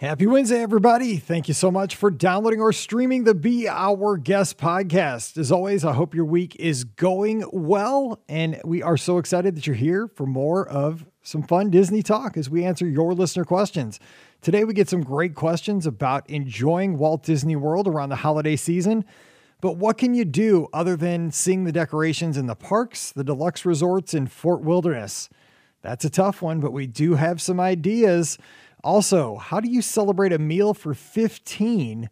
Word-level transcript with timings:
Happy 0.00 0.28
Wednesday, 0.28 0.62
everybody. 0.62 1.16
Thank 1.16 1.48
you 1.48 1.54
so 1.54 1.72
much 1.72 1.96
for 1.96 2.08
downloading 2.08 2.60
or 2.60 2.72
streaming 2.72 3.24
the 3.24 3.34
Be 3.34 3.68
Our 3.68 4.16
Guest 4.16 4.56
podcast. 4.56 5.36
As 5.36 5.50
always, 5.50 5.84
I 5.84 5.92
hope 5.92 6.14
your 6.14 6.24
week 6.24 6.54
is 6.60 6.84
going 6.84 7.44
well. 7.52 8.22
And 8.28 8.60
we 8.64 8.80
are 8.80 8.96
so 8.96 9.18
excited 9.18 9.56
that 9.56 9.66
you're 9.66 9.74
here 9.74 10.06
for 10.06 10.24
more 10.24 10.68
of 10.68 11.04
some 11.24 11.42
fun 11.42 11.70
Disney 11.70 12.00
talk 12.04 12.36
as 12.36 12.48
we 12.48 12.64
answer 12.64 12.86
your 12.86 13.12
listener 13.12 13.44
questions. 13.44 13.98
Today, 14.40 14.62
we 14.62 14.72
get 14.72 14.88
some 14.88 15.02
great 15.02 15.34
questions 15.34 15.84
about 15.84 16.30
enjoying 16.30 16.96
Walt 16.96 17.24
Disney 17.24 17.56
World 17.56 17.88
around 17.88 18.10
the 18.10 18.16
holiday 18.16 18.54
season. 18.54 19.04
But 19.60 19.78
what 19.78 19.98
can 19.98 20.14
you 20.14 20.24
do 20.24 20.68
other 20.72 20.94
than 20.94 21.32
seeing 21.32 21.64
the 21.64 21.72
decorations 21.72 22.36
in 22.36 22.46
the 22.46 22.54
parks, 22.54 23.10
the 23.10 23.24
deluxe 23.24 23.66
resorts, 23.66 24.14
and 24.14 24.30
Fort 24.30 24.60
Wilderness? 24.60 25.28
That's 25.82 26.04
a 26.04 26.10
tough 26.10 26.40
one, 26.40 26.60
but 26.60 26.72
we 26.72 26.86
do 26.86 27.14
have 27.14 27.40
some 27.42 27.58
ideas. 27.58 28.38
Also, 28.84 29.36
how 29.36 29.60
do 29.60 29.68
you 29.68 29.82
celebrate 29.82 30.32
a 30.32 30.38
meal 30.38 30.74
for 30.74 30.94
15 30.94 32.08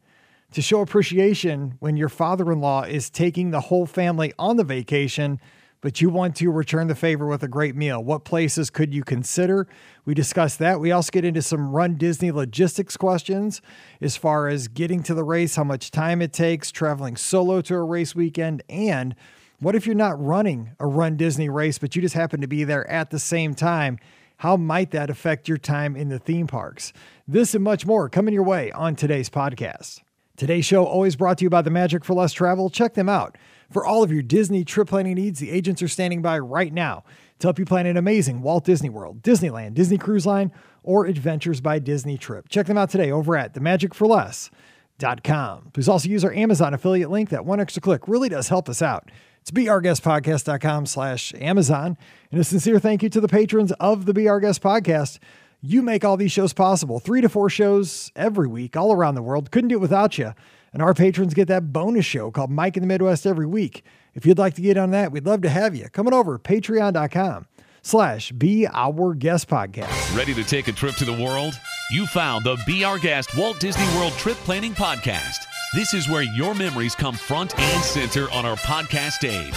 to 0.52 0.62
show 0.62 0.80
appreciation 0.80 1.77
when 1.80 1.97
your 1.97 2.09
father 2.09 2.51
in 2.51 2.61
law 2.61 2.83
is 2.83 3.11
taking 3.11 3.51
the 3.51 3.61
whole 3.61 3.87
family 3.87 4.33
on 4.39 4.56
the 4.56 4.65
vacation, 4.65 5.41
but 5.80 6.01
you 6.01 6.09
want 6.09 6.34
to 6.34 6.51
return 6.51 6.89
the 6.89 6.95
favor 6.95 7.27
with 7.27 7.42
a 7.42 7.48
great 7.48 7.77
meal? 7.77 8.02
What 8.02 8.25
places 8.25 8.70
could 8.70 8.92
you 8.95 9.05
consider? 9.05 9.69
We 10.05 10.15
discuss 10.15 10.56
that. 10.56 10.80
We 10.80 10.91
also 10.91 11.11
get 11.11 11.25
into 11.25 11.42
some 11.42 11.70
Run 11.70 11.97
Disney 11.97 12.30
logistics 12.30 12.97
questions 12.97 13.61
as 14.01 14.17
far 14.17 14.48
as 14.48 14.69
getting 14.69 15.03
to 15.05 15.14
the 15.14 15.25
race, 15.25 15.56
how 15.56 15.64
much 15.64 15.91
time 15.91 16.23
it 16.23 16.33
takes, 16.33 16.73
traveling 16.73 17.17
solo 17.17 17.61
to 17.62 17.75
a 17.75 17.84
race 17.84 18.14
weekend, 18.14 18.62
and 18.69 19.14
what 19.59 19.75
if 19.75 19.87
you're 19.87 19.95
not 19.95 20.23
running 20.23 20.73
a 20.78 20.87
Run 20.87 21.17
Disney 21.17 21.48
race, 21.48 21.78
but 21.78 21.97
you 21.97 22.03
just 22.03 22.14
happen 22.14 22.41
to 22.41 22.47
be 22.47 22.64
there 22.64 22.89
at 22.91 23.11
the 23.11 23.19
same 23.19 23.55
time? 23.55 23.98
How 24.39 24.59
might 24.59 24.91
that 24.91 25.09
affect 25.09 25.49
your 25.49 25.57
time 25.57 25.97
in 25.97 26.11
the 26.11 26.19
theme 26.19 26.47
parks? 26.47 26.93
This 27.27 27.55
and 27.55 27.65
much 27.65 27.87
more 27.87 28.11
coming 28.11 28.35
your 28.35 28.43
way 28.43 28.71
on 28.73 28.95
today's 28.95 29.31
podcast. 29.31 30.03
Today's 30.37 30.67
show 30.67 30.85
always 30.85 31.17
brought 31.17 31.39
to 31.39 31.45
you 31.45 31.51
by 31.51 31.62
the 31.62 31.70
Magic 31.70 32.05
for 32.05 32.12
Less 32.12 32.34
Travel. 32.34 32.69
Check 32.69 32.93
them 32.93 33.09
out. 33.09 33.39
For 33.70 33.87
all 33.87 34.03
of 34.03 34.12
your 34.12 34.23
Disney 34.23 34.62
trip 34.62 34.89
planning 34.89 35.15
needs, 35.15 35.41
the 35.41 35.51
agents 35.51 35.81
are 35.81 35.89
standing 35.89 36.20
by 36.20 36.39
right 36.39 36.70
now 36.70 37.05
to 37.39 37.47
help 37.47 37.59
you 37.59 37.65
plan 37.65 37.87
an 37.87 37.97
amazing 37.97 38.43
Walt 38.43 38.65
Disney 38.65 38.91
World, 38.91 39.23
Disneyland, 39.23 39.73
Disney 39.73 39.97
Cruise 39.97 40.27
Line, 40.27 40.53
or 40.83 41.06
Adventures 41.06 41.62
by 41.62 41.78
Disney 41.78 42.19
trip. 42.19 42.50
Check 42.50 42.67
them 42.67 42.77
out 42.77 42.91
today 42.91 43.11
over 43.11 43.39
at 43.39 43.55
themagicforless.com. 43.55 45.71
Please 45.73 45.89
also 45.89 46.11
use 46.11 46.27
our 46.27 46.34
Amazon 46.34 46.75
affiliate 46.75 47.11
link. 47.11 47.31
That 47.31 47.47
one 47.47 47.59
extra 47.59 47.81
click 47.81 48.06
really 48.06 48.28
does 48.28 48.48
help 48.48 48.69
us 48.69 48.83
out. 48.83 49.11
It's 49.47 49.52
beourguestpodcast.com 49.52 50.86
slash 50.86 51.33
Amazon. 51.41 51.97
And 52.33 52.41
a 52.41 52.42
sincere 52.42 52.80
thank 52.80 53.05
you 53.05 53.08
to 53.11 53.20
the 53.20 53.28
patrons 53.28 53.70
of 53.78 54.05
the 54.05 54.12
Be 54.12 54.27
Our 54.27 54.41
Guest 54.41 54.61
podcast. 54.61 55.20
You 55.61 55.83
make 55.83 56.05
all 56.05 56.16
these 56.16 56.33
shows 56.33 56.53
possible. 56.53 56.98
Three 56.98 57.20
to 57.20 57.28
four 57.28 57.48
shows 57.48 58.11
every 58.16 58.48
week, 58.48 58.77
all 58.77 58.92
around 58.92 59.14
the 59.14 59.22
world. 59.22 59.53
Couldn't 59.53 59.69
do 59.69 59.77
it 59.77 59.80
without 59.80 60.19
you. 60.19 60.34
And 60.72 60.83
our 60.83 60.94
patrons 60.94 61.33
get 61.33 61.47
that 61.47 61.72
bonus 61.72 62.05
show 62.05 62.33
called 62.33 62.50
Mike 62.50 62.77
in 62.77 62.83
the 62.83 62.88
Midwest 62.88 63.25
every 63.25 63.47
week. 63.47 63.84
If 64.14 64.27
you'd 64.27 64.36
like 64.36 64.55
to 64.55 64.62
get 64.62 64.77
on 64.77 64.91
that, 64.91 65.12
we'd 65.12 65.27
love 65.27 65.42
to 65.42 65.48
have 65.48 65.77
you. 65.77 65.88
Coming 65.91 66.12
over, 66.12 66.41
patreon.com 66.41 67.47
slash 67.83 68.33
Be 68.33 68.66
Our 68.66 69.14
Guest 69.14 69.48
Podcast. 69.48 70.16
Ready 70.16 70.34
to 70.34 70.42
take 70.42 70.66
a 70.66 70.72
trip 70.72 70.97
to 70.97 71.05
the 71.05 71.25
world? 71.25 71.55
You 71.92 72.08
found 72.08 72.44
the 72.44 72.60
Be 72.66 72.83
Our 72.83 72.98
Guest 72.98 73.36
Walt 73.36 73.60
Disney 73.60 73.86
World 73.97 74.14
Trip 74.14 74.38
Planning 74.38 74.75
Podcast. 74.75 75.36
This 75.75 75.95
is 75.95 76.09
where 76.09 76.22
your 76.22 76.55
memories 76.55 76.95
come 76.95 77.17
front 77.17 77.59
and 77.59 77.83
center 77.83 78.31
on 78.31 78.47
our 78.47 78.55
podcast 78.56 79.12
stage. 79.12 79.55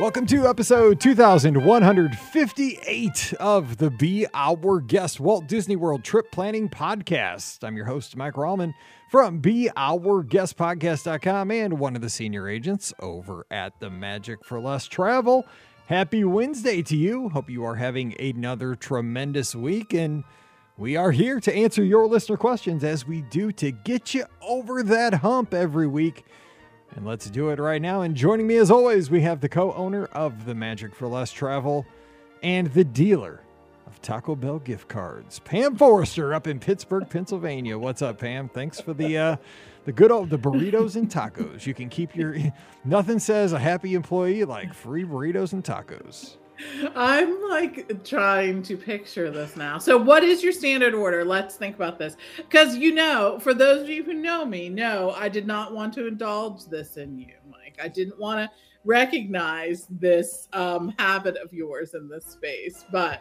Welcome 0.00 0.26
to 0.26 0.46
episode 0.46 1.00
2158 1.00 3.34
of 3.40 3.76
the 3.76 3.90
Be 3.90 4.26
Our 4.34 4.80
Guest 4.80 5.20
Walt 5.20 5.46
Disney 5.46 5.76
World 5.76 6.02
Trip 6.04 6.30
Planning 6.32 6.68
Podcast. 6.68 7.64
I'm 7.64 7.76
your 7.76 7.86
host, 7.86 8.16
Mike 8.16 8.34
Rallman 8.34 8.74
from 9.10 9.40
BeOurGuestPodcast.com 9.40 11.50
and 11.50 11.78
one 11.78 11.96
of 11.96 12.02
the 12.02 12.10
senior 12.10 12.48
agents 12.48 12.92
over 13.00 13.46
at 13.50 13.78
the 13.80 13.90
Magic 13.90 14.44
for 14.44 14.60
Less 14.60 14.86
Travel. 14.86 15.44
Happy 15.86 16.24
Wednesday 16.24 16.82
to 16.82 16.96
you. 16.96 17.28
Hope 17.28 17.48
you 17.48 17.64
are 17.64 17.76
having 17.76 18.20
another 18.20 18.74
tremendous 18.74 19.54
week. 19.54 19.94
And 19.94 20.24
we 20.76 20.96
are 20.96 21.12
here 21.12 21.38
to 21.38 21.54
answer 21.54 21.84
your 21.84 22.08
listener 22.08 22.36
questions 22.36 22.82
as 22.82 23.06
we 23.06 23.22
do 23.22 23.52
to 23.52 23.70
get 23.70 24.12
you 24.12 24.24
over 24.42 24.82
that 24.82 25.14
hump 25.14 25.54
every 25.54 25.86
week. 25.86 26.24
And 26.96 27.06
let's 27.06 27.30
do 27.30 27.50
it 27.50 27.60
right 27.60 27.80
now. 27.80 28.02
And 28.02 28.16
joining 28.16 28.48
me 28.48 28.56
as 28.56 28.68
always, 28.68 29.12
we 29.12 29.20
have 29.20 29.40
the 29.40 29.48
co 29.48 29.72
owner 29.74 30.06
of 30.06 30.44
the 30.44 30.56
Magic 30.56 30.92
for 30.92 31.06
Less 31.06 31.30
Travel 31.30 31.86
and 32.42 32.66
the 32.72 32.82
dealer 32.82 33.42
of 33.86 34.02
Taco 34.02 34.34
Bell 34.34 34.58
gift 34.58 34.88
cards, 34.88 35.38
Pam 35.38 35.76
Forrester 35.76 36.34
up 36.34 36.48
in 36.48 36.58
Pittsburgh, 36.58 37.08
Pennsylvania. 37.08 37.78
What's 37.78 38.02
up, 38.02 38.18
Pam? 38.18 38.48
Thanks 38.48 38.80
for 38.80 38.92
the. 38.92 39.16
Uh, 39.16 39.36
the 39.86 39.92
good 39.92 40.12
old 40.12 40.28
the 40.28 40.38
burritos 40.38 40.96
and 40.96 41.08
tacos. 41.08 41.64
You 41.64 41.72
can 41.72 41.88
keep 41.88 42.14
your 42.14 42.36
nothing 42.84 43.18
says 43.18 43.54
a 43.54 43.58
happy 43.58 43.94
employee 43.94 44.44
like 44.44 44.74
free 44.74 45.04
burritos 45.04 45.54
and 45.54 45.64
tacos. 45.64 46.36
I'm 46.94 47.42
like 47.48 48.02
trying 48.04 48.62
to 48.64 48.76
picture 48.76 49.30
this 49.30 49.56
now. 49.56 49.78
So, 49.78 49.96
what 49.96 50.24
is 50.24 50.42
your 50.42 50.52
standard 50.52 50.94
order? 50.94 51.24
Let's 51.24 51.56
think 51.56 51.76
about 51.76 51.98
this. 51.98 52.16
Because, 52.36 52.76
you 52.76 52.94
know, 52.94 53.38
for 53.40 53.54
those 53.54 53.82
of 53.82 53.88
you 53.88 54.02
who 54.02 54.14
know 54.14 54.44
me, 54.44 54.68
no, 54.68 55.12
I 55.12 55.28
did 55.28 55.46
not 55.46 55.74
want 55.74 55.92
to 55.94 56.06
indulge 56.06 56.64
this 56.64 56.96
in 56.96 57.18
you, 57.18 57.34
Mike. 57.50 57.78
I 57.82 57.88
didn't 57.88 58.18
want 58.18 58.40
to 58.40 58.50
recognize 58.84 59.86
this 59.90 60.48
um, 60.52 60.94
habit 60.98 61.36
of 61.36 61.52
yours 61.52 61.94
in 61.94 62.08
this 62.08 62.24
space. 62.24 62.86
But 62.90 63.20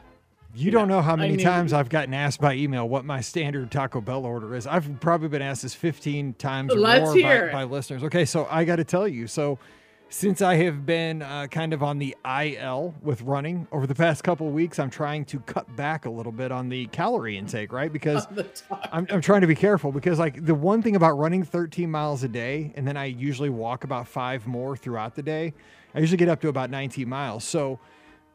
you 0.55 0.71
don't 0.71 0.87
know 0.87 1.01
how 1.01 1.15
many 1.15 1.37
times 1.37 1.73
I've 1.73 1.89
gotten 1.89 2.13
asked 2.13 2.39
by 2.39 2.53
email 2.53 2.87
what 2.87 3.03
my 3.03 3.21
standard 3.21 3.69
Taco 3.71 3.99
Bell 3.99 4.25
order 4.25 4.55
is. 4.55 4.65
I've 4.65 4.99
probably 5.01 5.27
been 5.27 5.41
asked 5.41 5.63
this 5.63 5.73
15 5.73 6.35
times 6.35 6.73
or 6.73 6.77
more 6.77 7.13
by, 7.51 7.51
by 7.51 7.63
listeners. 7.65 8.03
Okay, 8.05 8.25
so 8.25 8.47
I 8.49 8.63
got 8.63 8.77
to 8.77 8.85
tell 8.85 9.07
you. 9.07 9.27
So, 9.27 9.59
since 10.07 10.41
I 10.41 10.55
have 10.55 10.85
been 10.85 11.23
uh, 11.23 11.47
kind 11.47 11.73
of 11.73 11.81
on 11.83 11.97
the 11.97 12.15
IL 12.23 12.93
with 13.01 13.21
running 13.23 13.67
over 13.71 13.87
the 13.87 13.95
past 13.95 14.23
couple 14.23 14.47
of 14.47 14.53
weeks, 14.53 14.77
I'm 14.79 14.91
trying 14.91 15.25
to 15.25 15.39
cut 15.41 15.75
back 15.75 16.05
a 16.05 16.09
little 16.09 16.31
bit 16.31 16.51
on 16.51 16.69
the 16.69 16.85
calorie 16.87 17.37
intake, 17.37 17.73
right? 17.73 17.91
Because 17.91 18.25
on 18.27 18.35
the 18.35 18.43
top. 18.43 18.87
I'm, 18.93 19.07
I'm 19.09 19.19
trying 19.19 19.41
to 19.41 19.47
be 19.47 19.55
careful 19.55 19.91
because 19.91 20.19
like 20.19 20.45
the 20.45 20.55
one 20.55 20.81
thing 20.81 20.95
about 20.95 21.17
running 21.17 21.43
13 21.43 21.89
miles 21.89 22.23
a 22.23 22.27
day 22.27 22.71
and 22.75 22.87
then 22.87 22.95
I 22.95 23.05
usually 23.05 23.49
walk 23.49 23.83
about 23.83 24.07
five 24.07 24.45
more 24.45 24.77
throughout 24.77 25.15
the 25.15 25.23
day. 25.23 25.53
I 25.95 25.99
usually 25.99 26.17
get 26.17 26.29
up 26.29 26.39
to 26.41 26.49
about 26.49 26.69
19 26.69 27.09
miles. 27.09 27.43
So 27.43 27.79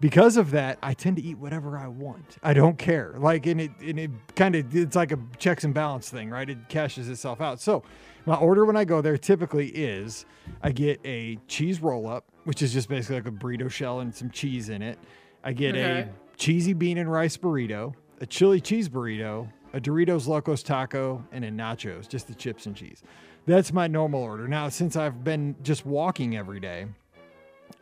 because 0.01 0.37
of 0.37 0.51
that, 0.53 0.79
I 0.83 0.95
tend 0.95 1.17
to 1.17 1.23
eat 1.23 1.39
whatever 1.39 1.77
I 1.79 1.87
want. 1.89 2.39
I 2.43 2.55
don't 2.55 2.79
care. 2.79 3.15
Like 3.19 3.47
and 3.47 3.61
it 3.61 3.71
and 3.81 3.99
it 3.99 4.11
kind 4.35 4.55
of 4.55 4.75
it's 4.75 4.97
like 4.97 5.13
a 5.13 5.19
checks 5.39 5.65
and 5.65 5.75
balance 5.75 6.09
thing, 6.09 6.31
right? 6.31 6.49
It 6.49 6.69
cashes 6.69 7.09
itself 7.09 7.41
out. 7.41 7.61
So 7.61 7.83
my 8.27 8.37
order 8.37 8.65
when 8.65 8.77
I 8.77 8.85
go 8.85 9.01
there 9.01 9.17
typically 9.19 9.69
is 9.69 10.25
I 10.63 10.73
get 10.73 11.01
a 11.05 11.37
cheese 11.49 11.81
roll 11.81 12.09
up, 12.09 12.25
which 12.45 12.63
is 12.63 12.73
just 12.73 12.89
basically 12.89 13.17
like 13.17 13.27
a 13.27 13.31
burrito 13.31 13.71
shell 13.71 14.01
and 14.01 14.15
some 14.15 14.31
cheese 14.31 14.69
in 14.71 14.83
it. 14.83 14.99
I 15.45 15.53
get 15.53 15.75
Okay. 15.75 16.01
a 16.11 16.37
cheesy 16.37 16.73
bean 16.73 16.99
and 16.99 17.11
rice 17.11 17.37
burrito, 17.37 17.95
a 18.21 18.27
chili 18.27 18.61
cheese 18.61 18.89
burrito, 18.89 19.51
a 19.73 19.81
Doritos 19.81 20.27
Locos 20.27 20.63
taco, 20.63 21.25
and 21.33 21.45
a 21.45 21.51
nachos, 21.51 22.09
just 22.09 22.27
the 22.27 22.35
chips 22.35 22.67
and 22.67 22.75
cheese. 22.75 23.03
That's 23.47 23.73
my 23.73 23.87
normal 23.87 24.21
order. 24.23 24.49
Now, 24.49 24.69
since 24.69 24.97
I've 24.97 25.25
been 25.25 25.57
just 25.63 25.87
walking 25.87 26.37
every 26.37 26.61
day, 26.61 26.87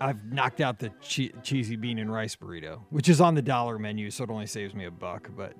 I've 0.00 0.24
knocked 0.32 0.60
out 0.60 0.78
the 0.78 0.90
che- 1.00 1.32
cheesy 1.42 1.76
bean 1.76 1.98
and 1.98 2.12
rice 2.12 2.36
burrito, 2.36 2.80
which 2.90 3.08
is 3.08 3.20
on 3.20 3.34
the 3.34 3.42
dollar 3.42 3.78
menu, 3.78 4.10
so 4.10 4.24
it 4.24 4.30
only 4.30 4.46
saves 4.46 4.74
me 4.74 4.84
a 4.84 4.90
buck, 4.90 5.28
but 5.36 5.54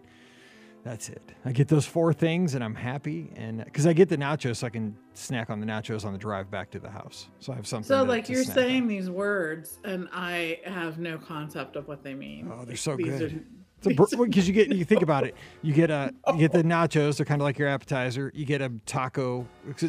that's 0.84 1.08
it. 1.08 1.20
I 1.44 1.52
get 1.52 1.66
those 1.68 1.86
four 1.86 2.12
things 2.12 2.54
and 2.54 2.62
I'm 2.62 2.74
happy. 2.74 3.32
And 3.36 3.64
because 3.64 3.86
I 3.86 3.92
get 3.92 4.08
the 4.08 4.16
nachos, 4.16 4.56
so 4.56 4.66
I 4.68 4.70
can 4.70 4.96
snack 5.14 5.50
on 5.50 5.58
the 5.60 5.66
nachos 5.66 6.04
on 6.04 6.12
the 6.12 6.18
drive 6.18 6.50
back 6.50 6.70
to 6.70 6.78
the 6.78 6.88
house. 6.88 7.28
So 7.40 7.52
I 7.52 7.56
have 7.56 7.66
something. 7.66 7.88
So, 7.88 8.04
to- 8.04 8.08
like, 8.10 8.26
to 8.26 8.32
you're 8.32 8.44
snack 8.44 8.56
on. 8.58 8.62
saying 8.64 8.86
these 8.88 9.10
words, 9.10 9.80
and 9.84 10.08
I 10.12 10.60
have 10.64 10.98
no 10.98 11.18
concept 11.18 11.74
of 11.76 11.88
what 11.88 12.04
they 12.04 12.14
mean. 12.14 12.50
Oh, 12.52 12.64
they're 12.64 12.76
so 12.76 12.96
These 12.96 13.06
good. 13.18 13.32
are- 13.32 13.40
because 13.80 14.48
you 14.48 14.52
get 14.54 14.72
you 14.74 14.84
think 14.84 15.02
about 15.02 15.22
it, 15.24 15.36
you 15.62 15.72
get 15.72 15.88
a 15.88 16.12
you 16.32 16.38
get 16.38 16.50
the 16.52 16.64
nachos. 16.64 17.16
They're 17.18 17.26
kind 17.26 17.40
of 17.40 17.44
like 17.44 17.58
your 17.58 17.68
appetizer. 17.68 18.32
You 18.34 18.44
get 18.44 18.60
a 18.60 18.72
taco 18.86 19.46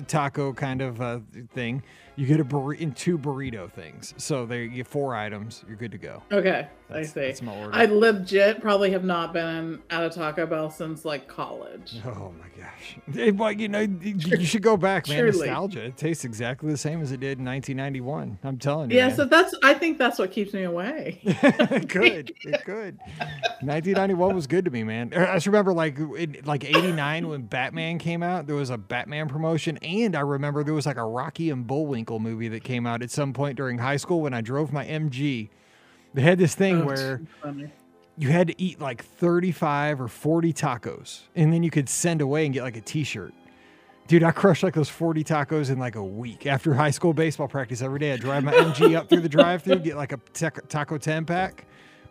taco 0.07 0.53
kind 0.53 0.81
of 0.81 1.01
uh, 1.01 1.19
thing. 1.55 1.81
You 2.15 2.25
get 2.25 2.39
a 2.39 2.45
burrito 2.45 2.79
in 2.79 2.91
two 2.93 3.17
burrito 3.17 3.71
things. 3.71 4.13
So 4.17 4.45
there 4.45 4.61
you 4.63 4.69
get 4.69 4.87
four 4.87 5.15
items. 5.15 5.63
You're 5.67 5.77
good 5.77 5.91
to 5.91 5.97
go. 5.97 6.21
Okay, 6.31 6.67
That's- 6.89 7.09
I 7.09 7.13
see. 7.13 7.19
that's 7.21 7.41
my 7.41 7.55
order. 7.57 7.71
I 7.75 7.85
legit 7.85 8.61
probably 8.61 8.91
have 8.91 9.03
not 9.03 9.31
been 9.33 9.79
at 9.89 10.03
a 10.03 10.09
Taco 10.09 10.45
Bell 10.45 10.69
since 10.69 11.05
like 11.05 11.27
college. 11.27 11.95
Oh 12.05 12.33
my 12.37 12.47
gosh! 12.61 12.97
Eh, 13.17 13.31
Well, 13.31 13.51
you 13.51 13.67
know, 13.69 13.79
you 13.81 14.45
should 14.45 14.61
go 14.63 14.75
back, 14.77 15.07
man. 15.07 15.17
Surely. 15.19 15.47
Nostalgia. 15.47 15.85
It 15.85 15.97
tastes 15.97 16.25
exactly 16.25 16.71
the 16.71 16.77
same 16.77 17.01
as 17.01 17.11
it 17.11 17.19
did 17.19 17.37
in 17.39 17.45
1991. 17.45 18.39
I'm 18.43 18.57
telling 18.57 18.89
you. 18.91 18.97
Yeah, 18.97 19.07
man. 19.07 19.15
so 19.15 19.25
that's 19.25 19.55
I 19.63 19.73
think 19.75 19.97
that's 19.97 20.19
what 20.19 20.31
keeps 20.31 20.53
me 20.53 20.63
away. 20.63 21.21
good. 21.63 21.89
could. 21.89 22.33
It 22.43 22.65
could. 22.65 22.97
1991 23.61 24.35
was 24.35 24.47
good 24.47 24.65
to 24.65 24.71
me, 24.71 24.83
man. 24.83 25.13
I 25.15 25.35
just 25.35 25.45
remember 25.45 25.73
like 25.73 25.97
in 25.99 26.37
like 26.45 26.63
89 26.65 27.27
when 27.27 27.41
Batman 27.43 27.99
came 27.99 28.23
out, 28.23 28.47
there 28.47 28.55
was 28.55 28.69
a 28.71 28.77
Batman 28.77 29.27
promotion. 29.29 29.77
And 29.77 30.15
I 30.15 30.21
remember 30.21 30.63
there 30.63 30.73
was 30.73 30.85
like 30.87 30.97
a 30.97 31.05
Rocky 31.05 31.49
and 31.51 31.67
Bullwinkle 31.67 32.08
movie 32.17 32.47
that 32.47 32.63
came 32.63 32.87
out 32.87 33.03
at 33.03 33.11
some 33.11 33.33
point 33.33 33.57
during 33.57 33.77
high 33.77 33.97
school 33.97 34.21
when 34.21 34.33
I 34.33 34.41
drove 34.41 34.73
my 34.73 34.85
MG. 34.85 35.49
They 36.15 36.21
had 36.23 36.39
this 36.39 36.55
thing 36.55 36.81
Oh, 36.81 36.85
where 36.85 37.21
you 38.17 38.29
had 38.29 38.47
to 38.47 38.59
eat 38.59 38.81
like 38.81 39.03
35 39.03 40.01
or 40.01 40.07
40 40.07 40.53
tacos 40.53 41.21
and 41.35 41.53
then 41.53 41.61
you 41.61 41.69
could 41.69 41.87
send 41.87 42.21
away 42.21 42.45
and 42.45 42.53
get 42.53 42.63
like 42.63 42.77
a 42.77 42.81
t-shirt. 42.81 43.33
Dude 44.07 44.23
i 44.23 44.31
crushed 44.31 44.63
like 44.63 44.73
those 44.73 44.89
40 44.89 45.23
tacos 45.23 45.69
in 45.69 45.77
like 45.77 45.95
a 45.95 46.03
week. 46.03 46.47
After 46.47 46.73
high 46.73 46.89
school 46.89 47.13
baseball 47.13 47.47
practice 47.47 47.83
every 47.83 47.99
day 47.99 48.11
i 48.13 48.17
drive 48.17 48.43
my 48.43 48.53
mg 48.53 48.95
up 48.97 49.07
through 49.07 49.21
the 49.21 49.29
drive 49.29 49.61
through 49.61 49.79
get 49.79 49.97
like 49.97 50.11
a 50.13 50.17
tac- 50.33 50.67
taco 50.67 50.97
10 50.97 51.25
pack 51.25 51.65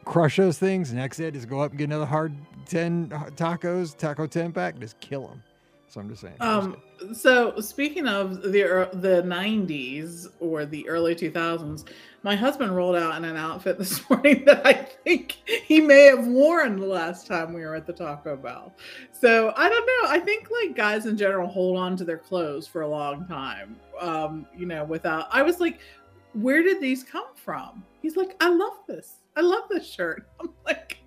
crush 0.04 0.36
those 0.36 0.58
things 0.58 0.92
next 0.92 1.16
day 1.16 1.30
just 1.32 1.48
go 1.48 1.60
up 1.60 1.70
and 1.72 1.78
get 1.78 1.84
another 1.86 2.06
hard 2.06 2.32
10 2.66 3.10
uh, 3.12 3.24
tacos 3.34 3.96
taco 3.96 4.26
10 4.28 4.52
pack 4.52 4.78
just 4.78 4.98
kill 5.00 5.26
them 5.26 5.42
so 5.88 6.00
i'm 6.00 6.08
just 6.08 6.20
saying 6.20 6.34
Um, 6.40 6.76
so 7.12 7.58
speaking 7.60 8.06
of 8.06 8.42
the 8.42 8.88
the 8.92 9.22
90s 9.22 10.26
or 10.40 10.66
the 10.66 10.88
early 10.88 11.14
2000s, 11.14 11.84
my 12.24 12.34
husband 12.34 12.74
rolled 12.74 12.96
out 12.96 13.16
in 13.16 13.24
an 13.24 13.36
outfit 13.36 13.78
this 13.82 14.08
morning 14.10 14.44
that 14.46 14.66
I 14.66 14.72
think 14.72 15.32
he 15.46 15.80
may 15.80 16.04
have 16.06 16.26
worn 16.26 16.80
the 16.80 16.86
last 16.86 17.26
time 17.26 17.54
we 17.54 17.60
were 17.60 17.76
at 17.76 17.86
the 17.86 17.92
Taco 17.92 18.36
Bell. 18.36 18.74
So 19.12 19.52
I 19.56 19.68
don't 19.68 19.86
know. 19.86 20.10
I 20.10 20.18
think 20.18 20.48
like 20.50 20.76
guys 20.76 21.06
in 21.06 21.16
general 21.16 21.46
hold 21.48 21.78
on 21.78 21.96
to 21.98 22.04
their 22.04 22.18
clothes 22.18 22.66
for 22.66 22.82
a 22.82 22.88
long 22.88 23.26
time. 23.26 23.76
Um, 24.00 24.46
you 24.56 24.66
know, 24.66 24.84
without 24.84 25.28
I 25.30 25.42
was 25.42 25.60
like, 25.60 25.78
where 26.34 26.62
did 26.62 26.80
these 26.80 27.04
come 27.04 27.34
from? 27.36 27.84
He's 28.02 28.16
like, 28.16 28.36
I 28.40 28.48
love 28.48 28.78
this. 28.88 29.16
I 29.36 29.40
love 29.40 29.64
this 29.70 29.86
shirt. 29.88 30.28
I'm 30.40 30.50
like, 30.66 30.98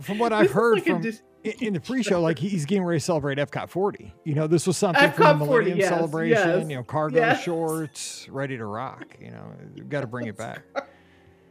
from 0.00 0.18
what 0.18 0.32
i've 0.40 0.50
heard 0.50 0.74
like 0.74 0.84
from 0.84 1.00
dis- 1.00 1.22
in, 1.46 1.72
the 1.74 1.80
pre-show, 1.80 2.20
like 2.20 2.38
he's 2.38 2.64
getting 2.64 2.84
ready 2.84 2.98
to 3.00 3.04
celebrate 3.04 3.38
Epcot 3.38 3.68
40. 3.68 4.12
You 4.24 4.34
know, 4.34 4.46
this 4.46 4.66
was 4.66 4.76
something 4.76 5.10
from 5.12 5.24
Epcot 5.24 5.38
the 5.38 5.46
40, 5.46 5.50
Millennium 5.50 5.78
yes, 5.78 5.88
celebration. 5.88 6.48
yes, 6.60 6.68
You 6.68 6.76
know, 6.76 6.82
cargo 6.82 7.18
yes. 7.18 7.42
shorts, 7.42 8.28
ready 8.28 8.56
to 8.56 8.64
rock. 8.64 9.16
You 9.20 9.30
know, 9.30 9.52
we've 9.74 9.88
got 9.88 10.02
to 10.02 10.06
bring 10.06 10.26
it 10.26 10.36
back. 10.36 10.62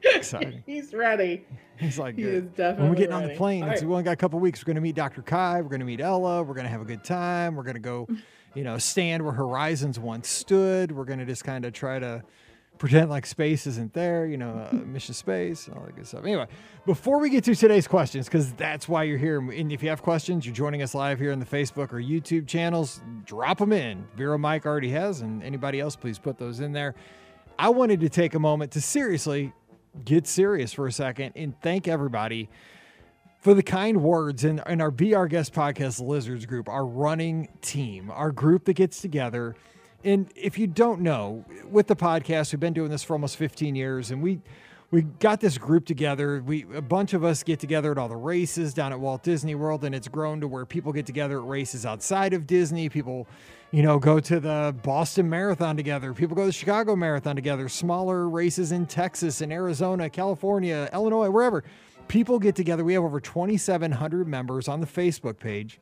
Exciting. 0.03 0.63
He's 0.65 0.94
ready. 0.94 1.45
He's 1.77 1.97
like, 1.97 2.15
He 2.15 2.24
good. 2.24 2.33
is 2.33 2.50
definitely 2.51 2.83
when 2.83 2.92
we 2.92 2.97
get 2.97 3.12
on 3.12 3.27
the 3.27 3.36
plane, 3.36 3.63
it's, 3.63 3.81
right. 3.81 3.88
we 3.88 3.92
only 3.94 4.03
got 4.03 4.12
a 4.12 4.18
couple 4.18 4.39
weeks. 4.39 4.62
We're 4.62 4.68
going 4.68 4.75
to 4.75 4.81
meet 4.81 4.95
Dr. 4.95 5.21
Kai. 5.21 5.62
We're 5.62 5.69
going 5.69 5.80
to 5.80 5.86
meet 5.86 6.01
Ella. 6.01 6.44
We're 6.44 6.53
going 6.53 6.65
to 6.65 6.71
have 6.71 6.81
a 6.81 6.86
good 6.86 7.03
time. 7.03 7.56
We're 7.56 7.63
going 7.63 7.75
to 7.75 7.80
go, 7.80 8.07
you 8.53 8.63
know, 8.63 8.77
stand 8.77 9.24
where 9.24 9.33
Horizons 9.33 10.00
once 10.00 10.30
stood. 10.30 10.92
We're 10.92 11.06
going 11.06 11.19
to 11.19 11.25
just 11.25 11.44
kind 11.44 11.65
of 11.65 11.74
try 11.74 12.00
to 12.00 12.24
pretend 12.77 13.10
like 13.10 13.25
space 13.25 13.68
isn't 13.68 13.94
there, 13.94 14.25
you 14.25 14.38
know, 14.38 14.68
uh, 14.72 14.75
mission 14.75 15.13
space, 15.13 15.69
all 15.74 15.83
that 15.86 15.95
good 15.95 16.07
stuff. 16.07 16.24
Anyway, 16.24 16.48
before 16.86 17.19
we 17.19 17.30
get 17.30 17.44
to 17.45 17.56
today's 17.56 17.88
questions, 17.88 18.25
because 18.25 18.54
that's 18.54 18.88
why 18.88 19.04
you're 19.04 19.18
here, 19.18 19.39
and 19.39 19.72
if 19.72 19.81
you 19.81 19.89
have 19.89 20.01
questions, 20.01 20.45
you're 20.45 20.56
joining 20.56 20.81
us 20.81 20.94
live 20.94 21.19
here 21.19 21.31
on 21.31 21.39
the 21.39 21.45
Facebook 21.45 21.94
or 21.94 22.01
YouTube 22.01 22.48
channels, 22.48 23.01
drop 23.25 23.57
them 23.60 23.72
in. 23.72 24.06
Vera 24.16 24.38
Mike 24.38 24.66
already 24.66 24.89
has, 24.89 25.22
and 25.22 25.44
anybody 25.44 25.80
else, 25.80 25.95
please 25.95 26.19
put 26.19 26.38
those 26.38 26.60
in 26.60 26.74
there. 26.74 26.95
I 27.57 27.69
wanted 27.69 28.01
to 28.01 28.10
take 28.10 28.33
a 28.33 28.39
moment 28.39 28.72
to 28.74 28.81
seriously 28.81 29.54
get 30.04 30.28
serious 30.28 30.74
for 30.74 30.88
a 30.88 30.92
second 30.92 31.33
and 31.36 31.60
thank 31.62 31.88
everybody 31.88 32.50
for 33.39 33.54
the 33.54 33.63
kind 33.63 34.01
words 34.01 34.44
in, 34.44 34.62
in 34.68 34.81
our 34.81 34.92
Be 34.92 35.13
Our 35.13 35.28
Guest 35.28 35.54
podcast 35.54 36.06
Lizards 36.06 36.45
group, 36.45 36.68
our 36.68 36.86
running 36.86 37.48
team, 37.62 38.12
our 38.12 38.31
group 38.31 38.66
that 38.66 38.74
gets 38.74 39.01
together. 39.01 39.56
And 40.06 40.30
if 40.36 40.60
you 40.60 40.68
don't 40.68 41.02
know, 41.02 41.44
with 41.69 41.88
the 41.88 41.96
podcast, 41.96 42.54
we've 42.54 42.60
been 42.60 42.74
doing 42.74 42.92
this 42.92 43.04
for 43.04 43.13
almost 43.13 43.38
15 43.38 43.75
years, 43.75 44.12
and 44.12 44.22
we 44.22 44.40
we 44.92 45.02
got 45.02 45.42
this 45.42 45.57
group 45.57 45.88
together. 45.88 46.44
We 46.46 46.63
a 46.75 46.81
bunch 46.81 47.13
of 47.13 47.24
us 47.24 47.42
get 47.42 47.60
together 47.60 47.92
at 47.92 47.98
all 47.98 48.07
the 48.07 48.16
races 48.16 48.74
down 48.75 48.94
at 48.94 49.00
Walt 49.00 49.24
Disney 49.24 49.56
World, 49.56 49.84
and 49.84 49.96
it's 49.96 50.07
grown 50.07 50.42
to 50.42 50.48
where 50.48 50.63
people 50.63 50.94
get 50.94 51.07
together 51.07 51.40
at 51.40 51.48
races 51.48 51.88
outside 51.88 52.34
of 52.34 52.46
Disney. 52.46 52.88
People, 52.88 53.28
you 53.72 53.81
know, 53.81 53.98
go 53.98 54.19
to 54.19 54.40
the 54.40 54.75
Boston 54.84 55.28
Marathon 55.28 55.75
together. 55.75 56.13
People 56.13 56.36
go 56.36 56.44
to 56.44 56.48
the 56.48 56.54
Chicago 56.54 56.96
Marathon 56.96 57.36
together. 57.36 57.68
Smaller 57.68 58.30
races 58.30 58.72
in 58.72 58.86
Texas 58.86 59.42
and 59.42 59.52
Arizona, 59.52 60.07
California, 60.07 60.88
Illinois, 60.94 61.31
wherever. 61.31 61.63
People 62.07 62.38
get 62.38 62.56
together. 62.56 62.84
We 62.84 62.94
have 62.94 63.04
over 63.04 63.19
2,700 63.19 64.28
members 64.28 64.68
on 64.68 64.81
the 64.81 64.88
Facebook 64.88 65.40
page. 65.40 65.80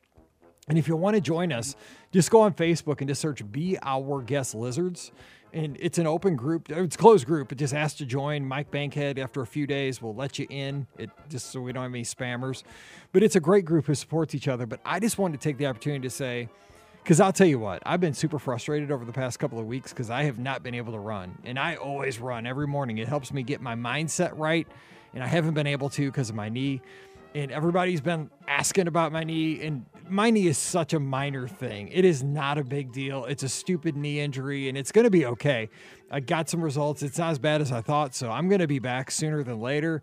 And 0.68 0.78
if 0.78 0.88
you 0.88 0.96
want 0.96 1.16
to 1.16 1.22
join 1.22 1.52
us, 1.52 1.76
just 2.12 2.32
go 2.32 2.42
on 2.42 2.54
Facebook 2.54 3.00
and 3.00 3.08
just 3.08 3.22
search 3.22 3.42
Be 3.52 3.78
Our 3.82 4.22
Guest 4.22 4.56
Lizards. 4.56 5.12
And 5.52 5.78
it's 5.80 6.00
an 6.00 6.08
open 6.08 6.36
group. 6.36 6.72
It's 6.72 6.96
a 6.96 6.98
closed 6.98 7.28
group. 7.28 7.52
It 7.52 7.58
just 7.58 7.74
asks 7.76 8.00
to 8.00 8.06
join. 8.06 8.46
Mike 8.46 8.72
Bankhead, 8.72 9.20
after 9.20 9.42
a 9.42 9.46
few 9.46 9.68
days, 9.68 10.02
will 10.02 10.16
let 10.16 10.40
you 10.40 10.48
in. 10.50 10.88
It 10.98 11.12
just 11.30 11.52
so 11.52 11.62
we 11.62 11.74
don't 11.74 11.84
have 11.84 11.94
any 11.94 12.04
spammers. 12.04 12.64
But 13.12 13.22
it's 13.22 13.36
a 13.36 13.40
great 13.40 13.66
group 13.66 13.86
who 13.86 13.94
supports 13.94 14.34
each 14.34 14.48
other. 14.48 14.66
But 14.66 14.80
I 14.84 15.00
just 15.00 15.20
wanted 15.20 15.40
to 15.40 15.44
take 15.48 15.58
the 15.58 15.68
opportunity 15.68 16.02
to 16.08 16.10
say, 16.10 16.50
because 17.04 17.20
I'll 17.20 17.34
tell 17.34 17.46
you 17.46 17.60
what, 17.60 17.84
I've 17.86 18.00
been 18.00 18.14
super 18.14 18.40
frustrated 18.40 18.90
over 18.90 19.06
the 19.06 19.12
past 19.12 19.38
couple 19.38 19.60
of 19.60 19.68
weeks 19.68 19.92
because 19.92 20.10
I 20.10 20.24
have 20.24 20.40
not 20.40 20.64
been 20.64 20.74
able 20.74 20.94
to 20.94 21.00
run. 21.00 21.38
And 21.44 21.60
I 21.60 21.76
always 21.76 22.18
run 22.18 22.48
every 22.48 22.66
morning. 22.66 22.98
It 22.98 23.08
helps 23.10 23.32
me 23.32 23.44
get 23.44 23.62
my 23.62 23.76
mindset 23.76 24.32
right. 24.36 24.66
And 25.14 25.22
I 25.22 25.28
haven't 25.28 25.54
been 25.54 25.68
able 25.68 25.90
to 25.90 26.10
because 26.10 26.30
of 26.30 26.36
my 26.36 26.50
knee 26.50 26.82
and 27.36 27.52
everybody's 27.52 28.02
been 28.02 28.30
asking 28.48 28.88
about 28.88 29.12
my 29.12 29.24
knee 29.24 29.62
and 29.62 29.86
my 30.10 30.30
knee 30.30 30.48
is 30.48 30.58
such 30.58 30.94
a 30.94 31.00
minor 31.00 31.48
thing. 31.48 31.88
It 31.88 32.06
is 32.06 32.24
not 32.24 32.58
a 32.58 32.64
big 32.64 32.92
deal. 32.92 33.26
It's 33.26 33.44
a 33.44 33.50
stupid 33.50 33.96
knee 33.96 34.20
injury 34.20 34.70
and 34.70 34.78
it's 34.78 34.92
going 34.92 35.06
to 35.06 35.12
be 35.12 35.26
okay. 35.26 35.70
I 36.12 36.20
got 36.20 36.50
some 36.50 36.62
results. 36.62 37.02
It's 37.02 37.18
not 37.18 37.32
as 37.32 37.40
bad 37.40 37.62
as 37.62 37.72
i 37.72 37.82
thought 37.82 38.14
so 38.14 38.30
i'm 38.30 38.50
going 38.50 38.62
to 38.62 38.68
be 38.68 38.80
back 38.80 39.12
sooner 39.12 39.44
than 39.44 39.60
later. 39.60 40.02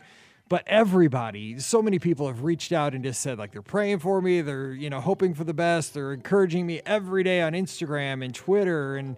But 0.49 0.65
everybody 0.67 1.61
so 1.61 1.81
many 1.81 2.01
people 2.01 2.27
have 2.27 2.43
reached 2.43 2.73
out 2.73 2.95
and 2.95 3.05
just 3.05 3.21
said 3.21 3.39
like 3.39 3.53
they're 3.53 3.63
praying 3.63 4.01
for 4.01 4.21
me 4.21 4.41
they're 4.41 4.73
you 4.73 4.91
know 4.91 5.01
hoping 5.01 5.33
for 5.33 5.45
the 5.45 5.55
best 5.55 5.95
they're 5.95 6.13
encouraging 6.13 6.67
me 6.67 6.81
every 6.85 7.23
day 7.23 7.41
on 7.41 7.53
instagram 7.53 8.25
and 8.25 8.35
twitter 8.35 8.97
and 8.97 9.17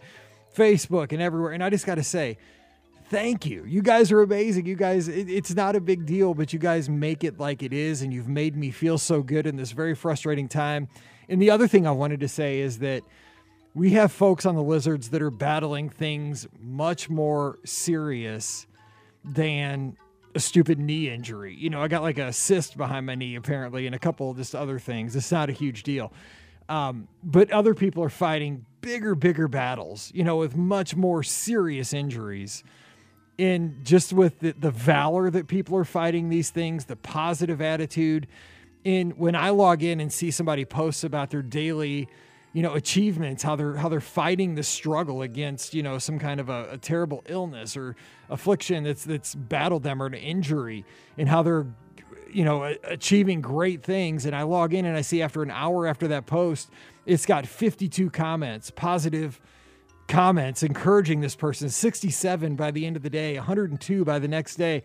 facebook 0.54 1.12
and 1.12 1.22
everywhere. 1.22 1.52
And 1.52 1.64
i 1.64 1.70
just 1.70 1.86
got 1.86 1.94
to 1.94 2.02
say 2.04 2.36
thank 3.12 3.44
you. 3.44 3.62
You 3.66 3.82
guys 3.82 4.10
are 4.10 4.22
amazing. 4.22 4.64
You 4.64 4.74
guys, 4.74 5.06
it, 5.06 5.28
it's 5.28 5.54
not 5.54 5.76
a 5.76 5.80
big 5.80 6.06
deal, 6.06 6.32
but 6.32 6.54
you 6.54 6.58
guys 6.58 6.88
make 6.88 7.24
it 7.24 7.38
like 7.38 7.62
it 7.62 7.74
is, 7.74 8.00
and 8.00 8.10
you've 8.10 8.26
made 8.26 8.56
me 8.56 8.70
feel 8.70 8.96
so 8.96 9.22
good 9.22 9.46
in 9.46 9.56
this 9.56 9.72
very 9.72 9.94
frustrating 9.94 10.48
time. 10.48 10.88
And 11.28 11.40
the 11.40 11.50
other 11.50 11.68
thing 11.68 11.86
I 11.86 11.90
wanted 11.90 12.20
to 12.20 12.28
say 12.28 12.60
is 12.60 12.78
that 12.78 13.02
we 13.74 13.90
have 13.90 14.12
folks 14.12 14.46
on 14.46 14.54
the 14.54 14.62
Lizards 14.62 15.10
that 15.10 15.20
are 15.20 15.30
battling 15.30 15.90
things 15.90 16.48
much 16.58 17.10
more 17.10 17.58
serious 17.66 18.66
than 19.22 19.98
a 20.34 20.40
stupid 20.40 20.78
knee 20.78 21.10
injury. 21.10 21.54
You 21.54 21.68
know, 21.68 21.82
I 21.82 21.88
got 21.88 22.00
like 22.00 22.16
a 22.16 22.32
cyst 22.32 22.78
behind 22.78 23.04
my 23.04 23.14
knee 23.14 23.34
apparently, 23.34 23.84
and 23.84 23.94
a 23.94 23.98
couple 23.98 24.30
of 24.30 24.38
just 24.38 24.54
other 24.54 24.78
things. 24.78 25.14
It's 25.14 25.30
not 25.30 25.50
a 25.50 25.52
huge 25.52 25.82
deal. 25.82 26.14
Um, 26.70 27.08
but 27.22 27.50
other 27.50 27.74
people 27.74 28.02
are 28.04 28.08
fighting 28.08 28.64
bigger, 28.80 29.14
bigger 29.14 29.48
battles, 29.48 30.10
you 30.14 30.24
know, 30.24 30.38
with 30.38 30.56
much 30.56 30.96
more 30.96 31.22
serious 31.22 31.92
injuries 31.92 32.64
in 33.42 33.76
just 33.82 34.12
with 34.12 34.38
the, 34.38 34.52
the 34.52 34.70
valor 34.70 35.28
that 35.28 35.48
people 35.48 35.76
are 35.76 35.84
fighting 35.84 36.28
these 36.28 36.50
things, 36.50 36.84
the 36.84 36.94
positive 36.94 37.60
attitude. 37.60 38.28
In 38.84 39.10
when 39.12 39.34
I 39.34 39.50
log 39.50 39.82
in 39.82 39.98
and 39.98 40.12
see 40.12 40.30
somebody 40.30 40.64
posts 40.64 41.02
about 41.02 41.30
their 41.30 41.42
daily, 41.42 42.08
you 42.52 42.62
know, 42.62 42.74
achievements, 42.74 43.42
how 43.42 43.56
they're 43.56 43.74
how 43.74 43.88
they're 43.88 44.00
fighting 44.00 44.54
the 44.54 44.62
struggle 44.62 45.22
against, 45.22 45.74
you 45.74 45.82
know, 45.82 45.98
some 45.98 46.20
kind 46.20 46.38
of 46.38 46.48
a, 46.48 46.68
a 46.70 46.78
terrible 46.78 47.24
illness 47.26 47.76
or 47.76 47.96
affliction 48.30 48.84
that's 48.84 49.04
that's 49.04 49.34
battled 49.34 49.82
them 49.82 50.00
or 50.00 50.06
an 50.06 50.14
injury, 50.14 50.84
and 51.18 51.28
how 51.28 51.42
they're 51.42 51.66
you 52.30 52.44
know, 52.44 52.74
achieving 52.84 53.42
great 53.42 53.82
things. 53.82 54.24
And 54.24 54.34
I 54.34 54.42
log 54.42 54.72
in 54.72 54.86
and 54.86 54.96
I 54.96 55.02
see 55.02 55.20
after 55.20 55.42
an 55.42 55.50
hour 55.50 55.86
after 55.86 56.08
that 56.08 56.24
post, 56.24 56.70
it's 57.04 57.26
got 57.26 57.46
52 57.46 58.08
comments, 58.08 58.70
positive 58.70 59.38
comments 60.08 60.62
encouraging 60.62 61.20
this 61.20 61.34
person, 61.34 61.68
67 61.68 62.56
by 62.56 62.70
the 62.70 62.86
end 62.86 62.96
of 62.96 63.02
the 63.02 63.10
day, 63.10 63.36
102 63.36 64.04
by 64.04 64.18
the 64.18 64.28
next 64.28 64.56
day. 64.56 64.82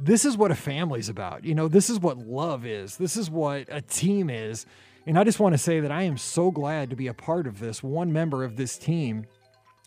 This 0.00 0.24
is 0.24 0.36
what 0.36 0.50
a 0.50 0.54
family's 0.54 1.08
about. 1.08 1.44
You 1.44 1.54
know, 1.54 1.68
this 1.68 1.88
is 1.88 2.00
what 2.00 2.18
love 2.18 2.66
is. 2.66 2.96
This 2.96 3.16
is 3.16 3.30
what 3.30 3.66
a 3.68 3.80
team 3.80 4.28
is. 4.30 4.66
And 5.06 5.18
I 5.18 5.24
just 5.24 5.38
want 5.38 5.52
to 5.52 5.58
say 5.58 5.80
that 5.80 5.92
I 5.92 6.02
am 6.02 6.16
so 6.16 6.50
glad 6.50 6.90
to 6.90 6.96
be 6.96 7.06
a 7.08 7.14
part 7.14 7.46
of 7.46 7.60
this, 7.60 7.82
one 7.82 8.12
member 8.12 8.42
of 8.42 8.56
this 8.56 8.78
team. 8.78 9.26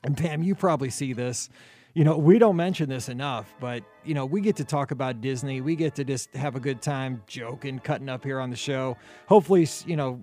And 0.03 0.15
Pam, 0.15 0.43
you 0.43 0.55
probably 0.55 0.89
see 0.89 1.13
this. 1.13 1.49
You 1.93 2.03
know, 2.03 2.15
we 2.15 2.37
don't 2.37 2.55
mention 2.55 2.87
this 2.87 3.09
enough, 3.09 3.51
but 3.59 3.83
you 4.05 4.13
know, 4.13 4.25
we 4.25 4.41
get 4.41 4.57
to 4.57 4.63
talk 4.63 4.91
about 4.91 5.19
Disney. 5.19 5.61
We 5.61 5.75
get 5.75 5.95
to 5.95 6.03
just 6.03 6.31
have 6.35 6.55
a 6.55 6.59
good 6.59 6.81
time 6.81 7.23
joking, 7.25 7.79
cutting 7.79 8.07
up 8.07 8.23
here 8.23 8.39
on 8.39 8.51
the 8.51 8.55
show. 8.55 8.97
Hopefully, 9.25 9.67
you 9.87 9.95
know, 9.95 10.21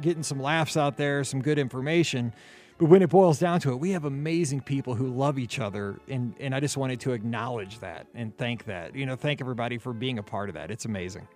getting 0.00 0.22
some 0.22 0.40
laughs 0.40 0.76
out 0.76 0.96
there, 0.96 1.24
some 1.24 1.42
good 1.42 1.58
information. 1.58 2.32
But 2.78 2.86
when 2.86 3.02
it 3.02 3.10
boils 3.10 3.40
down 3.40 3.58
to 3.60 3.72
it, 3.72 3.76
we 3.76 3.90
have 3.90 4.04
amazing 4.04 4.60
people 4.60 4.94
who 4.94 5.08
love 5.08 5.38
each 5.38 5.58
other. 5.58 5.98
And, 6.08 6.34
and 6.38 6.54
I 6.54 6.60
just 6.60 6.76
wanted 6.76 7.00
to 7.00 7.12
acknowledge 7.12 7.80
that 7.80 8.06
and 8.14 8.36
thank 8.38 8.64
that. 8.66 8.94
You 8.94 9.04
know, 9.04 9.16
thank 9.16 9.40
everybody 9.40 9.78
for 9.78 9.92
being 9.92 10.18
a 10.18 10.22
part 10.22 10.48
of 10.48 10.54
that. 10.54 10.70
It's 10.70 10.84
amazing. 10.84 11.26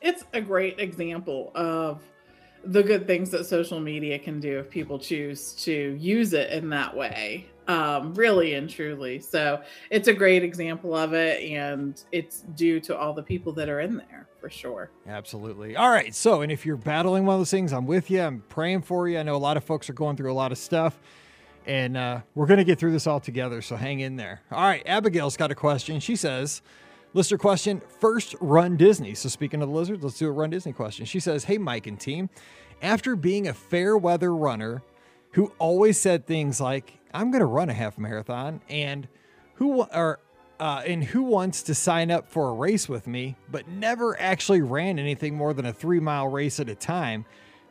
it's 0.00 0.24
a 0.32 0.40
great 0.40 0.78
example 0.78 1.50
of 1.54 2.02
the 2.62 2.82
good 2.82 3.06
things 3.06 3.30
that 3.30 3.46
social 3.46 3.80
media 3.80 4.18
can 4.18 4.38
do 4.40 4.58
if 4.58 4.70
people 4.70 4.98
choose 4.98 5.54
to 5.54 5.96
use 6.00 6.32
it 6.32 6.50
in 6.50 6.70
that 6.70 6.96
way. 6.96 7.46
Um, 7.68 8.14
really 8.14 8.54
and 8.54 8.68
truly. 8.68 9.20
So 9.20 9.62
it's 9.90 10.08
a 10.08 10.12
great 10.12 10.42
example 10.42 10.94
of 10.94 11.14
it, 11.14 11.42
and 11.42 12.02
it's 12.12 12.40
due 12.54 12.80
to 12.80 12.96
all 12.96 13.12
the 13.12 13.22
people 13.22 13.52
that 13.54 13.68
are 13.68 13.80
in 13.80 13.96
there 13.96 14.28
for 14.40 14.50
sure. 14.50 14.90
Absolutely. 15.06 15.76
All 15.76 15.90
right. 15.90 16.14
So, 16.14 16.42
and 16.42 16.52
if 16.52 16.66
you're 16.66 16.76
battling 16.76 17.24
one 17.24 17.34
of 17.34 17.40
those 17.40 17.50
things, 17.50 17.72
I'm 17.72 17.86
with 17.86 18.10
you. 18.10 18.20
I'm 18.20 18.42
praying 18.48 18.82
for 18.82 19.08
you. 19.08 19.18
I 19.18 19.22
know 19.22 19.36
a 19.36 19.38
lot 19.38 19.56
of 19.56 19.64
folks 19.64 19.88
are 19.88 19.94
going 19.94 20.16
through 20.16 20.32
a 20.32 20.34
lot 20.34 20.52
of 20.52 20.58
stuff, 20.58 21.00
and 21.66 21.96
uh, 21.96 22.20
we're 22.34 22.46
going 22.46 22.58
to 22.58 22.64
get 22.64 22.78
through 22.78 22.92
this 22.92 23.06
all 23.06 23.20
together. 23.20 23.62
So 23.62 23.76
hang 23.76 24.00
in 24.00 24.16
there. 24.16 24.42
All 24.50 24.62
right. 24.62 24.82
Abigail's 24.86 25.36
got 25.36 25.50
a 25.50 25.54
question. 25.54 26.00
She 26.00 26.16
says, 26.16 26.62
Listener 27.14 27.38
question 27.38 27.80
first 28.00 28.34
run 28.40 28.76
Disney. 28.76 29.14
So, 29.14 29.28
speaking 29.28 29.62
of 29.62 29.68
the 29.68 29.74
lizards, 29.74 30.02
let's 30.02 30.18
do 30.18 30.26
a 30.26 30.32
run 30.32 30.50
Disney 30.50 30.72
question. 30.72 31.06
She 31.06 31.20
says, 31.20 31.44
Hey, 31.44 31.58
Mike 31.58 31.86
and 31.86 31.98
team, 31.98 32.28
after 32.82 33.14
being 33.14 33.46
a 33.46 33.54
fair 33.54 33.96
weather 33.96 34.34
runner 34.34 34.82
who 35.30 35.52
always 35.58 35.98
said 35.98 36.26
things 36.26 36.60
like, 36.60 36.98
I'm 37.14 37.30
going 37.30 37.40
to 37.40 37.46
run 37.46 37.70
a 37.70 37.72
half 37.72 37.96
marathon, 37.96 38.60
and 38.68 39.08
who 39.54 39.82
or 39.82 40.18
uh, 40.60 40.82
and 40.86 41.02
who 41.02 41.22
wants 41.22 41.62
to 41.64 41.74
sign 41.74 42.10
up 42.10 42.28
for 42.28 42.50
a 42.50 42.52
race 42.52 42.88
with 42.88 43.06
me, 43.06 43.36
but 43.50 43.68
never 43.68 44.20
actually 44.20 44.60
ran 44.60 44.98
anything 44.98 45.34
more 45.34 45.54
than 45.54 45.66
a 45.66 45.72
three 45.72 46.00
mile 46.00 46.28
race 46.28 46.60
at 46.60 46.68
a 46.68 46.74
time. 46.74 47.24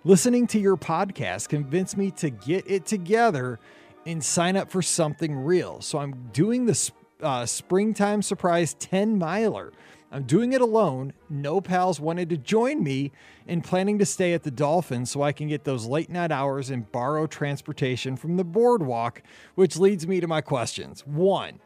Listening 0.03 0.47
to 0.47 0.59
your 0.59 0.75
podcast 0.75 1.49
convinced 1.49 1.95
me 1.95 2.11
to 2.11 2.29
get 2.29 2.69
it 2.69 2.85
together 2.85 3.59
and 4.05 4.23
sign 4.23 4.57
up 4.57 4.69
for 4.69 4.81
something 4.81 5.35
real. 5.35 5.79
So 5.81 5.97
I'm 5.99 6.29
doing 6.33 6.65
the 6.65 6.91
uh, 7.21 7.45
springtime 7.45 8.21
surprise 8.21 8.73
10 8.75 9.17
miler. 9.17 9.71
I'm 10.13 10.23
doing 10.23 10.53
it 10.53 10.61
alone. 10.61 11.13
No 11.27 11.59
pals 11.59 11.99
wanted 11.99 12.29
to 12.29 12.37
join 12.37 12.83
me 12.83 13.11
and 13.47 13.63
planning 13.63 13.97
to 13.97 14.05
stay 14.05 14.33
at 14.33 14.43
the 14.43 14.51
Dolphin 14.51 15.07
so 15.07 15.23
I 15.23 15.31
can 15.31 15.47
get 15.47 15.63
those 15.63 15.87
late 15.87 16.11
night 16.11 16.31
hours 16.31 16.69
and 16.69 16.89
borrow 16.91 17.25
transportation 17.25 18.15
from 18.15 18.37
the 18.37 18.43
boardwalk, 18.43 19.23
which 19.55 19.77
leads 19.77 20.05
me 20.05 20.19
to 20.19 20.27
my 20.27 20.39
questions. 20.39 21.01
One, 21.07 21.59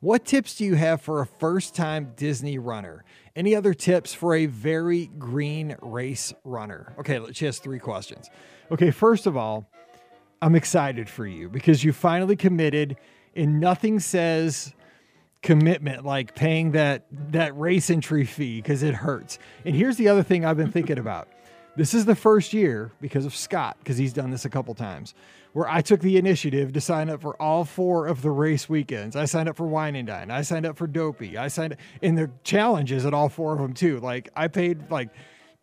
what 0.00 0.24
tips 0.24 0.56
do 0.56 0.64
you 0.64 0.74
have 0.74 1.02
for 1.02 1.20
a 1.20 1.26
first 1.26 1.76
time 1.76 2.14
Disney 2.16 2.58
runner? 2.58 3.04
Any 3.36 3.54
other 3.54 3.72
tips 3.72 4.12
for 4.12 4.34
a 4.34 4.46
very 4.46 5.06
green 5.16 5.76
race 5.80 6.34
runner? 6.42 6.94
Okay, 6.98 7.20
she 7.32 7.44
has 7.44 7.60
three 7.60 7.78
questions. 7.78 8.28
Okay, 8.72 8.90
first 8.90 9.26
of 9.26 9.36
all, 9.36 9.70
I'm 10.42 10.56
excited 10.56 11.08
for 11.08 11.28
you 11.28 11.48
because 11.48 11.84
you 11.84 11.92
finally 11.92 12.34
committed, 12.34 12.96
and 13.36 13.60
nothing 13.60 14.00
says 14.00 14.74
commitment 15.44 16.06
like 16.06 16.34
paying 16.34 16.72
that 16.72 17.04
that 17.30 17.56
race 17.56 17.90
entry 17.90 18.24
fee 18.24 18.56
because 18.56 18.82
it 18.82 18.94
hurts. 18.94 19.38
And 19.66 19.76
here's 19.76 19.96
the 19.96 20.08
other 20.08 20.22
thing 20.22 20.44
I've 20.44 20.56
been 20.56 20.72
thinking 20.72 20.98
about. 20.98 21.28
This 21.76 21.92
is 21.92 22.06
the 22.06 22.14
first 22.14 22.54
year 22.54 22.92
because 23.00 23.26
of 23.26 23.36
Scott 23.36 23.76
because 23.78 23.98
he's 23.98 24.14
done 24.14 24.30
this 24.30 24.46
a 24.46 24.48
couple 24.48 24.74
times 24.74 25.14
where 25.52 25.68
I 25.68 25.82
took 25.82 26.00
the 26.00 26.16
initiative 26.16 26.72
to 26.72 26.80
sign 26.80 27.10
up 27.10 27.20
for 27.20 27.40
all 27.40 27.64
four 27.64 28.06
of 28.06 28.22
the 28.22 28.30
race 28.30 28.68
weekends. 28.70 29.16
I 29.16 29.26
signed 29.26 29.48
up 29.48 29.56
for 29.56 29.66
Wine 29.66 29.96
and 29.96 30.06
Dine. 30.06 30.30
I 30.30 30.42
signed 30.42 30.64
up 30.64 30.78
for 30.78 30.86
Dopey. 30.86 31.36
I 31.36 31.48
signed 31.48 31.76
in 32.00 32.14
the 32.14 32.30
challenges 32.42 33.04
at 33.04 33.12
all 33.12 33.28
four 33.28 33.52
of 33.52 33.58
them 33.58 33.74
too. 33.74 34.00
Like 34.00 34.30
I 34.34 34.48
paid 34.48 34.90
like 34.90 35.10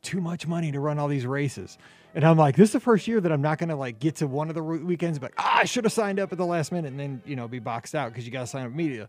too 0.03 0.21
much 0.21 0.45
money 0.45 0.71
to 0.71 0.79
run 0.79 1.00
all 1.00 1.07
these 1.07 1.25
races. 1.25 1.79
And 2.13 2.23
I'm 2.23 2.38
like, 2.38 2.55
this 2.55 2.69
is 2.69 2.73
the 2.73 2.79
first 2.79 3.07
year 3.07 3.19
that 3.19 3.31
I'm 3.31 3.41
not 3.41 3.57
going 3.57 3.69
to 3.69 3.75
like 3.75 4.00
get 4.00 4.17
to 4.17 4.27
one 4.27 4.50
of 4.50 4.55
the 4.55 4.61
weekends, 4.61 5.17
but 5.17 5.31
ah, 5.39 5.59
I 5.59 5.63
should 5.63 5.85
have 5.85 5.93
signed 5.93 6.19
up 6.19 6.31
at 6.31 6.38
the 6.38 6.45
last 6.45 6.71
minute 6.71 6.89
and 6.89 7.00
then, 7.00 7.23
you 7.25 7.35
know, 7.35 7.47
be 7.47 7.59
boxed 7.59 7.95
out 7.95 8.11
because 8.11 8.27
you 8.27 8.31
got 8.31 8.41
to 8.41 8.47
sign 8.47 8.65
up 8.65 8.71
immediately 8.71 9.07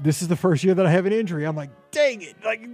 this 0.00 0.22
is 0.22 0.28
the 0.28 0.36
first 0.36 0.64
year 0.64 0.74
that 0.74 0.86
I 0.86 0.90
have 0.90 1.06
an 1.06 1.12
injury. 1.12 1.46
I'm 1.46 1.56
like, 1.56 1.70
dang 1.90 2.22
it. 2.22 2.36
Like 2.44 2.68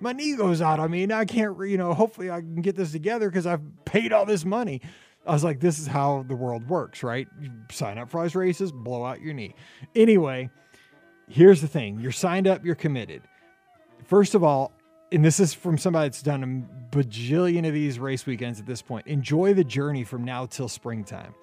my 0.00 0.12
knee 0.12 0.36
goes 0.36 0.60
out 0.60 0.80
on 0.80 0.90
me 0.90 1.02
and 1.02 1.12
I 1.12 1.24
can't, 1.24 1.56
you 1.68 1.78
know, 1.78 1.94
hopefully 1.94 2.30
I 2.30 2.40
can 2.40 2.60
get 2.60 2.76
this 2.76 2.92
together 2.92 3.28
because 3.28 3.46
I've 3.46 3.62
paid 3.84 4.12
all 4.12 4.26
this 4.26 4.44
money. 4.44 4.80
I 5.26 5.32
was 5.32 5.44
like, 5.44 5.60
this 5.60 5.78
is 5.78 5.86
how 5.86 6.24
the 6.26 6.36
world 6.36 6.68
works, 6.68 7.02
right? 7.02 7.28
You 7.40 7.50
sign 7.70 7.98
up 7.98 8.10
for 8.10 8.22
these 8.22 8.34
races, 8.34 8.72
blow 8.72 9.04
out 9.04 9.20
your 9.20 9.34
knee. 9.34 9.54
Anyway, 9.94 10.50
here's 11.28 11.60
the 11.60 11.68
thing 11.68 12.00
you're 12.00 12.12
signed 12.12 12.46
up, 12.46 12.64
you're 12.64 12.74
committed. 12.74 13.22
First 14.04 14.34
of 14.34 14.42
all, 14.42 14.72
and 15.10 15.24
this 15.24 15.40
is 15.40 15.54
from 15.54 15.78
somebody 15.78 16.08
that's 16.08 16.22
done 16.22 16.66
a 16.92 16.96
bajillion 16.96 17.66
of 17.66 17.72
these 17.72 17.98
race 17.98 18.26
weekends 18.26 18.60
at 18.60 18.66
this 18.66 18.82
point, 18.82 19.06
enjoy 19.06 19.54
the 19.54 19.64
journey 19.64 20.04
from 20.04 20.24
now 20.24 20.46
till 20.46 20.68
springtime 20.68 21.34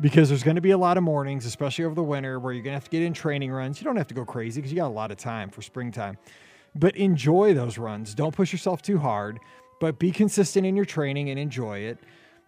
because 0.00 0.28
there's 0.28 0.42
going 0.42 0.56
to 0.56 0.60
be 0.62 0.72
a 0.72 0.78
lot 0.78 0.96
of 0.96 1.02
mornings, 1.02 1.46
especially 1.46 1.84
over 1.84 1.94
the 1.94 2.02
winter, 2.02 2.38
where 2.38 2.52
you're 2.52 2.62
going 2.62 2.72
to 2.72 2.76
have 2.76 2.84
to 2.84 2.90
get 2.90 3.02
in 3.02 3.12
training 3.12 3.50
runs. 3.50 3.80
You 3.80 3.84
don't 3.84 3.96
have 3.96 4.08
to 4.08 4.14
go 4.14 4.24
crazy 4.24 4.60
because 4.60 4.72
you 4.72 4.76
got 4.76 4.88
a 4.88 4.88
lot 4.88 5.10
of 5.10 5.16
time 5.16 5.50
for 5.50 5.62
springtime, 5.62 6.18
but 6.74 6.96
enjoy 6.96 7.54
those 7.54 7.78
runs. 7.78 8.14
Don't 8.14 8.34
push 8.34 8.52
yourself 8.52 8.82
too 8.82 8.98
hard, 8.98 9.38
but 9.80 9.98
be 9.98 10.10
consistent 10.10 10.66
in 10.66 10.76
your 10.76 10.84
training 10.84 11.30
and 11.30 11.38
enjoy 11.38 11.78
it. 11.78 11.98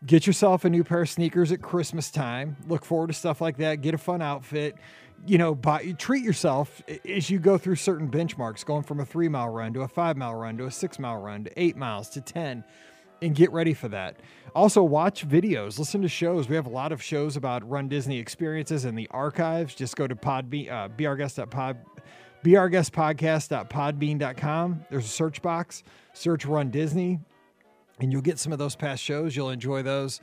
Get 0.06 0.26
yourself 0.26 0.64
a 0.64 0.70
new 0.70 0.84
pair 0.84 1.02
of 1.02 1.08
sneakers 1.08 1.50
at 1.50 1.60
Christmas 1.60 2.10
time. 2.10 2.56
Look 2.68 2.84
forward 2.84 3.08
to 3.08 3.14
stuff 3.14 3.40
like 3.40 3.56
that. 3.56 3.80
Get 3.80 3.94
a 3.94 3.98
fun 3.98 4.22
outfit. 4.22 4.76
You 5.26 5.38
know, 5.38 5.56
buy, 5.56 5.92
treat 5.98 6.22
yourself 6.22 6.80
as 7.08 7.28
you 7.28 7.40
go 7.40 7.58
through 7.58 7.74
certain 7.76 8.08
benchmarks, 8.08 8.64
going 8.64 8.84
from 8.84 9.00
a 9.00 9.04
three 9.04 9.28
mile 9.28 9.48
run 9.48 9.72
to 9.72 9.80
a 9.80 9.88
five 9.88 10.16
mile 10.16 10.36
run 10.36 10.56
to 10.58 10.66
a 10.66 10.70
six 10.70 11.00
mile 11.00 11.16
run 11.16 11.44
to 11.44 11.60
eight 11.60 11.76
miles 11.76 12.08
to 12.10 12.20
10 12.20 12.62
and 13.22 13.34
get 13.34 13.50
ready 13.52 13.74
for 13.74 13.88
that. 13.88 14.20
Also, 14.54 14.82
watch 14.82 15.28
videos, 15.28 15.78
listen 15.78 16.00
to 16.02 16.08
shows. 16.08 16.48
We 16.48 16.56
have 16.56 16.66
a 16.66 16.70
lot 16.70 16.92
of 16.92 17.02
shows 17.02 17.36
about 17.36 17.68
Run 17.68 17.88
Disney 17.88 18.18
experiences 18.18 18.84
in 18.84 18.94
the 18.94 19.08
archives. 19.10 19.74
Just 19.74 19.96
go 19.96 20.06
to 20.06 20.16
podbe- 20.16 20.70
uh, 20.70 20.88
brguest.pod, 20.88 21.78
beourguestpodcast.podbean.com. 22.44 24.84
There's 24.90 25.04
a 25.04 25.08
search 25.08 25.42
box, 25.42 25.82
search 26.12 26.46
Run 26.46 26.70
Disney, 26.70 27.20
and 28.00 28.12
you'll 28.12 28.22
get 28.22 28.38
some 28.38 28.52
of 28.52 28.58
those 28.58 28.76
past 28.76 29.02
shows. 29.02 29.36
You'll 29.36 29.50
enjoy 29.50 29.82
those, 29.82 30.20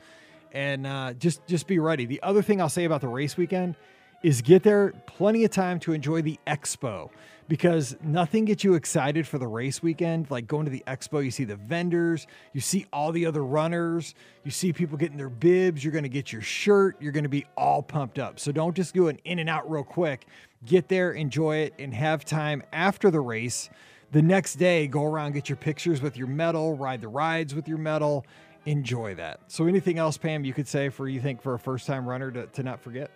and 0.52 0.86
uh, 0.86 1.12
just 1.14 1.46
just 1.46 1.66
be 1.66 1.78
ready. 1.78 2.06
The 2.06 2.22
other 2.22 2.42
thing 2.42 2.60
I'll 2.60 2.68
say 2.68 2.84
about 2.84 3.00
the 3.00 3.08
race 3.08 3.36
weekend 3.36 3.76
is 4.22 4.42
get 4.42 4.62
there 4.62 4.92
plenty 5.06 5.44
of 5.44 5.50
time 5.50 5.78
to 5.80 5.92
enjoy 5.92 6.22
the 6.22 6.38
expo 6.46 7.10
because 7.48 7.96
nothing 8.02 8.44
gets 8.44 8.64
you 8.64 8.74
excited 8.74 9.26
for 9.26 9.38
the 9.38 9.46
race 9.46 9.82
weekend. 9.82 10.30
Like 10.30 10.46
going 10.46 10.64
to 10.64 10.70
the 10.70 10.82
expo, 10.86 11.24
you 11.24 11.30
see 11.30 11.44
the 11.44 11.56
vendors, 11.56 12.26
you 12.52 12.60
see 12.60 12.86
all 12.92 13.12
the 13.12 13.26
other 13.26 13.44
runners, 13.44 14.14
you 14.44 14.50
see 14.50 14.72
people 14.72 14.96
getting 14.96 15.16
their 15.16 15.28
bibs, 15.28 15.84
you're 15.84 15.92
going 15.92 16.02
to 16.02 16.08
get 16.08 16.32
your 16.32 16.42
shirt, 16.42 16.96
you're 17.00 17.12
going 17.12 17.24
to 17.24 17.30
be 17.30 17.46
all 17.56 17.82
pumped 17.82 18.18
up. 18.18 18.40
So 18.40 18.52
don't 18.52 18.74
just 18.74 18.94
do 18.94 19.08
an 19.08 19.18
in 19.24 19.38
and 19.38 19.48
out 19.48 19.70
real 19.70 19.84
quick. 19.84 20.26
Get 20.64 20.88
there, 20.88 21.12
enjoy 21.12 21.58
it, 21.58 21.74
and 21.78 21.94
have 21.94 22.24
time 22.24 22.62
after 22.72 23.10
the 23.10 23.20
race. 23.20 23.70
The 24.12 24.22
next 24.22 24.54
day, 24.54 24.86
go 24.86 25.04
around, 25.04 25.32
get 25.32 25.48
your 25.48 25.56
pictures 25.56 26.00
with 26.00 26.16
your 26.16 26.28
medal, 26.28 26.76
ride 26.76 27.00
the 27.00 27.08
rides 27.08 27.54
with 27.54 27.68
your 27.68 27.78
medal. 27.78 28.24
Enjoy 28.64 29.14
that. 29.14 29.40
So, 29.46 29.66
anything 29.66 29.98
else, 29.98 30.16
Pam, 30.16 30.44
you 30.44 30.52
could 30.52 30.66
say 30.66 30.88
for 30.88 31.08
you 31.08 31.20
think 31.20 31.40
for 31.40 31.54
a 31.54 31.58
first 31.58 31.86
time 31.86 32.08
runner 32.08 32.32
to, 32.32 32.46
to 32.46 32.62
not 32.64 32.80
forget? 32.80 33.10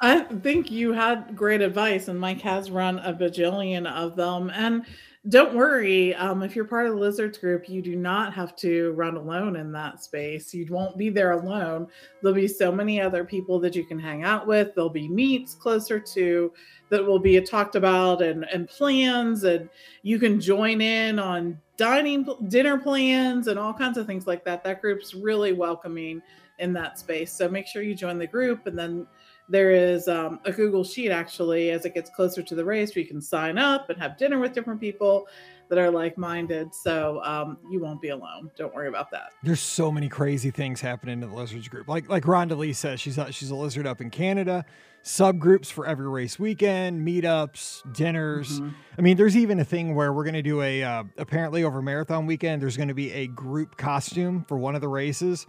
I 0.00 0.20
think 0.20 0.70
you 0.70 0.92
had 0.92 1.36
great 1.36 1.60
advice, 1.60 2.08
and 2.08 2.18
Mike 2.18 2.40
has 2.40 2.70
run 2.70 2.98
a 2.98 3.12
bajillion 3.12 3.86
of 3.90 4.16
them. 4.16 4.50
And 4.54 4.84
don't 5.28 5.54
worry, 5.54 6.14
um, 6.16 6.42
if 6.42 6.54
you're 6.54 6.66
part 6.66 6.86
of 6.86 6.92
the 6.92 6.98
Lizards 6.98 7.38
group, 7.38 7.68
you 7.68 7.80
do 7.80 7.96
not 7.96 8.34
have 8.34 8.54
to 8.56 8.92
run 8.92 9.16
alone 9.16 9.56
in 9.56 9.72
that 9.72 10.02
space. 10.02 10.52
You 10.52 10.66
won't 10.68 10.98
be 10.98 11.08
there 11.08 11.32
alone. 11.32 11.86
There'll 12.20 12.34
be 12.34 12.48
so 12.48 12.70
many 12.70 13.00
other 13.00 13.24
people 13.24 13.58
that 13.60 13.74
you 13.74 13.86
can 13.86 13.98
hang 13.98 14.22
out 14.22 14.46
with. 14.46 14.74
There'll 14.74 14.90
be 14.90 15.08
meets 15.08 15.54
closer 15.54 15.98
to 15.98 16.52
that 16.90 17.06
will 17.06 17.18
be 17.18 17.40
talked 17.40 17.76
about 17.76 18.20
and, 18.20 18.44
and 18.52 18.68
plans, 18.68 19.44
and 19.44 19.70
you 20.02 20.18
can 20.18 20.40
join 20.40 20.82
in 20.82 21.18
on 21.18 21.58
dining 21.76 22.28
dinner 22.48 22.78
plans 22.78 23.48
and 23.48 23.58
all 23.58 23.72
kinds 23.72 23.96
of 23.96 24.06
things 24.06 24.26
like 24.26 24.44
that. 24.44 24.62
That 24.64 24.82
group's 24.82 25.14
really 25.14 25.52
welcoming 25.52 26.20
in 26.58 26.72
that 26.74 26.98
space. 26.98 27.32
So 27.32 27.48
make 27.48 27.66
sure 27.66 27.82
you 27.82 27.94
join 27.94 28.18
the 28.18 28.26
group 28.26 28.66
and 28.66 28.78
then 28.78 29.06
there 29.48 29.70
is 29.70 30.08
um, 30.08 30.40
a 30.44 30.52
Google 30.52 30.84
Sheet 30.84 31.10
actually 31.10 31.70
as 31.70 31.84
it 31.84 31.94
gets 31.94 32.10
closer 32.10 32.42
to 32.42 32.54
the 32.54 32.64
race 32.64 32.94
where 32.94 33.02
you 33.02 33.08
can 33.08 33.20
sign 33.20 33.58
up 33.58 33.90
and 33.90 34.00
have 34.00 34.16
dinner 34.16 34.38
with 34.38 34.52
different 34.52 34.80
people 34.80 35.26
that 35.68 35.78
are 35.78 35.90
like 35.90 36.16
minded. 36.16 36.74
So 36.74 37.20
um, 37.24 37.58
you 37.70 37.80
won't 37.80 38.00
be 38.00 38.10
alone. 38.10 38.50
Don't 38.56 38.74
worry 38.74 38.88
about 38.88 39.10
that. 39.10 39.30
There's 39.42 39.60
so 39.60 39.90
many 39.90 40.08
crazy 40.08 40.50
things 40.50 40.80
happening 40.80 41.22
in 41.22 41.28
the 41.28 41.34
lizards 41.34 41.68
group. 41.68 41.88
Like 41.88 42.08
like 42.08 42.24
Rhonda 42.24 42.56
Lee 42.56 42.72
says, 42.72 43.00
she's 43.00 43.18
a, 43.18 43.30
she's 43.32 43.50
a 43.50 43.54
lizard 43.54 43.86
up 43.86 44.00
in 44.00 44.10
Canada. 44.10 44.64
Subgroups 45.02 45.66
for 45.66 45.86
every 45.86 46.08
race 46.08 46.38
weekend, 46.38 47.06
meetups, 47.06 47.92
dinners. 47.92 48.58
Mm-hmm. 48.58 48.70
I 48.98 49.02
mean, 49.02 49.18
there's 49.18 49.36
even 49.36 49.60
a 49.60 49.64
thing 49.64 49.94
where 49.94 50.14
we're 50.14 50.24
going 50.24 50.32
to 50.32 50.42
do 50.42 50.62
a 50.62 50.82
uh, 50.82 51.04
apparently 51.18 51.62
over 51.62 51.82
marathon 51.82 52.24
weekend. 52.24 52.62
There's 52.62 52.78
going 52.78 52.88
to 52.88 52.94
be 52.94 53.12
a 53.12 53.26
group 53.26 53.76
costume 53.76 54.44
for 54.48 54.56
one 54.56 54.74
of 54.74 54.80
the 54.80 54.88
races 54.88 55.46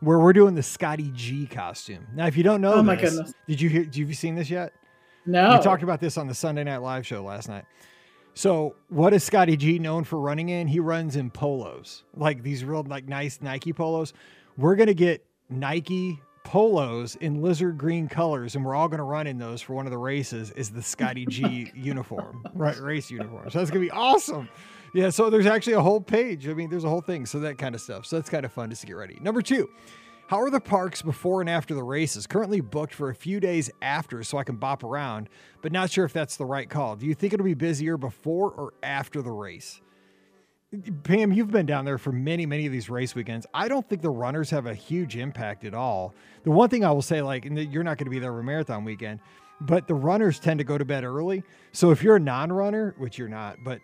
where 0.00 0.18
we're 0.18 0.32
doing 0.32 0.54
the 0.54 0.62
Scotty 0.62 1.10
G 1.14 1.46
costume. 1.46 2.06
Now, 2.14 2.26
if 2.26 2.36
you 2.36 2.42
don't 2.42 2.60
know, 2.60 2.74
oh 2.74 2.82
my 2.82 2.96
goodness, 2.96 3.32
did 3.46 3.60
you 3.60 3.68
hear? 3.68 3.84
Have 3.84 3.96
you 3.96 4.14
seen 4.14 4.34
this 4.34 4.50
yet? 4.50 4.72
No. 5.24 5.56
We 5.56 5.62
talked 5.62 5.82
about 5.82 6.00
this 6.00 6.16
on 6.16 6.26
the 6.26 6.34
Sunday 6.34 6.64
Night 6.64 6.78
Live 6.78 7.06
show 7.06 7.22
last 7.22 7.48
night. 7.48 7.64
So, 8.34 8.76
what 8.90 9.14
is 9.14 9.24
Scotty 9.24 9.56
G 9.56 9.78
known 9.78 10.04
for 10.04 10.20
running 10.20 10.50
in? 10.50 10.68
He 10.68 10.78
runs 10.78 11.16
in 11.16 11.30
polos, 11.30 12.04
like 12.14 12.42
these 12.42 12.64
real 12.64 12.84
like 12.86 13.08
nice 13.08 13.40
Nike 13.40 13.72
polos. 13.72 14.12
We're 14.58 14.76
gonna 14.76 14.94
get 14.94 15.24
Nike 15.48 16.20
polos 16.44 17.16
in 17.16 17.40
lizard 17.40 17.78
green 17.78 18.08
colors, 18.08 18.54
and 18.54 18.64
we're 18.64 18.74
all 18.74 18.88
gonna 18.88 19.04
run 19.04 19.26
in 19.26 19.38
those 19.38 19.62
for 19.62 19.72
one 19.72 19.86
of 19.86 19.90
the 19.90 19.98
races. 19.98 20.50
Is 20.52 20.70
the 20.70 20.82
Scotty 20.82 21.26
G 21.26 21.72
oh 21.74 21.78
uniform, 21.78 22.44
right? 22.54 22.78
Race 22.78 23.10
uniform. 23.10 23.50
So 23.50 23.58
that's 23.58 23.70
gonna 23.70 23.80
be 23.80 23.90
awesome. 23.90 24.48
Yeah, 24.96 25.10
so 25.10 25.28
there's 25.28 25.44
actually 25.44 25.74
a 25.74 25.82
whole 25.82 26.00
page. 26.00 26.48
I 26.48 26.54
mean, 26.54 26.70
there's 26.70 26.84
a 26.84 26.88
whole 26.88 27.02
thing. 27.02 27.26
So 27.26 27.38
that 27.40 27.58
kind 27.58 27.74
of 27.74 27.82
stuff. 27.82 28.06
So 28.06 28.16
that's 28.16 28.30
kind 28.30 28.46
of 28.46 28.52
fun 28.52 28.70
just 28.70 28.80
to 28.80 28.86
get 28.86 28.94
ready. 28.94 29.18
Number 29.20 29.42
two, 29.42 29.68
How 30.28 30.40
are 30.40 30.48
the 30.48 30.58
parks 30.58 31.02
before 31.02 31.42
and 31.42 31.50
after 31.50 31.74
the 31.74 31.82
races? 31.82 32.26
Currently 32.26 32.62
booked 32.62 32.94
for 32.94 33.10
a 33.10 33.14
few 33.14 33.38
days 33.38 33.70
after 33.82 34.24
so 34.24 34.38
I 34.38 34.44
can 34.44 34.56
bop 34.56 34.82
around, 34.82 35.28
but 35.60 35.70
not 35.70 35.90
sure 35.90 36.06
if 36.06 36.14
that's 36.14 36.38
the 36.38 36.46
right 36.46 36.68
call. 36.68 36.96
Do 36.96 37.04
you 37.04 37.14
think 37.14 37.34
it'll 37.34 37.44
be 37.44 37.52
busier 37.52 37.98
before 37.98 38.50
or 38.52 38.72
after 38.82 39.20
the 39.20 39.30
race? 39.30 39.82
Pam, 41.04 41.30
you've 41.30 41.50
been 41.50 41.66
down 41.66 41.84
there 41.84 41.98
for 41.98 42.10
many, 42.10 42.46
many 42.46 42.64
of 42.64 42.72
these 42.72 42.88
race 42.88 43.14
weekends. 43.14 43.46
I 43.52 43.68
don't 43.68 43.86
think 43.86 44.00
the 44.00 44.10
runners 44.10 44.48
have 44.48 44.64
a 44.64 44.74
huge 44.74 45.14
impact 45.14 45.64
at 45.66 45.74
all. 45.74 46.14
The 46.44 46.50
one 46.50 46.70
thing 46.70 46.86
I 46.86 46.90
will 46.90 47.02
say, 47.02 47.20
like, 47.20 47.44
and 47.44 47.70
you're 47.70 47.84
not 47.84 47.98
going 47.98 48.06
to 48.06 48.10
be 48.10 48.18
there 48.18 48.32
for 48.32 48.42
marathon 48.42 48.82
weekend, 48.82 49.20
but 49.60 49.86
the 49.88 49.94
runners 49.94 50.40
tend 50.40 50.58
to 50.58 50.64
go 50.64 50.78
to 50.78 50.86
bed 50.86 51.04
early. 51.04 51.44
So 51.72 51.90
if 51.90 52.02
you're 52.02 52.16
a 52.16 52.20
non 52.20 52.50
runner, 52.50 52.94
which 52.98 53.18
you're 53.18 53.28
not, 53.28 53.58
but 53.62 53.80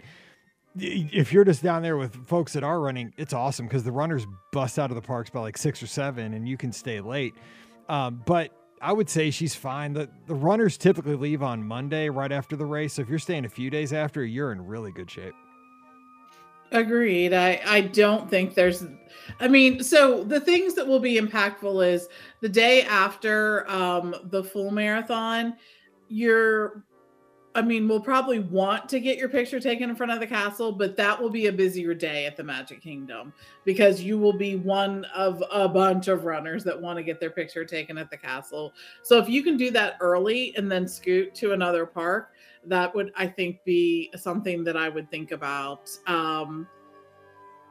if 0.77 1.33
you're 1.33 1.45
just 1.45 1.63
down 1.63 1.83
there 1.83 1.97
with 1.97 2.15
folks 2.27 2.53
that 2.55 2.65
are 2.65 2.81
running, 2.81 3.13
it's 3.17 3.33
awesome 3.33 3.67
because 3.67 3.85
the 3.85 3.93
runners 3.93 4.27
bust 4.53 4.79
out 4.79 4.91
of 4.91 4.97
the 4.97 5.03
parks 5.03 5.31
by 5.31 5.41
like 5.41 5.59
six 5.59 5.83
or 5.83 5.87
seven 5.87 6.35
and 6.35 6.49
you 6.49 6.57
can 6.57 6.73
stay 6.73 7.01
late. 7.01 7.35
Um, 7.89 8.23
but 8.25 8.51
I 8.81 8.93
would 8.93 9.11
say 9.11 9.31
she's 9.31 9.55
fine. 9.55 9.93
The, 9.93 10.09
the 10.27 10.35
runners 10.35 10.77
typically 10.77 11.15
leave 11.15 11.43
on 11.43 11.63
Monday 11.63 12.09
right 12.09 12.33
after 12.33 12.57
the 12.57 12.67
race. 12.67 12.95
So 12.95 13.03
if 13.03 13.09
you're 13.09 13.19
staying 13.19 13.45
a 13.45 13.49
few 13.49 13.71
days 13.71 13.93
after, 13.93 14.25
you're 14.25 14.53
in 14.53 14.65
really 14.67 14.93
good 14.93 15.11
shape. 15.11 15.35
Agreed. 16.73 17.35
I, 17.35 17.61
I 17.67 17.81
don't 17.83 18.31
think 18.31 18.55
there's, 18.55 18.87
I 19.41 19.49
mean, 19.49 19.85
so 19.85 20.25
the 20.25 20.41
things 20.41 20.75
that 20.75 20.87
will 20.87 21.01
be 21.01 21.21
impactful 21.21 21.87
is 21.87 22.09
the 22.41 22.49
day 22.49 22.83
after 22.85 23.71
um, 23.71 24.17
the 24.25 24.43
full 24.43 24.71
marathon, 24.71 25.55
you're, 26.09 26.83
I 27.55 27.61
mean, 27.61 27.87
we'll 27.87 28.01
probably 28.01 28.39
want 28.39 28.89
to 28.89 29.01
get 29.01 29.19
your 29.19 29.29
picture 29.29 29.61
taken 29.61 29.91
in 29.91 29.97
front 29.97 30.11
of 30.11 30.21
the 30.21 30.27
castle, 30.27 30.73
but 30.73 30.97
that 30.97 31.21
will 31.21 31.29
be 31.29 31.49
a 31.49 31.53
busier 31.53 31.93
day 31.93 32.25
at 32.25 32.37
the 32.37 32.43
Magic 32.43 32.83
Kingdom 32.83 33.33
because 33.65 34.03
you 34.03 34.19
will 34.19 34.33
be 34.33 34.57
one 34.57 35.05
of 35.15 35.43
a 35.53 35.69
bunch 35.69 36.09
of 36.09 36.25
runners 36.25 36.65
that 36.65 36.81
want 36.81 36.97
to 36.97 37.03
get 37.03 37.21
their 37.21 37.31
picture 37.31 37.65
taken 37.65 37.99
at 37.99 38.11
the 38.11 38.17
castle. 38.17 38.73
So 39.03 39.19
if 39.19 39.29
you 39.29 39.43
can 39.43 39.59
do 39.59 39.71
that 39.73 39.99
early 40.01 40.57
and 40.57 40.73
then 40.73 40.89
scoot 40.89 41.35
to 41.37 41.53
another 41.53 41.85
park, 41.85 42.33
that 42.65 42.95
would 42.95 43.13
i 43.17 43.27
think 43.27 43.63
be 43.65 44.11
something 44.17 44.63
that 44.65 44.77
i 44.77 44.89
would 44.89 45.11
think 45.11 45.33
about 45.33 45.91
um 46.07 46.67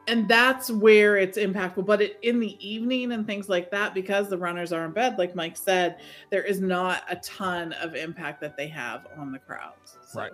and 0.08 0.28
that's 0.28 0.70
where 0.70 1.16
it's 1.16 1.38
impactful 1.38 1.84
but 1.86 2.02
it, 2.02 2.18
in 2.22 2.40
the 2.40 2.56
evening 2.66 3.12
and 3.12 3.26
things 3.26 3.48
like 3.48 3.70
that 3.70 3.94
because 3.94 4.28
the 4.28 4.36
runners 4.36 4.72
are 4.72 4.84
in 4.84 4.92
bed 4.92 5.16
like 5.18 5.34
mike 5.34 5.56
said 5.56 5.98
there 6.30 6.42
is 6.42 6.60
not 6.60 7.02
a 7.08 7.16
ton 7.16 7.72
of 7.74 7.94
impact 7.94 8.40
that 8.40 8.56
they 8.56 8.66
have 8.66 9.06
on 9.16 9.32
the 9.32 9.38
crowds 9.38 9.96
so. 10.06 10.20
right 10.20 10.32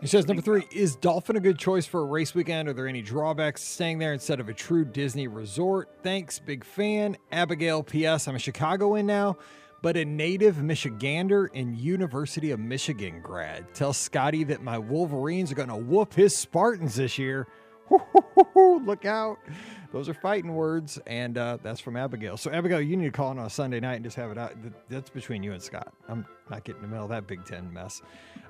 he 0.00 0.06
says 0.06 0.26
number 0.26 0.42
three 0.42 0.64
is 0.72 0.96
dolphin 0.96 1.36
a 1.36 1.40
good 1.40 1.58
choice 1.58 1.86
for 1.86 2.00
a 2.00 2.04
race 2.04 2.34
weekend 2.34 2.68
are 2.68 2.72
there 2.72 2.88
any 2.88 3.02
drawbacks 3.02 3.62
staying 3.62 3.98
there 3.98 4.12
instead 4.12 4.40
of 4.40 4.48
a 4.48 4.54
true 4.54 4.84
disney 4.84 5.28
resort 5.28 5.88
thanks 6.02 6.38
big 6.38 6.64
fan 6.64 7.16
abigail 7.32 7.82
ps 7.82 8.26
i'm 8.26 8.36
a 8.36 8.38
chicagoan 8.38 9.06
now 9.06 9.36
but 9.82 9.96
a 9.96 10.04
native 10.04 10.56
Michigander 10.56 11.48
and 11.54 11.74
University 11.74 12.50
of 12.50 12.60
Michigan 12.60 13.20
grad. 13.22 13.72
Tell 13.74 13.92
Scotty 13.92 14.44
that 14.44 14.62
my 14.62 14.78
Wolverines 14.78 15.50
are 15.50 15.54
going 15.54 15.68
to 15.68 15.76
whoop 15.76 16.12
his 16.12 16.36
Spartans 16.36 16.96
this 16.96 17.18
year. 17.18 17.46
Look 18.54 19.04
out. 19.04 19.38
Those 19.92 20.08
are 20.08 20.14
fighting 20.14 20.54
words, 20.54 20.98
and 21.06 21.36
uh, 21.36 21.58
that's 21.62 21.80
from 21.80 21.96
Abigail. 21.96 22.36
So, 22.36 22.50
Abigail, 22.52 22.80
you 22.80 22.96
need 22.96 23.06
to 23.06 23.10
call 23.10 23.32
in 23.32 23.38
on 23.38 23.46
a 23.46 23.50
Sunday 23.50 23.80
night 23.80 23.96
and 23.96 24.04
just 24.04 24.16
have 24.16 24.30
it 24.30 24.38
out. 24.38 24.54
That's 24.88 25.10
between 25.10 25.42
you 25.42 25.52
and 25.52 25.60
Scott. 25.62 25.92
I'm 26.08 26.24
not 26.48 26.62
getting 26.62 26.82
in 26.82 26.88
the 26.88 26.92
middle 26.92 27.04
of 27.04 27.10
that 27.10 27.26
Big 27.26 27.44
Ten 27.44 27.72
mess. 27.72 28.00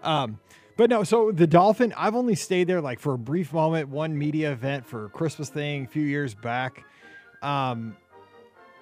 Um, 0.03 0.39
but 0.77 0.91
no, 0.91 1.03
so 1.03 1.31
the 1.33 1.47
Dolphin, 1.47 1.95
I've 1.97 2.15
only 2.15 2.35
stayed 2.35 2.67
there 2.67 2.81
like 2.81 3.01
for 3.01 3.15
a 3.15 3.19
brief 3.19 3.53
moment, 3.53 3.89
one 3.89 4.17
media 4.17 4.53
event 4.53 4.87
for 4.87 5.07
a 5.07 5.09
Christmas 5.09 5.49
thing 5.49 5.85
a 5.85 5.89
few 5.89 6.03
years 6.03 6.35
back. 6.35 6.85
Um, 7.43 7.97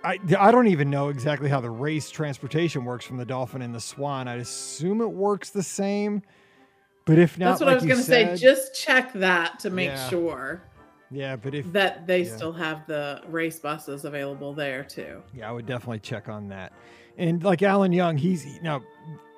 I, 0.04 0.18
I 0.38 0.50
don't 0.52 0.68
even 0.68 0.90
know 0.90 1.08
exactly 1.08 1.48
how 1.48 1.60
the 1.60 1.70
race 1.70 2.08
transportation 2.10 2.84
works 2.84 3.04
from 3.04 3.16
the 3.16 3.24
Dolphin 3.24 3.62
and 3.62 3.74
the 3.74 3.80
Swan. 3.80 4.28
I 4.28 4.36
assume 4.36 5.00
it 5.00 5.10
works 5.10 5.50
the 5.50 5.62
same, 5.62 6.22
but 7.08 7.18
if 7.18 7.38
not, 7.38 7.48
that's 7.48 7.60
what 7.60 7.68
like 7.68 7.72
I 7.72 7.74
was 7.76 7.84
going 7.86 7.96
to 7.96 8.04
say. 8.04 8.36
Just 8.36 8.74
check 8.74 9.14
that 9.14 9.58
to 9.60 9.70
make 9.70 9.88
yeah. 9.88 10.08
sure. 10.10 10.60
Yeah, 11.10 11.36
but 11.36 11.54
if 11.54 11.72
that 11.72 12.06
they 12.06 12.24
yeah. 12.24 12.36
still 12.36 12.52
have 12.52 12.86
the 12.86 13.22
race 13.28 13.58
buses 13.58 14.04
available 14.04 14.52
there 14.52 14.84
too. 14.84 15.22
Yeah, 15.32 15.48
I 15.48 15.52
would 15.52 15.64
definitely 15.64 16.00
check 16.00 16.28
on 16.28 16.48
that. 16.48 16.74
And 17.16 17.42
like 17.42 17.62
Alan 17.62 17.92
Young, 17.94 18.18
he's 18.18 18.44
you 18.44 18.60
now 18.60 18.82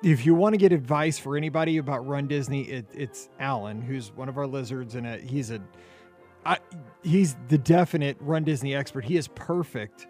if 0.03 0.25
you 0.25 0.35
want 0.35 0.51
to 0.51 0.57
get 0.57 0.73
advice 0.73 1.17
for 1.17 1.37
anybody 1.37 1.77
about 1.77 2.05
Run 2.05 2.27
Disney, 2.27 2.63
it, 2.63 2.87
it's 2.93 3.29
Alan, 3.39 3.81
who's 3.81 4.11
one 4.11 4.27
of 4.27 4.37
our 4.37 4.47
lizards, 4.47 4.95
and 4.95 5.07
a, 5.07 5.17
he's 5.19 5.49
a 5.49 5.61
I, 6.45 6.57
he's 7.03 7.37
the 7.47 7.57
definite 7.57 8.17
Run 8.19 8.43
Disney 8.43 8.75
expert. 8.75 9.05
He 9.05 9.15
is 9.15 9.29
perfect 9.29 10.07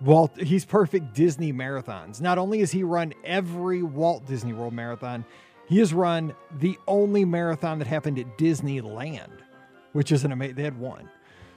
Walt, 0.00 0.38
he's 0.40 0.64
perfect 0.64 1.14
Disney 1.14 1.52
marathons. 1.52 2.20
Not 2.20 2.38
only 2.38 2.60
has 2.60 2.70
he 2.70 2.82
run 2.82 3.14
every 3.24 3.82
Walt 3.82 4.26
Disney 4.26 4.52
World 4.52 4.74
marathon, 4.74 5.24
he 5.66 5.78
has 5.78 5.94
run 5.94 6.34
the 6.58 6.78
only 6.86 7.24
marathon 7.24 7.78
that 7.78 7.88
happened 7.88 8.18
at 8.18 8.38
Disneyland, 8.38 9.40
which 9.92 10.12
is 10.12 10.24
an 10.24 10.32
amazing. 10.32 10.56
They 10.56 10.62
had 10.62 10.78
one. 10.78 11.08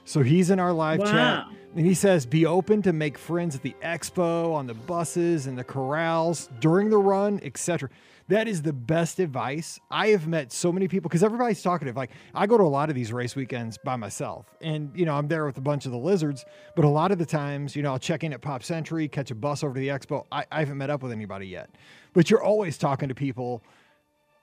So 0.05 0.23
he's 0.23 0.49
in 0.49 0.59
our 0.59 0.71
live 0.71 0.99
wow. 0.99 1.05
chat 1.05 1.45
and 1.75 1.85
he 1.85 1.93
says, 1.93 2.25
be 2.25 2.45
open 2.45 2.81
to 2.83 2.93
make 2.93 3.17
friends 3.17 3.55
at 3.55 3.61
the 3.61 3.75
expo, 3.83 4.53
on 4.53 4.65
the 4.65 4.73
buses, 4.73 5.47
and 5.47 5.57
the 5.57 5.63
corrals 5.63 6.49
during 6.59 6.89
the 6.89 6.97
run, 6.97 7.41
etc. 7.43 7.89
That 8.29 8.47
is 8.47 8.61
the 8.61 8.73
best 8.73 9.19
advice. 9.19 9.79
I 9.91 10.07
have 10.07 10.27
met 10.27 10.51
so 10.51 10.71
many 10.71 10.87
people 10.87 11.09
because 11.09 11.23
everybody's 11.23 11.61
talkative. 11.61 11.95
Like 11.95 12.11
I 12.33 12.47
go 12.47 12.57
to 12.57 12.63
a 12.63 12.65
lot 12.65 12.89
of 12.89 12.95
these 12.95 13.13
race 13.13 13.35
weekends 13.35 13.77
by 13.77 13.95
myself, 13.95 14.45
and 14.61 14.91
you 14.95 15.05
know 15.05 15.13
I'm 15.13 15.27
there 15.27 15.45
with 15.45 15.57
a 15.57 15.61
bunch 15.61 15.85
of 15.85 15.91
the 15.91 15.97
lizards. 15.97 16.43
But 16.75 16.83
a 16.83 16.89
lot 16.89 17.11
of 17.11 17.19
the 17.19 17.25
times, 17.25 17.75
you 17.75 17.83
know, 17.83 17.91
I'll 17.91 17.99
check 17.99 18.23
in 18.23 18.33
at 18.33 18.41
Pop 18.41 18.63
Century, 18.63 19.07
catch 19.07 19.31
a 19.31 19.35
bus 19.35 19.63
over 19.63 19.75
to 19.75 19.79
the 19.79 19.87
expo. 19.87 20.25
I, 20.31 20.45
I 20.51 20.59
haven't 20.59 20.77
met 20.77 20.89
up 20.89 21.03
with 21.03 21.13
anybody 21.13 21.47
yet, 21.47 21.69
but 22.13 22.29
you're 22.29 22.43
always 22.43 22.77
talking 22.77 23.07
to 23.07 23.15
people 23.15 23.63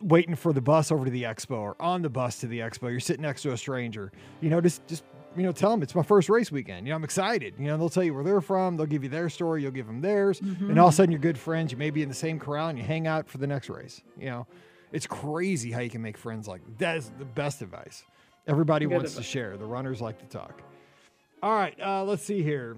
waiting 0.01 0.35
for 0.35 0.53
the 0.53 0.61
bus 0.61 0.93
over 0.93 1.05
to 1.05 1.11
the 1.11 1.25
expo 1.25 1.59
or 1.59 1.77
on 1.81 2.03
the 2.03 2.11
bus 2.11 2.41
to 2.41 2.47
the 2.47 2.61
expo. 2.61 2.91
You're 2.91 3.01
sitting 3.01 3.23
next 3.23 3.43
to 3.43 3.53
a 3.53 3.57
stranger. 3.57 4.13
You 4.41 4.51
know, 4.51 4.61
just 4.61 4.87
just 4.87 5.05
you 5.37 5.43
know, 5.43 5.53
tell 5.53 5.71
them 5.71 5.83
it's 5.83 5.95
my 5.95 6.03
first 6.03 6.29
race 6.29 6.53
weekend. 6.53 6.87
You 6.87 6.93
know, 6.93 6.97
I'm 6.97 7.05
excited. 7.05 7.55
You 7.59 7.67
know, 7.67 7.77
they'll 7.77 7.89
tell 7.89 8.05
you 8.05 8.15
where 8.15 8.25
they're 8.25 8.41
from. 8.41 8.77
They'll 8.77 8.87
give 8.87 9.03
you 9.03 9.09
their 9.09 9.29
story. 9.29 9.63
You'll 9.63 9.73
give 9.73 9.87
them 9.87 10.01
theirs. 10.01 10.41
Mm-hmm. 10.41 10.71
And 10.71 10.79
all 10.79 10.89
of 10.89 10.95
a 10.95 10.97
sudden, 10.97 11.11
you're 11.11 11.21
good 11.21 11.39
friends. 11.39 11.73
You 11.73 11.79
may 11.79 11.91
be 11.91 12.03
in 12.03 12.09
the 12.09 12.15
same 12.15 12.39
corral 12.39 12.69
and 12.69 12.79
you 12.79 12.85
hang 12.85 13.07
out 13.07 13.29
for 13.29 13.39
the 13.39 13.47
next 13.47 13.69
race. 13.69 14.03
You 14.19 14.27
know, 14.27 14.47
it's 14.93 15.07
crazy 15.07 15.73
how 15.73 15.81
you 15.81 15.91
can 15.91 16.03
make 16.03 16.17
friends 16.17 16.47
like 16.47 16.65
that. 16.65 16.79
that 16.79 16.97
is 16.99 17.11
the 17.19 17.25
best 17.25 17.63
advice. 17.63 18.05
Everybody 18.47 18.87
good 18.87 18.95
wants 18.95 19.13
advice. 19.13 19.27
to 19.27 19.31
share. 19.31 19.57
The 19.57 19.67
runners 19.67 20.01
like 20.01 20.19
to 20.19 20.27
talk. 20.27 20.63
All 21.43 21.53
right, 21.53 21.79
uh, 21.81 22.05
let's 22.05 22.23
see 22.23 22.43
here. 22.43 22.77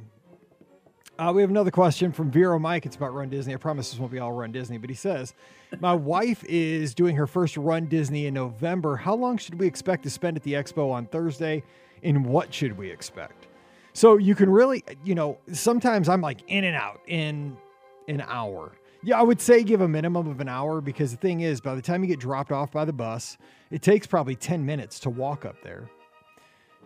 Uh, 1.18 1.33
we 1.35 1.40
have 1.40 1.50
another 1.50 1.70
question 1.70 2.12
from 2.12 2.31
Vero 2.31 2.59
Mike. 2.59 2.85
It's 2.85 2.96
about 2.96 3.14
Run 3.14 3.31
Disney. 3.31 3.55
I 3.55 3.57
promise 3.57 3.90
this 3.90 3.98
won't 3.98 4.12
be 4.12 4.18
all 4.18 4.33
Run 4.33 4.52
Disney, 4.52 4.76
but 4.76 4.90
he 4.90 4.96
says, 4.96 5.33
My 5.81 5.94
wife 5.94 6.44
is 6.44 6.94
doing 6.94 7.16
her 7.16 7.26
first 7.26 7.57
Run 7.57 7.87
Disney 7.87 8.26
in 8.26 8.35
November. 8.35 8.96
How 8.96 9.14
long 9.14 9.38
should 9.38 9.59
we 9.59 9.66
expect 9.66 10.02
to 10.02 10.11
spend 10.11 10.37
at 10.37 10.42
the 10.42 10.52
expo 10.52 10.92
on 10.92 11.07
Thursday? 11.07 11.62
and 12.02 12.24
what 12.24 12.52
should 12.52 12.76
we 12.76 12.90
expect? 12.90 13.48
So 13.92 14.18
you 14.18 14.35
can 14.35 14.50
really, 14.50 14.85
you 15.05 15.14
know, 15.14 15.38
sometimes 15.52 16.09
I'm 16.09 16.20
like 16.20 16.42
in 16.48 16.64
and 16.64 16.76
out 16.76 17.00
in 17.07 17.57
an 18.09 18.22
hour. 18.26 18.72
Yeah, 19.02 19.18
I 19.18 19.22
would 19.22 19.40
say 19.40 19.62
give 19.62 19.81
a 19.81 19.88
minimum 19.88 20.29
of 20.29 20.40
an 20.40 20.48
hour 20.48 20.81
because 20.81 21.11
the 21.12 21.16
thing 21.16 21.40
is, 21.40 21.61
by 21.61 21.74
the 21.74 21.83
time 21.83 22.02
you 22.02 22.09
get 22.09 22.20
dropped 22.20 22.52
off 22.52 22.72
by 22.72 22.85
the 22.85 22.92
bus, 22.92 23.38
it 23.70 23.83
takes 23.83 24.07
probably 24.07 24.35
10 24.35 24.64
minutes 24.64 24.98
to 25.00 25.11
walk 25.11 25.44
up 25.44 25.57
there. 25.62 25.88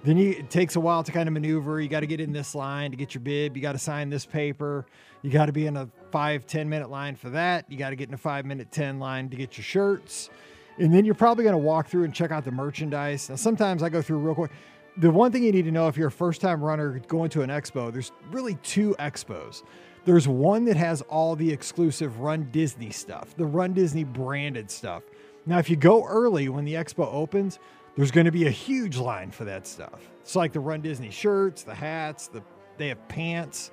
Then 0.03 0.17
you, 0.17 0.31
it 0.31 0.51
takes 0.51 0.77
a 0.77 0.81
while 0.81 1.03
to 1.03 1.13
kind 1.13 1.29
of 1.29 1.33
maneuver. 1.33 1.81
You 1.81 1.89
got 1.89 2.01
to 2.01 2.07
get 2.07 2.21
in 2.21 2.33
this 2.33 2.55
line 2.55 2.91
to 2.91 2.97
get 2.97 3.15
your 3.15 3.21
bib. 3.21 3.57
You 3.57 3.63
got 3.63 3.73
to 3.73 3.79
sign 3.79 4.09
this 4.09 4.25
paper. 4.25 4.87
You 5.23 5.31
got 5.31 5.47
to 5.47 5.53
be 5.53 5.67
in 5.67 5.77
a 5.77 5.89
five 6.11 6.47
ten 6.47 6.69
minute 6.69 6.91
line 6.91 7.17
for 7.17 7.31
that. 7.31 7.71
You 7.71 7.77
got 7.77 7.91
to 7.91 7.97
get 7.97 8.09
in 8.09 8.15
a 8.15 8.19
five 8.19 8.47
minute 8.47 8.71
10 8.71 8.99
line 8.99 9.29
to 9.29 9.37
get 9.37 9.59
your 9.59 9.65
shirts. 9.65 10.31
And 10.79 10.95
then 10.95 11.05
you're 11.05 11.15
probably 11.15 11.45
going 11.45 11.53
to 11.53 11.59
walk 11.59 11.89
through 11.89 12.05
and 12.05 12.15
check 12.15 12.31
out 12.31 12.45
the 12.45 12.51
merchandise. 12.51 13.29
Now, 13.29 13.37
sometimes 13.37 13.83
I 13.83 13.91
go 13.91 14.01
through 14.01 14.19
real 14.19 14.35
quick 14.35 14.51
the 14.97 15.11
one 15.11 15.33
thing 15.33 15.43
you 15.43 15.53
need 15.53 15.65
to 15.65 15.71
know 15.71 15.89
if 15.89 15.97
you're 15.97 16.09
a 16.09 16.13
first 16.13 16.41
time 16.41 16.63
runner 16.63 17.01
going 17.09 17.31
to 17.31 17.43
an 17.43 17.51
expo, 17.51 17.93
there's 17.93 18.13
really 18.31 18.57
two 18.57 18.95
expos. 18.99 19.63
There's 20.05 20.27
one 20.27 20.65
that 20.65 20.77
has 20.77 21.03
all 21.03 21.37
the 21.37 21.51
exclusive 21.51 22.21
Run 22.21 22.49
Disney 22.51 22.91
stuff, 22.91 23.37
the 23.37 23.45
Run 23.45 23.73
Disney 23.73 24.05
branded 24.05 24.71
stuff. 24.71 25.03
Now, 25.47 25.59
if 25.59 25.71
you 25.71 25.77
go 25.77 26.05
early 26.07 26.49
when 26.49 26.65
the 26.65 26.75
expo 26.75 27.13
opens, 27.13 27.59
there's 27.97 28.11
going 28.11 28.27
to 28.27 28.33
be 28.33 28.47
a 28.47 28.51
huge 28.51 28.97
line 28.97 29.31
for 29.31 29.45
that 29.45 29.67
stuff. 29.67 30.01
It's 30.21 30.37
like 30.37 30.53
the 30.53 30.61
Run 30.61 30.81
Disney 30.81 31.11
shirts, 31.11 31.63
the 31.63 31.75
hats, 31.75 32.29
the 32.29 32.43
they 32.79 32.89
have 32.89 33.09
pants. 33.09 33.71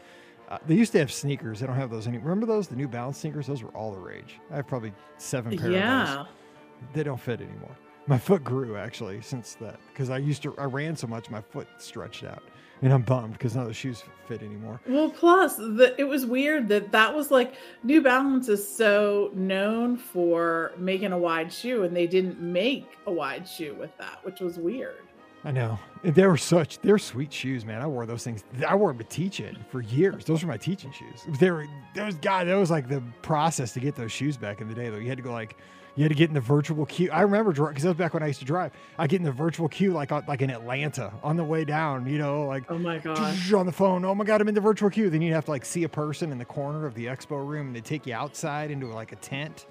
Uh, 0.50 0.58
they 0.66 0.76
used 0.76 0.92
to 0.94 1.00
have 1.00 1.12
sneakers. 1.12 1.60
They 1.60 1.68
don't 1.68 1.76
have 1.76 1.90
those 1.90 2.08
anymore. 2.08 2.30
Remember 2.30 2.46
those? 2.46 2.68
The 2.68 2.76
New 2.76 2.88
Balance 2.88 3.18
sneakers? 3.20 3.48
Those 3.48 3.64
were 3.64 3.70
all 3.70 3.92
the 3.92 4.00
rage. 4.00 4.40
I 4.52 4.58
have 4.58 4.68
probably 4.68 4.94
seven 5.18 5.58
pairs. 5.58 5.74
yeah. 5.74 6.26
They 6.94 7.04
don't 7.04 7.20
fit 7.20 7.42
anymore. 7.42 7.76
My 8.06 8.18
foot 8.18 8.44
grew 8.44 8.78
actually 8.78 9.22
since 9.22 9.56
that 9.56 9.80
because 9.92 10.10
I 10.10 10.18
used 10.18 10.42
to 10.44 10.56
I 10.58 10.64
ran 10.66 10.96
so 10.96 11.08
much 11.08 11.30
my 11.30 11.42
foot 11.42 11.68
stretched 11.78 12.24
out, 12.24 12.44
and 12.82 12.94
I'm 12.94 13.02
bummed 13.02 13.34
because 13.34 13.56
none 13.56 13.64
of 13.64 13.68
the 13.68 13.74
shoes 13.74 14.04
fit 14.28 14.42
anymore. 14.42 14.80
Well, 14.88 15.10
plus 15.10 15.56
the, 15.56 15.96
it 15.98 16.04
was 16.04 16.26
weird 16.26 16.68
that 16.70 16.92
that 16.92 17.14
was 17.14 17.32
like 17.32 17.56
New 17.84 18.02
Balance 18.02 18.50
is 18.50 18.68
so 18.68 19.32
known 19.34 19.98
for 19.98 20.74
making 20.78 21.12
a 21.12 21.18
wide 21.18 21.52
shoe, 21.52 21.84
and 21.84 21.96
they 21.96 22.08
didn't 22.08 22.40
make 22.40 22.98
a 23.06 23.12
wide 23.12 23.48
shoe 23.48 23.76
with 23.80 23.96
that, 23.98 24.20
which 24.24 24.40
was 24.40 24.58
weird. 24.58 25.04
I 25.44 25.52
know. 25.52 25.80
They 26.04 26.26
were 26.26 26.38
such 26.38 26.80
they're 26.80 26.98
sweet 26.98 27.32
shoes, 27.32 27.64
man. 27.64 27.82
I 27.82 27.88
wore 27.88 28.06
those 28.06 28.24
things. 28.24 28.44
I 28.68 28.76
wore 28.76 28.90
them 28.90 28.98
to 28.98 29.04
teach 29.06 29.40
in 29.40 29.58
for 29.70 29.82
years. 29.82 30.26
Those 30.26 30.44
were 30.44 30.50
my 30.50 30.58
teaching 30.58 30.92
shoes. 30.92 31.24
They 31.40 31.52
were 31.52 31.68
those 31.96 32.16
God, 32.16 32.48
that 32.48 32.56
was 32.56 32.72
like 32.72 32.90
the 32.90 33.02
process 33.22 33.72
to 33.74 33.80
get 33.80 33.96
those 33.96 34.12
shoes 34.12 34.36
back 34.36 34.62
in 34.62 34.68
the 34.68 34.76
day 34.76 34.90
though. 34.90 34.98
You 34.98 35.08
had 35.08 35.18
to 35.18 35.24
go 35.24 35.32
like 35.32 35.58
you 35.98 36.04
had 36.04 36.10
to 36.10 36.16
get 36.16 36.30
in 36.30 36.34
the 36.34 36.40
virtual 36.40 36.86
queue. 36.86 37.10
I 37.12 37.22
remember 37.22 37.52
because 37.52 37.84
that 37.84 37.90
was 37.90 37.98
back 37.98 38.14
when 38.14 38.24
I 38.24 38.28
used 38.28 38.40
to 38.40 38.46
drive. 38.46 38.72
I 38.98 39.08
get 39.08 39.18
in 39.20 39.26
the 39.26 39.32
virtual 39.34 39.68
queue 39.68 39.92
like 39.92 40.12
uh, 40.14 40.22
like 40.28 40.42
in 40.42 40.50
Atlanta 40.50 41.12
on 41.24 41.36
the 41.36 41.44
way 41.44 41.66
down, 41.66 42.08
you 42.08 42.18
know, 42.20 42.46
like 42.46 42.64
Oh 42.70 42.78
my 42.78 43.00
gosh. 43.00 43.52
on 43.52 43.66
the 43.66 43.72
phone. 43.74 44.06
Oh 44.06 44.16
my 44.16 44.24
god, 44.24 44.40
I'm 44.40 44.48
in 44.48 44.56
the 44.56 44.62
virtual 44.62 44.90
queue. 44.90 45.10
Then 45.10 45.22
you'd 45.22 45.34
have 45.34 45.46
to 45.46 45.52
like 45.52 45.66
see 45.66 45.84
a 45.84 45.90
person 45.90 46.32
in 46.32 46.38
the 46.38 46.46
corner 46.46 46.86
of 46.86 46.94
the 46.94 47.08
expo 47.08 47.46
room 47.46 47.68
and 47.68 47.76
they 47.76 47.82
take 47.82 48.06
you 48.08 48.14
outside 48.14 48.72
into 48.72 48.88
like 48.88 49.12
a 49.12 49.18
tent. 49.18 49.66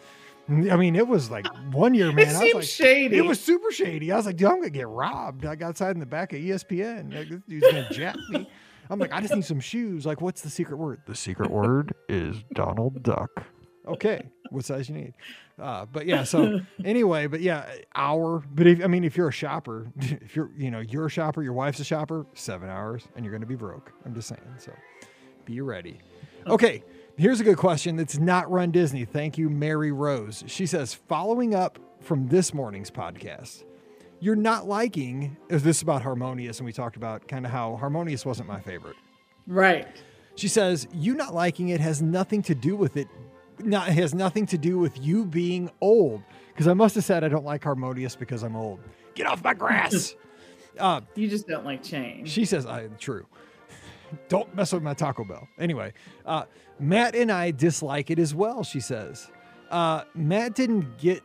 I 0.49 0.77
mean, 0.77 0.95
it 0.95 1.09
was 1.09 1.31
like 1.31 1.47
one 1.73 1.95
year, 1.95 2.13
man. 2.13 2.29
it 2.29 2.35
I 2.37 2.45
was 2.45 2.55
like, 2.55 2.65
shady. 2.65 3.17
it 3.17 3.25
was 3.25 3.41
super 3.41 3.71
shady. 3.73 4.13
I 4.13 4.17
was 4.17 4.27
like, 4.27 4.37
dude, 4.37 4.49
I'm 4.49 4.57
gonna 4.57 4.71
get 4.71 4.89
robbed. 4.89 5.45
I 5.47 5.55
got 5.57 5.69
outside 5.71 5.97
in 5.97 6.01
the 6.01 6.07
back 6.07 6.33
of 6.33 6.41
ESPN. 6.41 7.15
Like, 7.15 7.29
this 7.29 7.41
dude's 7.49 7.67
gonna 7.67 7.89
jack 7.93 8.17
me. 8.31 8.49
I'm 8.89 9.01
like, 9.01 9.13
I 9.13 9.21
just 9.21 9.35
need 9.35 9.45
some 9.45 9.59
shoes. 9.59 10.07
Like, 10.07 10.21
what's 10.21 10.43
the 10.43 10.51
secret 10.51 10.77
word? 10.77 11.03
The 11.07 11.17
secret 11.17 11.51
word 11.51 11.95
is 12.09 12.37
Donald 12.53 13.03
Duck. 13.03 13.43
Okay, 13.89 14.29
what 14.51 14.65
size 14.65 14.89
you 14.89 14.95
need? 14.95 15.15
Uh, 15.61 15.87
but 15.87 16.07
yeah, 16.07 16.23
so 16.25 16.61
anyway, 16.85 17.27
but 17.27 17.41
yeah, 17.41 17.67
hour. 17.95 18.43
But 18.55 18.67
if 18.67 18.85
I 18.85 18.87
mean, 18.87 19.05
if 19.05 19.17
you're 19.17 19.29
a 19.29 19.33
shopper, 19.33 19.87
if 20.01 20.37
you're 20.37 20.51
you 20.57 20.71
know 20.71 20.81
you're 20.81 21.07
a 21.07 21.11
shopper, 21.11 21.43
your 21.43 21.55
wife's 21.55 21.81
a 21.81 21.85
shopper, 21.85 22.27
seven 22.35 22.69
hours, 22.69 23.05
and 23.15 23.25
you're 23.25 23.33
gonna 23.33 23.47
be 23.47 23.57
broke. 23.57 23.93
I'm 24.05 24.15
just 24.15 24.29
saying. 24.29 24.43
So 24.59 24.73
be 25.45 25.61
ready. 25.61 25.99
Okay, 26.47 26.85
here's 27.17 27.41
a 27.41 27.45
good 27.45 27.57
question 27.57 27.97
that's 27.97 28.19
not 28.19 28.51
Run 28.51 28.71
Disney. 28.71 29.05
Thank 29.05 29.39
you, 29.39 29.49
Mary 29.49 29.91
Rose. 29.93 30.45
She 30.47 30.67
says, 30.67 30.95
following 30.95 31.55
up 31.55 31.79
from 32.01 32.29
this 32.29 32.55
morning's 32.55 32.91
podcast, 32.91 33.65
you're 34.21 34.37
not 34.37 34.69
liking, 34.69 35.37
is 35.49 35.63
this 35.65 35.83
about 35.83 36.03
Harmonious? 36.03 36.59
And 36.59 36.67
we 36.67 36.73
talked 36.73 36.97
about 36.97 37.27
kind 37.27 37.45
of 37.45 37.51
how 37.51 37.77
Harmonious 37.77 38.25
wasn't 38.25 38.49
my 38.49 38.61
favorite. 38.61 38.97
right. 39.47 39.89
She 40.37 40.49
says, 40.49 40.87
you 40.93 41.15
not 41.15 41.33
liking 41.33 41.71
it 41.71 41.81
has 41.81 42.03
nothing 42.03 42.43
to 42.43 42.55
do 42.55 42.77
with 42.77 42.99
it. 42.99 43.09
Not, 43.61 43.89
it 43.89 43.95
has 43.95 44.15
nothing 44.15 44.47
to 44.47 44.59
do 44.59 44.79
with 44.79 44.99
you 45.03 45.25
being 45.25 45.71
old. 45.81 46.23
Because 46.53 46.69
I 46.69 46.75
must 46.75 46.95
have 46.95 47.05
said 47.05 47.23
I 47.25 47.29
don't 47.29 47.45
like 47.45 47.63
Harmonious 47.65 48.17
because 48.17 48.43
I'm 48.43 48.57
old. 48.57 48.81
Get 49.15 49.27
off 49.27 49.43
my 49.45 49.55
grass. 49.55 50.15
uh, 50.79 51.01
You 51.15 51.29
just 51.29 51.47
don't 51.47 51.65
like 51.65 51.83
change. 51.83 52.29
she 52.31 52.45
says, 52.45 52.67
I'm 52.67 52.97
true. 52.99 53.27
Don't 54.29 54.55
mess 54.55 54.73
with 54.73 54.83
my 54.85 54.95
Taco 54.95 55.25
Bell. 55.25 55.49
Anyway, 55.59 55.93
uh, 56.25 56.45
Matt 56.79 57.17
and 57.17 57.31
I 57.33 57.51
dislike 57.51 58.11
it 58.11 58.19
as 58.21 58.35
well, 58.35 58.63
she 58.63 58.79
says. 58.79 59.29
Uh, 59.71 60.05
Matt 60.15 60.55
didn't 60.55 60.97
get 60.99 61.23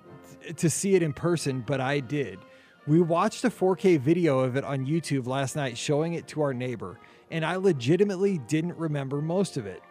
to 0.58 0.70
see 0.70 0.96
it 0.96 1.04
in 1.04 1.14
person, 1.14 1.64
but 1.66 1.80
I 1.80 2.00
did. 2.00 2.40
We 2.88 3.00
watched 3.00 3.44
a 3.44 3.50
4K 3.52 4.00
video 4.00 4.40
of 4.40 4.56
it 4.56 4.64
on 4.64 4.86
YouTube 4.88 5.28
last 5.28 5.56
night 5.56 5.78
showing 5.78 6.16
it 6.16 6.28
to 6.30 6.42
our 6.42 6.54
neighbor, 6.54 7.00
and 7.30 7.46
I 7.46 7.58
legitimately 7.58 8.40
didn't 8.48 8.76
remember 8.78 9.22
most 9.22 9.58
of 9.58 9.68
it. 9.68 9.84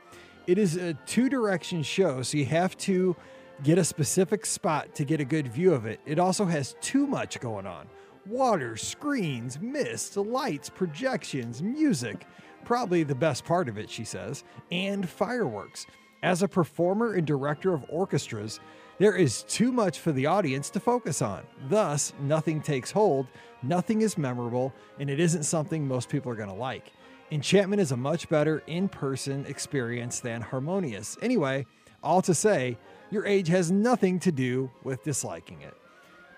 It 0.46 0.58
is 0.58 0.76
a 0.76 0.94
two 1.06 1.28
direction 1.28 1.82
show, 1.82 2.22
so 2.22 2.38
you 2.38 2.46
have 2.46 2.76
to 2.78 3.14
get 3.62 3.78
a 3.78 3.84
specific 3.84 4.46
spot 4.46 4.94
to 4.94 5.04
get 5.04 5.20
a 5.20 5.24
good 5.24 5.48
view 5.48 5.74
of 5.74 5.84
it. 5.86 6.00
It 6.06 6.18
also 6.18 6.44
has 6.46 6.76
too 6.80 7.06
much 7.06 7.40
going 7.40 7.66
on 7.66 7.86
water, 8.26 8.76
screens, 8.76 9.58
mist, 9.60 10.16
lights, 10.16 10.68
projections, 10.68 11.62
music. 11.62 12.26
Probably 12.64 13.02
the 13.02 13.14
best 13.14 13.44
part 13.44 13.68
of 13.68 13.78
it, 13.78 13.90
she 13.90 14.04
says, 14.04 14.44
and 14.70 15.08
fireworks. 15.08 15.86
As 16.22 16.42
a 16.42 16.48
performer 16.48 17.14
and 17.14 17.26
director 17.26 17.72
of 17.72 17.84
orchestras, 17.88 18.60
there 18.98 19.16
is 19.16 19.42
too 19.44 19.72
much 19.72 19.98
for 19.98 20.12
the 20.12 20.26
audience 20.26 20.68
to 20.70 20.80
focus 20.80 21.22
on. 21.22 21.42
Thus, 21.68 22.12
nothing 22.20 22.60
takes 22.60 22.90
hold, 22.90 23.26
nothing 23.62 24.02
is 24.02 24.18
memorable, 24.18 24.74
and 24.98 25.08
it 25.08 25.18
isn't 25.18 25.44
something 25.44 25.88
most 25.88 26.10
people 26.10 26.30
are 26.30 26.36
going 26.36 26.50
to 26.50 26.54
like. 26.54 26.92
Enchantment 27.30 27.80
is 27.80 27.92
a 27.92 27.96
much 27.96 28.28
better 28.28 28.62
in 28.66 28.88
person 28.88 29.46
experience 29.46 30.20
than 30.20 30.40
Harmonious. 30.40 31.16
Anyway, 31.22 31.66
all 32.02 32.20
to 32.22 32.34
say, 32.34 32.76
your 33.10 33.26
age 33.26 33.48
has 33.48 33.70
nothing 33.70 34.18
to 34.20 34.32
do 34.32 34.70
with 34.84 35.02
disliking 35.04 35.60
it. 35.62 35.74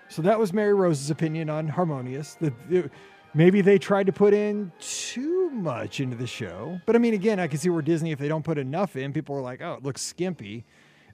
So 0.09 0.21
that 0.21 0.37
was 0.37 0.53
Mary 0.53 0.73
Rose's 0.73 1.09
opinion 1.09 1.49
on 1.49 1.67
Harmonious. 1.67 2.35
The, 2.35 2.53
the- 2.69 2.89
maybe 3.33 3.61
they 3.61 3.79
tried 3.79 4.05
to 4.05 4.11
put 4.13 4.33
in 4.33 4.71
too 4.79 5.49
much 5.49 5.99
into 5.99 6.15
the 6.15 6.27
show. 6.27 6.79
But 6.85 6.95
I 6.95 6.99
mean, 6.99 7.13
again, 7.15 7.39
I 7.39 7.47
can 7.47 7.57
see 7.57 7.69
where 7.69 7.81
Disney, 7.81 8.11
if 8.11 8.19
they 8.19 8.27
don't 8.27 8.43
put 8.43 8.59
enough 8.59 8.95
in, 8.95 9.13
people 9.13 9.35
are 9.35 9.41
like, 9.41 9.61
oh, 9.61 9.73
it 9.73 9.83
looks 9.83 10.01
skimpy. 10.01 10.65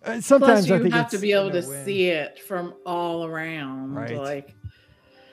Uh, 0.04 0.20
sometimes 0.22 0.68
Plus, 0.68 0.82
I 0.82 0.84
you 0.84 0.92
have 0.92 1.10
to 1.12 1.18
be 1.18 1.32
able 1.34 1.52
to 1.52 1.62
no-win. 1.62 1.86
see 1.86 2.08
it 2.10 2.40
from 2.40 2.74
all 2.86 3.26
around. 3.26 3.94
Right. 3.96 4.18
Like 4.18 4.56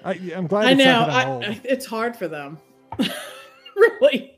I, 0.04 0.12
I'm 0.34 0.46
glad 0.48 0.66
I 0.66 0.70
it's 0.72 0.78
know, 0.78 0.84
not 0.84 1.06
that 1.08 1.14
I'm 1.16 1.28
I, 1.28 1.30
old. 1.32 1.44
I- 1.44 1.60
it's 1.64 1.86
hard 1.86 2.16
for 2.16 2.26
them. 2.28 2.58
really. 3.76 4.34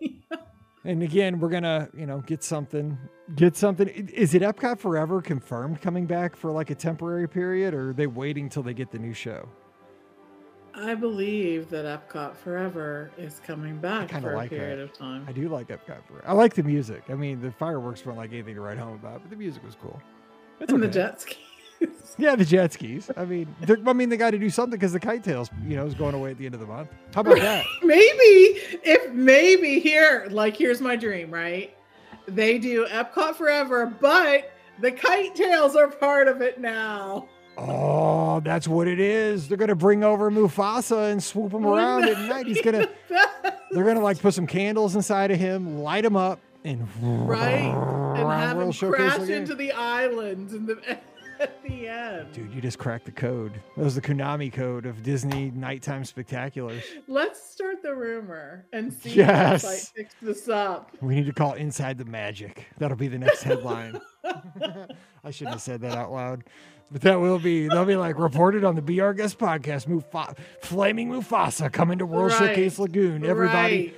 And 0.84 1.02
again, 1.02 1.40
we're 1.40 1.48
gonna, 1.48 1.88
you 1.94 2.06
know, 2.06 2.20
get 2.20 2.42
something. 2.42 2.96
Get 3.34 3.56
something. 3.56 3.88
Is 3.88 4.34
it 4.34 4.42
Epcot 4.42 4.78
Forever 4.78 5.20
confirmed 5.20 5.80
coming 5.82 6.06
back 6.06 6.36
for 6.36 6.50
like 6.50 6.70
a 6.70 6.74
temporary 6.74 7.28
period, 7.28 7.74
or 7.74 7.90
are 7.90 7.92
they 7.92 8.06
waiting 8.06 8.48
till 8.48 8.62
they 8.62 8.74
get 8.74 8.90
the 8.90 8.98
new 8.98 9.12
show? 9.12 9.48
I 10.74 10.94
believe 10.94 11.68
that 11.70 11.84
Epcot 11.84 12.36
Forever 12.36 13.10
is 13.18 13.40
coming 13.44 13.78
back 13.78 14.10
for 14.10 14.36
like 14.36 14.52
a 14.52 14.54
that. 14.54 14.60
period 14.60 14.78
of 14.78 14.92
time. 14.92 15.24
I 15.28 15.32
do 15.32 15.48
like 15.48 15.68
Epcot 15.68 16.06
Forever. 16.06 16.24
I 16.24 16.32
like 16.32 16.54
the 16.54 16.62
music. 16.62 17.02
I 17.08 17.14
mean, 17.14 17.40
the 17.40 17.50
fireworks 17.50 18.06
weren't 18.06 18.18
like 18.18 18.32
anything 18.32 18.54
to 18.54 18.60
write 18.60 18.78
home 18.78 18.94
about, 18.94 19.22
but 19.22 19.30
the 19.30 19.36
music 19.36 19.64
was 19.64 19.74
cool. 19.74 20.00
It's 20.60 20.72
and 20.72 20.80
the 20.82 20.86
okay. 20.86 20.94
jet 20.94 21.20
skis. 21.20 21.36
Yeah, 22.20 22.34
the 22.34 22.44
jet 22.44 22.72
skis. 22.72 23.12
I 23.16 23.24
mean, 23.24 23.54
they're- 23.60 23.78
I 23.86 23.92
mean, 23.92 24.08
they 24.08 24.16
got 24.16 24.32
to 24.32 24.38
do 24.38 24.50
something 24.50 24.76
because 24.76 24.92
the 24.92 24.98
KiteTails, 24.98 25.50
you 25.68 25.76
know, 25.76 25.86
is 25.86 25.94
going 25.94 26.16
away 26.16 26.32
at 26.32 26.38
the 26.38 26.46
end 26.46 26.54
of 26.56 26.60
the 26.60 26.66
month. 26.66 26.90
How 27.14 27.20
about 27.20 27.36
that? 27.38 27.64
maybe 27.84 28.58
if 28.82 29.12
maybe 29.12 29.78
here, 29.78 30.26
like 30.30 30.56
here's 30.56 30.80
my 30.80 30.96
dream, 30.96 31.30
right? 31.30 31.76
They 32.26 32.58
do 32.58 32.86
Epcot 32.86 33.36
Forever, 33.36 33.86
but 33.86 34.50
the 34.80 34.90
KiteTails 34.90 35.76
are 35.76 35.86
part 35.86 36.26
of 36.26 36.40
it 36.42 36.60
now. 36.60 37.28
Oh, 37.56 38.40
that's 38.40 38.66
what 38.66 38.88
it 38.88 38.98
is. 38.98 39.46
They're 39.48 39.56
gonna 39.56 39.74
bring 39.76 40.02
over 40.02 40.28
Mufasa 40.30 41.12
and 41.12 41.22
swoop 41.22 41.52
him 41.52 41.64
around 41.64 42.04
at 42.04 42.18
night. 42.28 42.46
He's 42.48 42.60
gonna. 42.62 42.88
They're 43.70 43.84
gonna 43.84 44.00
like 44.00 44.18
put 44.20 44.34
some 44.34 44.46
candles 44.46 44.96
inside 44.96 45.30
of 45.30 45.38
him, 45.38 45.78
light 45.78 46.04
him 46.04 46.16
up, 46.16 46.40
and 46.64 46.86
right 47.28 47.74
and 48.16 48.28
have 48.28 48.60
him 48.60 48.72
crash 48.72 49.28
into 49.28 49.54
the 49.54 49.70
island 49.72 50.50
and 50.50 50.66
the, 50.66 50.98
at 51.40 51.62
the 51.62 51.88
end. 51.88 52.32
Dude, 52.32 52.52
you 52.52 52.60
just 52.60 52.78
cracked 52.78 53.04
the 53.06 53.12
code. 53.12 53.60
That 53.76 53.84
was 53.84 53.94
the 53.94 54.00
Konami 54.00 54.52
code 54.52 54.86
of 54.86 55.02
Disney 55.02 55.50
nighttime 55.54 56.02
spectaculars. 56.02 56.82
Let's 57.06 57.42
start 57.42 57.82
the 57.82 57.94
rumor 57.94 58.66
and 58.72 58.92
see 58.92 59.10
Yes. 59.14 59.64
if 59.64 59.70
site 59.70 59.92
picks 59.94 60.14
this 60.22 60.48
up. 60.48 60.90
We 61.00 61.14
need 61.14 61.26
to 61.26 61.32
call 61.32 61.54
Inside 61.54 61.98
the 61.98 62.04
Magic. 62.04 62.66
That'll 62.78 62.96
be 62.96 63.08
the 63.08 63.18
next 63.18 63.42
headline. 63.42 64.00
I 64.24 65.30
shouldn't 65.30 65.54
have 65.54 65.62
said 65.62 65.80
that 65.82 65.96
out 65.96 66.12
loud. 66.12 66.44
But 66.90 67.02
that 67.02 67.20
will 67.20 67.38
be, 67.38 67.68
they'll 67.68 67.84
be 67.84 67.96
like 67.96 68.18
reported 68.18 68.64
on 68.64 68.74
the 68.74 68.80
BR 68.82 69.12
Guest 69.12 69.38
podcast. 69.38 69.86
Mufa- 69.88 70.34
Flaming 70.62 71.10
Mufasa 71.10 71.70
coming 71.70 71.98
to 71.98 72.06
World 72.06 72.32
Right. 72.32 72.48
Showcase 72.48 72.78
Lagoon. 72.78 73.26
Everybody, 73.26 73.88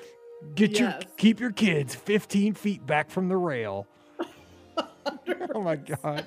Right. 0.43 0.55
get 0.57 0.81
your 0.81 0.99
keep 1.17 1.39
your 1.39 1.53
kids 1.53 1.95
15 1.95 2.55
feet 2.55 2.85
back 2.85 3.09
from 3.11 3.29
the 3.29 3.37
rail. 3.37 3.87
oh 5.55 5.61
my 5.63 5.77
God. 5.77 6.27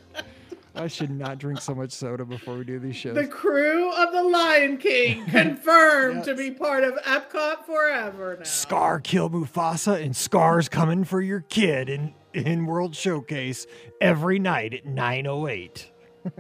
I 0.75 0.87
should 0.87 1.11
not 1.11 1.37
drink 1.37 1.61
so 1.61 1.75
much 1.75 1.91
soda 1.91 2.25
before 2.25 2.57
we 2.57 2.63
do 2.63 2.79
these 2.79 2.95
shows. 2.95 3.13
The 3.13 3.27
crew 3.27 3.91
of 3.91 4.11
the 4.11 4.23
Lion 4.23 4.77
King 4.77 5.25
confirmed 5.29 6.23
to 6.23 6.35
be 6.35 6.49
part 6.51 6.83
of 6.83 6.95
Epcot 7.03 7.65
Forever 7.65 8.37
now. 8.39 8.43
Scar 8.43 8.99
kill 8.99 9.29
Mufasa 9.29 10.03
and 10.03 10.15
Scar's 10.15 10.69
coming 10.69 11.03
for 11.03 11.21
your 11.21 11.41
kid 11.41 11.89
in, 11.89 12.15
in 12.33 12.65
World 12.65 12.95
Showcase 12.95 13.67
every 14.01 14.39
night 14.39 14.73
at 14.73 14.85
908. 14.85 15.91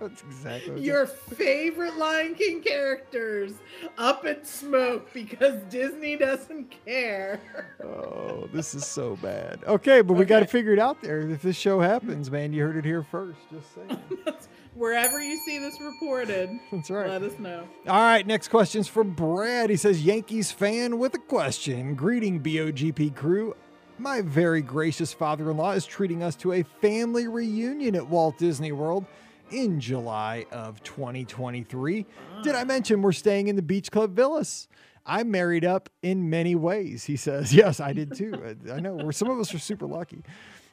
That's 0.00 0.22
exactly 0.22 0.72
what 0.72 0.82
Your 0.82 1.06
favorite 1.06 1.96
Lion 1.96 2.34
King 2.34 2.60
characters 2.62 3.52
up 3.98 4.24
in 4.24 4.44
smoke 4.44 5.12
because 5.12 5.62
Disney 5.70 6.16
doesn't 6.16 6.74
care. 6.84 7.40
Oh, 7.84 8.48
this 8.52 8.74
is 8.74 8.84
so 8.86 9.16
bad. 9.22 9.60
Okay, 9.66 10.00
but 10.02 10.14
we 10.14 10.24
got 10.24 10.40
to 10.40 10.46
figure 10.46 10.72
it 10.72 10.78
out 10.78 11.00
there. 11.02 11.20
If 11.20 11.42
this 11.42 11.56
show 11.56 11.80
happens, 11.80 12.30
man, 12.30 12.52
you 12.52 12.62
heard 12.62 12.76
it 12.76 12.84
here 12.84 13.02
first. 13.02 13.38
Just 13.52 13.74
saying. 13.74 13.98
Wherever 14.74 15.20
you 15.20 15.36
see 15.44 15.58
this 15.58 15.78
reported, 15.80 16.48
That's 16.72 16.90
right. 16.90 17.08
let 17.10 17.22
us 17.22 17.38
know. 17.38 17.68
All 17.86 18.00
right, 18.00 18.26
next 18.26 18.48
question's 18.48 18.88
from 18.88 19.10
Brad. 19.10 19.68
He 19.68 19.76
says, 19.76 20.02
Yankees 20.02 20.50
fan 20.52 20.98
with 20.98 21.14
a 21.14 21.18
question. 21.18 21.94
Greeting, 21.94 22.40
BOGP 22.42 23.14
crew. 23.14 23.54
My 24.00 24.22
very 24.22 24.62
gracious 24.62 25.12
father 25.12 25.50
in 25.50 25.58
law 25.58 25.72
is 25.72 25.84
treating 25.84 26.22
us 26.22 26.34
to 26.36 26.52
a 26.54 26.62
family 26.62 27.28
reunion 27.28 27.94
at 27.94 28.06
Walt 28.06 28.38
Disney 28.38 28.72
World 28.72 29.04
in 29.50 29.78
July 29.78 30.46
of 30.50 30.82
2023. 30.84 32.06
Did 32.42 32.54
I 32.54 32.64
mention 32.64 33.02
we're 33.02 33.12
staying 33.12 33.48
in 33.48 33.56
the 33.56 33.62
Beach 33.62 33.90
Club 33.90 34.16
Villas? 34.16 34.68
I'm 35.04 35.30
married 35.30 35.66
up 35.66 35.90
in 36.00 36.30
many 36.30 36.54
ways, 36.54 37.04
he 37.04 37.16
says. 37.16 37.52
Yes, 37.60 37.78
I 37.78 37.92
did 37.92 38.14
too. 38.14 38.56
I- 38.70 38.72
I 38.76 38.80
know. 38.80 38.94
We're, 38.94 39.12
some 39.12 39.28
of 39.28 39.38
us 39.38 39.52
are 39.54 39.58
super 39.58 39.86
lucky. 39.86 40.24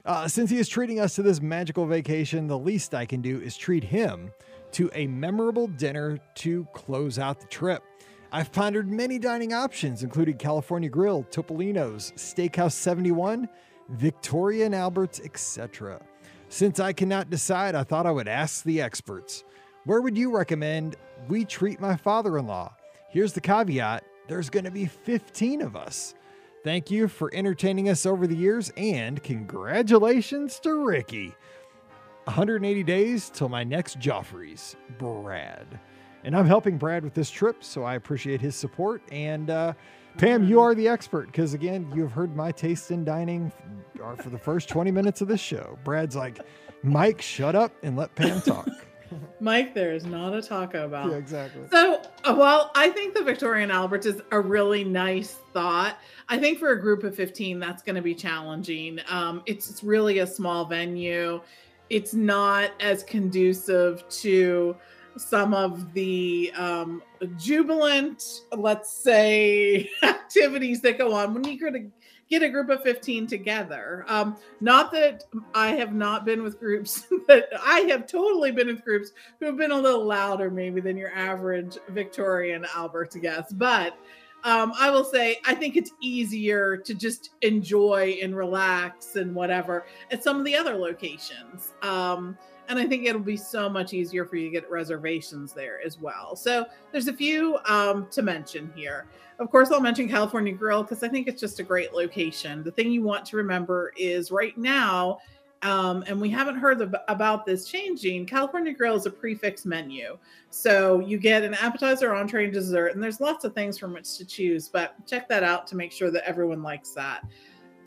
Uh, 0.05 0.29
since 0.29 0.49
he 0.49 0.57
is 0.57 0.69
treating 0.69 1.01
us 1.01 1.15
to 1.15 1.21
this 1.21 1.41
magical 1.41 1.85
vacation, 1.85 2.47
the 2.47 2.57
least 2.57 2.95
I 2.95 3.05
can 3.05 3.21
do 3.21 3.41
is 3.41 3.57
treat 3.57 3.83
him 3.83 4.31
to 4.71 4.89
a 4.93 5.05
memorable 5.07 5.67
dinner 5.67 6.17
to 6.35 6.65
close 6.73 7.19
out 7.19 7.41
the 7.41 7.47
trip. 7.47 7.83
I've 8.31 8.51
pondered 8.51 8.89
many 8.89 9.19
dining 9.19 9.53
options, 9.53 10.03
including 10.03 10.37
California 10.37 10.89
Grill, 10.89 11.23
Topolino's, 11.31 12.11
Steakhouse 12.17 12.73
71, 12.73 13.47
Victoria 13.89 14.65
and 14.65 14.75
Albert's, 14.75 15.21
etc. 15.21 16.01
Since 16.49 16.79
I 16.79 16.91
cannot 16.91 17.29
decide, 17.29 17.73
I 17.73 17.83
thought 17.83 18.05
I 18.05 18.11
would 18.11 18.27
ask 18.27 18.63
the 18.63 18.81
experts. 18.81 19.43
Where 19.85 20.01
would 20.01 20.17
you 20.17 20.35
recommend 20.35 20.97
we 21.29 21.45
treat 21.45 21.79
my 21.79 21.95
father 21.95 22.37
in 22.37 22.47
law? 22.47 22.75
Here's 23.09 23.33
the 23.33 23.41
caveat 23.41 24.03
there's 24.27 24.49
going 24.49 24.65
to 24.65 24.71
be 24.71 24.85
15 24.85 25.61
of 25.61 25.77
us. 25.77 26.13
Thank 26.65 26.91
you 26.91 27.07
for 27.07 27.33
entertaining 27.33 27.87
us 27.87 28.05
over 28.05 28.27
the 28.27 28.35
years, 28.35 28.73
and 28.75 29.23
congratulations 29.23 30.59
to 30.59 30.85
Ricky. 30.85 31.33
180 32.25 32.83
days 32.83 33.29
till 33.29 33.47
my 33.47 33.63
next 33.63 33.99
Joffrey's, 33.99 34.75
Brad. 34.97 35.79
And 36.23 36.35
I'm 36.35 36.45
helping 36.45 36.77
Brad 36.77 37.03
with 37.03 37.13
this 37.13 37.29
trip, 37.29 37.63
so 37.63 37.83
I 37.83 37.95
appreciate 37.95 38.41
his 38.41 38.55
support. 38.55 39.01
And 39.11 39.49
uh, 39.49 39.73
Pam, 40.17 40.45
you 40.47 40.59
are 40.59 40.73
the 40.73 40.87
expert 40.87 41.27
because, 41.27 41.53
again, 41.53 41.91
you 41.95 42.01
have 42.01 42.11
heard 42.11 42.35
my 42.35 42.51
taste 42.51 42.91
in 42.91 43.03
dining 43.03 43.51
for 44.17 44.29
the 44.29 44.37
first 44.37 44.67
20 44.69 44.91
minutes 44.91 45.21
of 45.21 45.27
this 45.27 45.39
show. 45.39 45.77
Brad's 45.83 46.15
like, 46.15 46.39
Mike, 46.83 47.21
shut 47.21 47.55
up 47.55 47.71
and 47.83 47.95
let 47.95 48.13
Pam 48.15 48.41
talk. 48.41 48.67
Mike, 49.39 49.73
there 49.73 49.93
is 49.93 50.05
not 50.05 50.33
a 50.33 50.41
taco 50.41 50.85
about. 50.85 51.11
Yeah, 51.11 51.17
exactly. 51.17 51.61
So, 51.71 52.01
uh, 52.23 52.35
well, 52.37 52.71
I 52.75 52.89
think 52.89 53.13
the 53.13 53.23
Victoria 53.23 53.63
and 53.63 53.71
Albert 53.71 54.05
is 54.05 54.21
a 54.31 54.39
really 54.39 54.83
nice 54.83 55.35
thought. 55.53 55.97
I 56.29 56.37
think 56.37 56.59
for 56.59 56.71
a 56.71 56.81
group 56.81 57.03
of 57.03 57.15
15, 57.15 57.59
that's 57.59 57.83
going 57.83 57.95
to 57.95 58.01
be 58.01 58.15
challenging. 58.15 58.99
Um, 59.07 59.43
it's, 59.45 59.69
it's 59.69 59.83
really 59.83 60.19
a 60.19 60.27
small 60.27 60.65
venue. 60.65 61.41
It's 61.89 62.13
not 62.13 62.71
as 62.81 63.03
conducive 63.03 64.07
to 64.09 64.75
some 65.17 65.53
of 65.53 65.93
the 65.93 66.51
um, 66.55 67.01
jubilant, 67.37 68.41
let's 68.55 68.91
say, 68.91 69.89
activities 70.03 70.81
that 70.81 70.97
go 70.97 71.13
on 71.13 71.33
when 71.33 71.43
you're 71.43 71.71
going 71.71 71.83
to 71.83 71.91
get 72.29 72.43
a 72.43 72.49
group 72.49 72.69
of 72.69 72.83
15 72.83 73.27
together. 73.27 74.03
Um, 74.07 74.37
not 74.59 74.91
that 74.91 75.23
I 75.53 75.69
have 75.69 75.93
not 75.93 76.25
been 76.25 76.43
with 76.43 76.59
groups 76.59 77.07
that 77.27 77.47
I 77.61 77.81
have 77.81 78.07
totally 78.07 78.51
been 78.51 78.67
with 78.67 78.83
groups 78.83 79.11
who 79.39 79.45
have 79.45 79.57
been 79.57 79.71
a 79.71 79.79
little 79.79 80.05
louder, 80.05 80.49
maybe, 80.49 80.81
than 80.81 80.97
your 80.97 81.11
average 81.13 81.77
Victoria 81.89 82.55
and 82.55 82.65
Albert 82.75 83.15
guest. 83.21 83.57
But 83.57 83.97
um, 84.43 84.73
I 84.77 84.89
will 84.89 85.03
say, 85.03 85.39
I 85.45 85.55
think 85.55 85.75
it's 85.75 85.91
easier 86.01 86.77
to 86.77 86.93
just 86.93 87.31
enjoy 87.41 88.17
and 88.21 88.35
relax 88.35 89.15
and 89.15 89.33
whatever 89.33 89.85
at 90.11 90.23
some 90.23 90.37
of 90.37 90.45
the 90.45 90.55
other 90.55 90.75
locations. 90.75 91.73
Um, 91.81 92.37
and 92.67 92.77
I 92.77 92.85
think 92.85 93.05
it'll 93.05 93.21
be 93.21 93.37
so 93.37 93.69
much 93.69 93.93
easier 93.93 94.25
for 94.25 94.35
you 94.35 94.45
to 94.45 94.51
get 94.51 94.69
reservations 94.69 95.53
there 95.53 95.79
as 95.85 95.99
well. 95.99 96.35
So 96.35 96.65
there's 96.91 97.07
a 97.07 97.13
few 97.13 97.57
um, 97.65 98.07
to 98.11 98.21
mention 98.21 98.71
here. 98.75 99.07
Of 99.39 99.51
course, 99.51 99.71
I'll 99.71 99.79
mention 99.79 100.09
California 100.09 100.53
Grill 100.53 100.83
because 100.83 101.03
I 101.03 101.09
think 101.09 101.27
it's 101.27 101.39
just 101.39 101.59
a 101.59 101.63
great 101.63 101.93
location. 101.93 102.63
The 102.63 102.71
thing 102.71 102.91
you 102.91 103.03
want 103.03 103.25
to 103.27 103.37
remember 103.37 103.93
is 103.95 104.31
right 104.31 104.57
now, 104.57 105.19
um, 105.61 106.03
and 106.07 106.19
we 106.19 106.29
haven't 106.29 106.57
heard 106.57 106.81
about 107.07 107.45
this 107.45 107.67
changing. 107.67 108.25
California 108.25 108.73
Grill 108.73 108.95
is 108.95 109.05
a 109.05 109.11
prix 109.11 109.35
fixe 109.35 109.65
menu. 109.65 110.17
So 110.49 110.99
you 110.99 111.17
get 111.17 111.43
an 111.43 111.53
appetizer, 111.53 112.13
entree, 112.13 112.45
and 112.45 112.53
dessert, 112.53 112.93
and 112.93 113.03
there's 113.03 113.19
lots 113.19 113.43
of 113.43 113.53
things 113.53 113.77
from 113.77 113.93
which 113.93 114.17
to 114.17 114.25
choose, 114.25 114.69
but 114.69 114.95
check 115.07 115.27
that 115.29 115.43
out 115.43 115.67
to 115.67 115.75
make 115.75 115.91
sure 115.91 116.11
that 116.11 116.27
everyone 116.27 116.63
likes 116.63 116.91
that. 116.91 117.23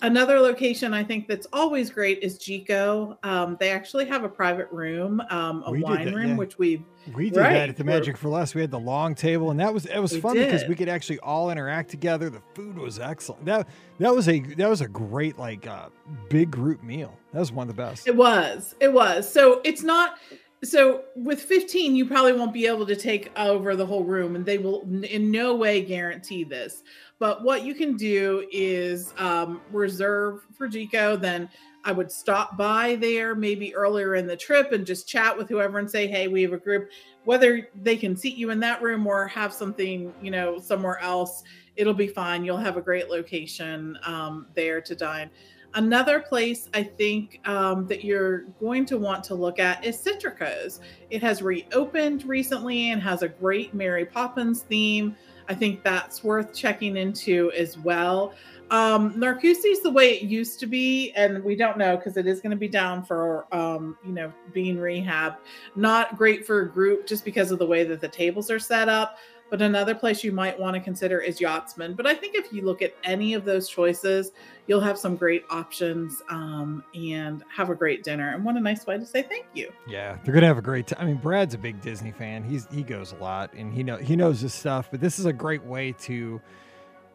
Another 0.02 0.40
location 0.40 0.94
I 0.94 1.04
think 1.04 1.28
that's 1.28 1.46
always 1.52 1.90
great 1.90 2.20
is 2.22 2.38
Jiko. 2.38 3.16
Um, 3.24 3.56
they 3.60 3.70
actually 3.70 4.06
have 4.06 4.24
a 4.24 4.28
private 4.28 4.68
room, 4.70 5.20
um, 5.30 5.62
a 5.66 5.70
We 5.70 5.82
wine 5.82 6.06
that, 6.06 6.14
room, 6.14 6.30
yeah. 6.30 6.36
which 6.36 6.58
we've 6.58 6.82
We 7.14 7.30
did 7.30 7.38
Right, 7.38 7.52
that 7.52 7.68
at 7.68 7.76
the 7.76 7.84
Magic 7.84 8.16
for 8.16 8.28
Less. 8.28 8.54
We 8.54 8.60
had 8.60 8.70
the 8.70 8.78
long 8.78 9.14
table, 9.14 9.50
and 9.50 9.60
that 9.60 9.72
was 9.72 9.86
it 9.86 9.98
was 9.98 10.12
We 10.12 10.20
fun 10.20 10.36
because 10.36 10.66
we 10.66 10.74
could 10.74 10.88
actually 10.88 11.18
all 11.20 11.50
interact 11.50 11.90
together. 11.90 12.30
The 12.30 12.42
food 12.54 12.78
was 12.78 12.98
excellent. 12.98 13.44
That 13.44 13.68
that 13.98 14.14
was 14.14 14.28
a 14.28 14.40
that 14.40 14.68
was 14.68 14.80
a 14.80 14.88
great 14.88 15.38
like 15.38 15.66
uh, 15.66 15.88
big 16.28 16.50
group 16.50 16.82
meal. 16.82 17.16
That 17.32 17.40
was 17.40 17.52
one 17.52 17.68
of 17.68 17.76
the 17.76 17.82
best. 17.82 18.06
It 18.08 18.16
was. 18.16 18.74
It 18.80 18.92
was. 18.92 19.30
So 19.30 19.60
it's 19.64 19.82
not. 19.82 20.14
So 20.62 21.04
with 21.16 21.40
15, 21.40 21.96
you 21.96 22.04
probably 22.04 22.34
won't 22.34 22.52
be 22.52 22.66
able 22.66 22.86
to 22.86 22.96
take 22.96 23.30
over 23.38 23.74
the 23.74 23.86
whole 23.86 24.04
room, 24.04 24.36
and 24.36 24.44
they 24.44 24.58
will 24.58 24.82
in 25.04 25.30
no 25.30 25.54
way 25.54 25.80
guarantee 25.80 26.44
this. 26.44 26.82
But 27.18 27.42
what 27.42 27.64
you 27.64 27.74
can 27.74 27.96
do 27.96 28.46
is 28.52 29.14
um, 29.16 29.62
reserve 29.72 30.46
for 30.56 30.68
Jiko. 30.68 31.18
Then 31.18 31.48
I 31.84 31.92
would 31.92 32.12
stop 32.12 32.58
by 32.58 32.96
there 32.96 33.34
maybe 33.34 33.74
earlier 33.74 34.16
in 34.16 34.26
the 34.26 34.36
trip 34.36 34.72
and 34.72 34.84
just 34.84 35.08
chat 35.08 35.36
with 35.36 35.48
whoever 35.48 35.78
and 35.78 35.90
say, 35.90 36.06
hey, 36.06 36.28
we 36.28 36.42
have 36.42 36.52
a 36.52 36.58
group. 36.58 36.90
Whether 37.24 37.68
they 37.82 37.96
can 37.96 38.14
seat 38.14 38.36
you 38.36 38.50
in 38.50 38.60
that 38.60 38.82
room 38.82 39.06
or 39.06 39.26
have 39.28 39.54
something, 39.54 40.12
you 40.20 40.30
know, 40.30 40.58
somewhere 40.58 40.98
else, 40.98 41.42
it'll 41.76 41.94
be 41.94 42.06
fine. 42.06 42.44
You'll 42.44 42.58
have 42.58 42.76
a 42.76 42.82
great 42.82 43.08
location 43.08 43.98
um, 44.04 44.46
there 44.54 44.82
to 44.82 44.94
dine. 44.94 45.30
Another 45.74 46.20
place 46.20 46.68
I 46.74 46.82
think 46.82 47.40
um, 47.48 47.86
that 47.86 48.04
you're 48.04 48.42
going 48.60 48.84
to 48.86 48.98
want 48.98 49.22
to 49.24 49.34
look 49.34 49.58
at 49.60 49.84
is 49.84 49.98
Citrico's. 49.98 50.80
It 51.10 51.22
has 51.22 51.42
reopened 51.42 52.24
recently 52.24 52.90
and 52.90 53.00
has 53.00 53.22
a 53.22 53.28
great 53.28 53.72
Mary 53.72 54.04
Poppins 54.04 54.62
theme. 54.62 55.14
I 55.48 55.54
think 55.54 55.84
that's 55.84 56.24
worth 56.24 56.54
checking 56.54 56.96
into 56.96 57.52
as 57.52 57.78
well. 57.78 58.34
Um, 58.70 59.14
Narcoossee's 59.14 59.82
the 59.82 59.90
way 59.90 60.10
it 60.10 60.22
used 60.22 60.60
to 60.60 60.66
be, 60.66 61.10
and 61.12 61.42
we 61.42 61.56
don't 61.56 61.76
know 61.76 61.96
because 61.96 62.16
it 62.16 62.26
is 62.26 62.40
going 62.40 62.50
to 62.50 62.56
be 62.56 62.68
down 62.68 63.02
for 63.02 63.52
um, 63.52 63.96
you 64.04 64.12
know 64.12 64.32
being 64.52 64.78
rehab. 64.78 65.34
Not 65.74 66.16
great 66.16 66.46
for 66.46 66.60
a 66.60 66.70
group 66.70 67.06
just 67.06 67.24
because 67.24 67.50
of 67.50 67.58
the 67.58 67.66
way 67.66 67.82
that 67.84 68.00
the 68.00 68.08
tables 68.08 68.48
are 68.50 68.60
set 68.60 68.88
up. 68.88 69.18
But 69.50 69.60
another 69.60 69.94
place 69.94 70.22
you 70.22 70.30
might 70.30 70.58
want 70.58 70.74
to 70.74 70.80
consider 70.80 71.18
is 71.18 71.40
Yachtsman. 71.40 71.94
But 71.94 72.06
I 72.06 72.14
think 72.14 72.36
if 72.36 72.52
you 72.52 72.62
look 72.62 72.82
at 72.82 72.94
any 73.02 73.34
of 73.34 73.44
those 73.44 73.68
choices, 73.68 74.30
you'll 74.68 74.80
have 74.80 74.96
some 74.96 75.16
great 75.16 75.44
options 75.50 76.22
um, 76.30 76.84
and 76.94 77.42
have 77.54 77.68
a 77.68 77.74
great 77.74 78.04
dinner. 78.04 78.32
And 78.32 78.44
what 78.44 78.56
a 78.56 78.60
nice 78.60 78.86
way 78.86 78.96
to 78.96 79.04
say 79.04 79.22
thank 79.22 79.46
you. 79.52 79.72
Yeah, 79.88 80.16
they're 80.24 80.32
gonna 80.32 80.46
have 80.46 80.58
a 80.58 80.62
great 80.62 80.86
time. 80.86 80.98
I 81.00 81.04
mean, 81.04 81.16
Brad's 81.16 81.54
a 81.54 81.58
big 81.58 81.80
Disney 81.80 82.12
fan. 82.12 82.44
He's 82.44 82.68
he 82.70 82.82
goes 82.82 83.12
a 83.12 83.16
lot, 83.16 83.52
and 83.54 83.74
he 83.74 83.82
know 83.82 83.96
he 83.96 84.14
knows 84.14 84.40
his 84.40 84.54
stuff. 84.54 84.88
But 84.90 85.00
this 85.00 85.18
is 85.18 85.26
a 85.26 85.32
great 85.32 85.64
way 85.64 85.92
to 86.02 86.40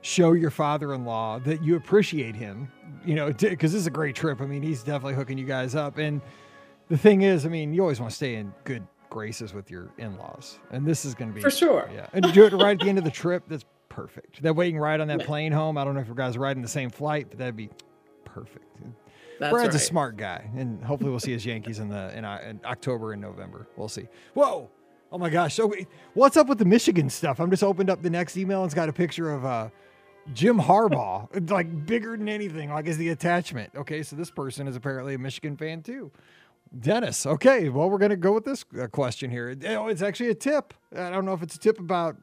show 0.02 0.34
your 0.34 0.52
father-in-law 0.52 1.40
that 1.40 1.64
you 1.64 1.78
appreciate 1.78 2.36
him. 2.36 2.70
You 3.06 3.16
know, 3.16 3.32
because 3.32 3.72
this 3.72 3.82
is 3.82 3.88
a 3.88 3.92
great 3.92 4.16
trip. 4.16 4.42
I 4.42 4.46
mean, 4.46 4.62
he's 4.62 4.84
definitely 4.84 5.16
hooking 5.16 5.38
you 5.38 5.46
guys 5.46 5.74
up. 5.74 5.98
And 5.98 6.22
the 6.90 6.98
thing 6.98 7.22
is, 7.22 7.46
I 7.46 7.50
mean, 7.50 7.74
you 7.74 7.82
always 7.82 8.00
want 8.00 8.12
to 8.12 8.16
stay 8.16 8.36
in 8.36 8.54
good 8.64 8.86
graces 9.16 9.54
with 9.54 9.72
your 9.72 9.94
in-laws, 9.98 10.60
and 10.72 10.86
this 10.86 11.06
is 11.06 11.16
gonna 11.16 11.32
be 11.32 11.40
For 11.40 11.50
sure. 11.50 11.90
Yeah, 11.96 12.08
and 12.12 12.34
do 12.34 12.44
it 12.44 12.52
right 12.52 12.78
at 12.78 12.80
the 12.84 12.90
end 12.90 12.98
of 12.98 13.06
the 13.06 13.10
trip. 13.12 13.44
That's 13.48 13.64
perfect. 13.88 14.42
That 14.44 14.58
way 14.58 14.66
you 14.66 14.74
can 14.74 14.82
ride 14.82 15.00
on 15.00 15.08
that 15.08 15.22
Yeah. 15.22 15.26
plane 15.26 15.54
home. 15.54 15.78
I 15.78 15.86
don't 15.86 15.94
know 15.96 16.02
if 16.02 16.10
you 16.10 16.16
guys 16.16 16.36
are 16.36 16.42
riding 16.42 16.62
the 16.62 16.68
same 16.68 16.90
flight, 16.90 17.28
but 17.30 17.38
that'd 17.40 17.56
be 17.56 17.70
perfect. 18.26 18.66
That's 19.40 19.54
Brad's 19.54 19.68
right. 19.70 19.76
a 19.76 19.80
smart 19.80 20.18
guy, 20.18 20.50
and 20.58 20.84
hopefully 20.84 21.12
we'll 21.12 21.22
see 21.22 21.32
his 21.32 21.46
Yankees 21.46 21.80
in 21.80 21.88
the 21.88 22.18
in, 22.18 22.26
uh, 22.26 22.42
in 22.46 22.60
October 22.66 23.14
and 23.14 23.22
November. 23.22 23.68
We'll 23.78 23.88
see. 23.88 24.10
Whoa! 24.34 24.70
Oh 25.14 25.18
my 25.18 25.30
gosh! 25.30 25.56
So 25.56 25.74
what's 26.14 26.36
up 26.36 26.48
with 26.48 26.58
the 26.58 26.66
Michigan 26.66 27.10
stuff? 27.10 27.40
I'm 27.40 27.50
just 27.50 27.64
opened 27.64 27.90
up 27.90 28.02
the 28.02 28.10
next 28.10 28.36
email 28.36 28.64
and 28.64 28.68
it's 28.68 28.76
got 28.76 28.90
a 28.90 28.94
picture 28.94 29.32
of 29.32 29.46
uh, 29.46 29.70
Jim 30.34 30.60
Harbaugh, 30.60 31.30
It's 31.34 31.52
like 31.52 31.86
bigger 31.86 32.18
than 32.18 32.28
anything, 32.28 32.70
like 32.70 32.86
is 32.88 32.98
the 32.98 33.10
attachment. 33.10 33.72
Okay, 33.78 34.04
so 34.04 34.18
this 34.18 34.30
person 34.32 34.68
is 34.68 34.76
apparently 34.76 35.14
a 35.14 35.20
Michigan 35.20 35.56
fan 35.56 35.84
too. 35.84 36.12
Dennis. 36.78 37.26
Okay, 37.26 37.70
well 37.70 37.90
we're 37.90 37.98
gonna 37.98 38.16
go 38.16 38.34
with 38.34 38.46
this 38.46 38.66
uh, 38.80 38.88
question 38.88 39.30
here. 39.32 39.56
Oh, 39.68 39.88
it's 39.88 40.02
actually 40.02 40.30
a 40.30 40.36
tip. 40.36 40.74
I 40.96 41.10
don't 41.10 41.26
know 41.26 41.34
if 41.34 41.42
it's 41.42 41.56
a 41.56 41.60
tip 41.60 41.80
about 41.80 42.18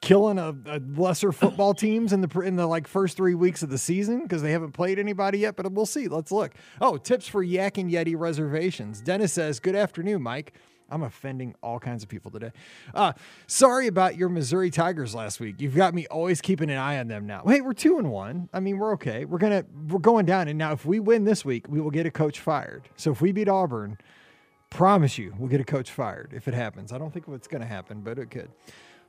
killing 0.00 0.38
a, 0.38 0.54
a 0.66 0.80
lesser 0.96 1.32
football 1.32 1.74
teams 1.74 2.12
in 2.12 2.20
the 2.20 2.40
in 2.40 2.56
the 2.56 2.66
like 2.66 2.86
first 2.86 3.16
three 3.16 3.34
weeks 3.34 3.62
of 3.62 3.70
the 3.70 3.78
season 3.78 4.22
because 4.22 4.42
they 4.42 4.52
haven't 4.52 4.72
played 4.72 4.98
anybody 4.98 5.38
yet. 5.38 5.56
But 5.56 5.72
we'll 5.72 5.86
see. 5.86 6.08
Let's 6.08 6.30
look. 6.30 6.52
Oh, 6.80 6.96
tips 6.96 7.26
for 7.26 7.42
Yak 7.42 7.78
and 7.78 7.90
Yeti 7.90 8.14
reservations. 8.16 9.00
Dennis 9.00 9.32
says, 9.32 9.60
"Good 9.60 9.76
afternoon, 9.76 10.22
Mike." 10.22 10.54
I'm 10.90 11.02
offending 11.02 11.54
all 11.62 11.78
kinds 11.78 12.02
of 12.02 12.08
people 12.08 12.30
today. 12.30 12.52
Uh, 12.94 13.12
sorry 13.46 13.86
about 13.86 14.16
your 14.16 14.28
Missouri 14.28 14.70
Tigers 14.70 15.14
last 15.14 15.40
week. 15.40 15.60
You've 15.60 15.74
got 15.74 15.94
me 15.94 16.06
always 16.06 16.40
keeping 16.40 16.70
an 16.70 16.78
eye 16.78 16.98
on 16.98 17.08
them 17.08 17.26
now. 17.26 17.42
Hey, 17.46 17.60
we're 17.60 17.74
two 17.74 17.98
and 17.98 18.10
one. 18.10 18.48
I 18.52 18.60
mean, 18.60 18.78
we're 18.78 18.92
okay. 18.94 19.24
We're 19.24 19.38
gonna 19.38 19.64
we're 19.88 19.98
going 19.98 20.26
down. 20.26 20.48
And 20.48 20.58
now, 20.58 20.72
if 20.72 20.86
we 20.86 21.00
win 21.00 21.24
this 21.24 21.44
week, 21.44 21.66
we 21.68 21.80
will 21.80 21.90
get 21.90 22.06
a 22.06 22.10
coach 22.10 22.40
fired. 22.40 22.88
So 22.96 23.10
if 23.12 23.20
we 23.20 23.32
beat 23.32 23.48
Auburn, 23.48 23.98
promise 24.70 25.18
you, 25.18 25.34
we'll 25.38 25.48
get 25.48 25.60
a 25.60 25.64
coach 25.64 25.90
fired 25.90 26.32
if 26.34 26.48
it 26.48 26.54
happens. 26.54 26.92
I 26.92 26.98
don't 26.98 27.12
think 27.12 27.26
it's 27.28 27.48
going 27.48 27.62
to 27.62 27.66
happen, 27.66 28.00
but 28.00 28.18
it 28.18 28.30
could. 28.30 28.50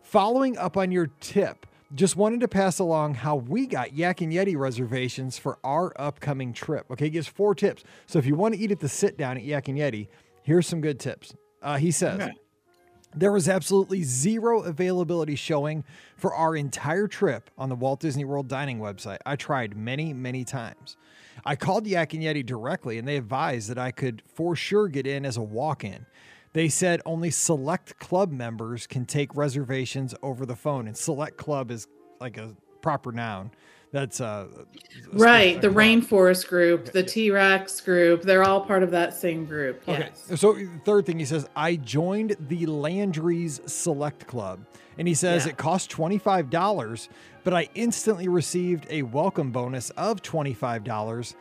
Following 0.02 0.58
up 0.58 0.78
on 0.78 0.92
your 0.92 1.08
tip, 1.20 1.66
just 1.96 2.16
wanted 2.16 2.40
to 2.42 2.48
pass 2.48 2.80
along 2.80 3.16
how 3.16 3.36
we 3.36 3.66
got 3.66 3.94
Yak 3.94 4.22
and 4.22 4.32
Yeti 4.32 4.56
reservations 4.56 5.38
for 5.38 5.58
our 5.64 5.92
upcoming 6.00 6.54
trip. 6.54 6.86
Okay, 6.92 7.10
gives 7.10 7.28
four 7.28 7.56
tips. 7.56 7.84
So 8.06 8.20
if 8.20 8.26
you 8.26 8.36
want 8.36 8.54
to 8.54 8.60
eat 8.60 8.72
at 8.72 8.80
the 8.80 8.90
sit 8.90 9.18
down 9.18 9.38
at 9.38 9.44
Yak 9.44 9.68
and 9.68 9.78
Yeti, 9.78 10.08
here's 10.44 10.68
some 10.68 10.82
good 10.82 11.00
tips. 11.00 11.34
Uh, 11.62 11.78
he 11.78 11.92
says, 11.92 12.22
Okay. 12.22 12.32
there 13.16 13.32
was 13.32 13.50
absolutely 13.50 14.04
zero 14.04 14.62
availability 14.62 15.36
showing 15.36 15.84
for 16.16 16.34
our 16.34 16.56
entire 16.56 17.08
trip 17.08 17.50
on 17.58 17.70
the 17.70 17.76
Walt 17.76 18.00
Disney 18.00 18.26
World 18.26 18.48
dining 18.48 18.80
website. 18.80 19.18
I 19.26 19.36
tried 19.36 19.76
many, 19.76 20.14
many 20.14 20.44
times. 20.44 20.96
I 21.46 21.56
called 21.56 21.88
Yak 21.88 22.14
and 22.14 22.24
Yeti 22.24 22.46
directly 22.46 22.98
and 22.98 23.08
they 23.08 23.18
advised 23.18 23.70
that 23.70 23.78
I 23.78 23.92
could 23.92 24.22
for 24.34 24.56
sure 24.56 24.88
get 24.88 25.08
in 25.08 25.26
as 25.26 25.38
a 25.38 25.42
walk 25.42 25.84
in. 25.84 26.06
They 26.54 26.68
said 26.68 27.02
only 27.06 27.30
select 27.30 28.00
club 28.00 28.32
members 28.32 28.88
can 28.88 29.06
take 29.06 29.36
reservations 29.36 30.16
over 30.24 30.46
the 30.48 30.56
phone, 30.56 30.88
and 30.88 30.98
select 30.98 31.38
club 31.38 31.70
is 31.70 31.88
like 32.20 32.38
a 32.38 32.56
proper 32.82 33.12
noun. 33.12 33.52
That's 33.92 34.22
uh, 34.22 34.48
Right. 35.14 35.60
The 35.60 35.70
rainforest 35.70 36.48
group, 36.48 36.82
Okay, 36.82 36.92
the 36.92 37.00
yeah. 37.02 37.06
T 37.08 37.32
Rex 37.32 37.82
group, 37.82 38.22
they're 38.22 38.44
all 38.44 38.62
part 38.62 38.84
of 38.84 38.92
that 38.92 39.14
same 39.16 39.46
group. 39.46 39.82
Okay. 39.88 40.10
Yes. 40.30 40.40
So 40.40 40.56
third 40.86 41.06
thing 41.06 41.18
he 41.20 41.26
says, 41.26 41.48
I 41.56 41.76
joined 41.76 42.36
the 42.40 42.66
Landry's 42.68 43.62
Select 43.66 44.28
Club. 44.28 44.66
And 44.98 45.08
he 45.08 45.14
says 45.14 45.46
Yeah. 45.46 45.52
it 45.52 45.58
cost 45.58 45.90
$25, 45.92 47.10
but 47.44 47.54
I 47.54 47.70
instantly 47.74 48.28
received 48.28 48.86
a 48.90 49.02
welcome 49.04 49.52
bonus 49.52 49.90
of 49.92 50.22
$25 50.22 51.36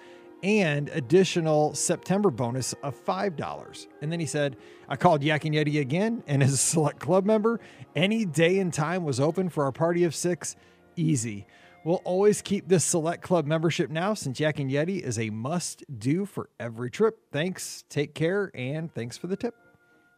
and 0.45 0.89
additional 0.91 1.75
September 1.75 2.31
bonus 2.31 2.73
of 2.85 2.95
$5. 3.05 3.87
And 4.01 4.13
then 4.13 4.21
he 4.21 4.27
said, 4.27 4.57
I 4.89 4.95
called 4.97 5.23
Yak 5.25 5.45
and 5.45 5.55
Yeti 5.55 5.81
again, 5.81 6.23
and 6.29 6.43
as 6.43 6.53
a 6.53 6.57
select 6.57 7.01
club 7.01 7.27
member, 7.27 7.59
any 7.97 8.25
day 8.25 8.61
and 8.61 8.73
time 8.73 9.05
was 9.05 9.19
open 9.19 9.49
for 9.49 9.65
our 9.65 9.73
party 9.73 10.05
of 10.05 10.15
six. 10.15 10.55
Easy. 10.95 11.47
We'll 11.85 12.03
always 12.05 12.43
keep 12.43 12.69
this 12.69 12.85
select 12.85 13.23
club 13.23 13.47
membership 13.47 13.89
now 13.91 14.13
since 14.15 14.39
Yak 14.41 14.59
and 14.59 14.71
Yeti 14.71 15.01
is 15.01 15.19
a 15.19 15.31
must 15.31 15.85
do 15.99 16.27
for 16.27 16.51
every 16.61 16.91
trip. 16.91 17.19
Thanks, 17.33 17.85
take 17.89 18.15
care, 18.15 18.51
and 18.55 18.93
thanks 18.93 19.17
for 19.17 19.27
the 19.27 19.37
tip. 19.37 19.55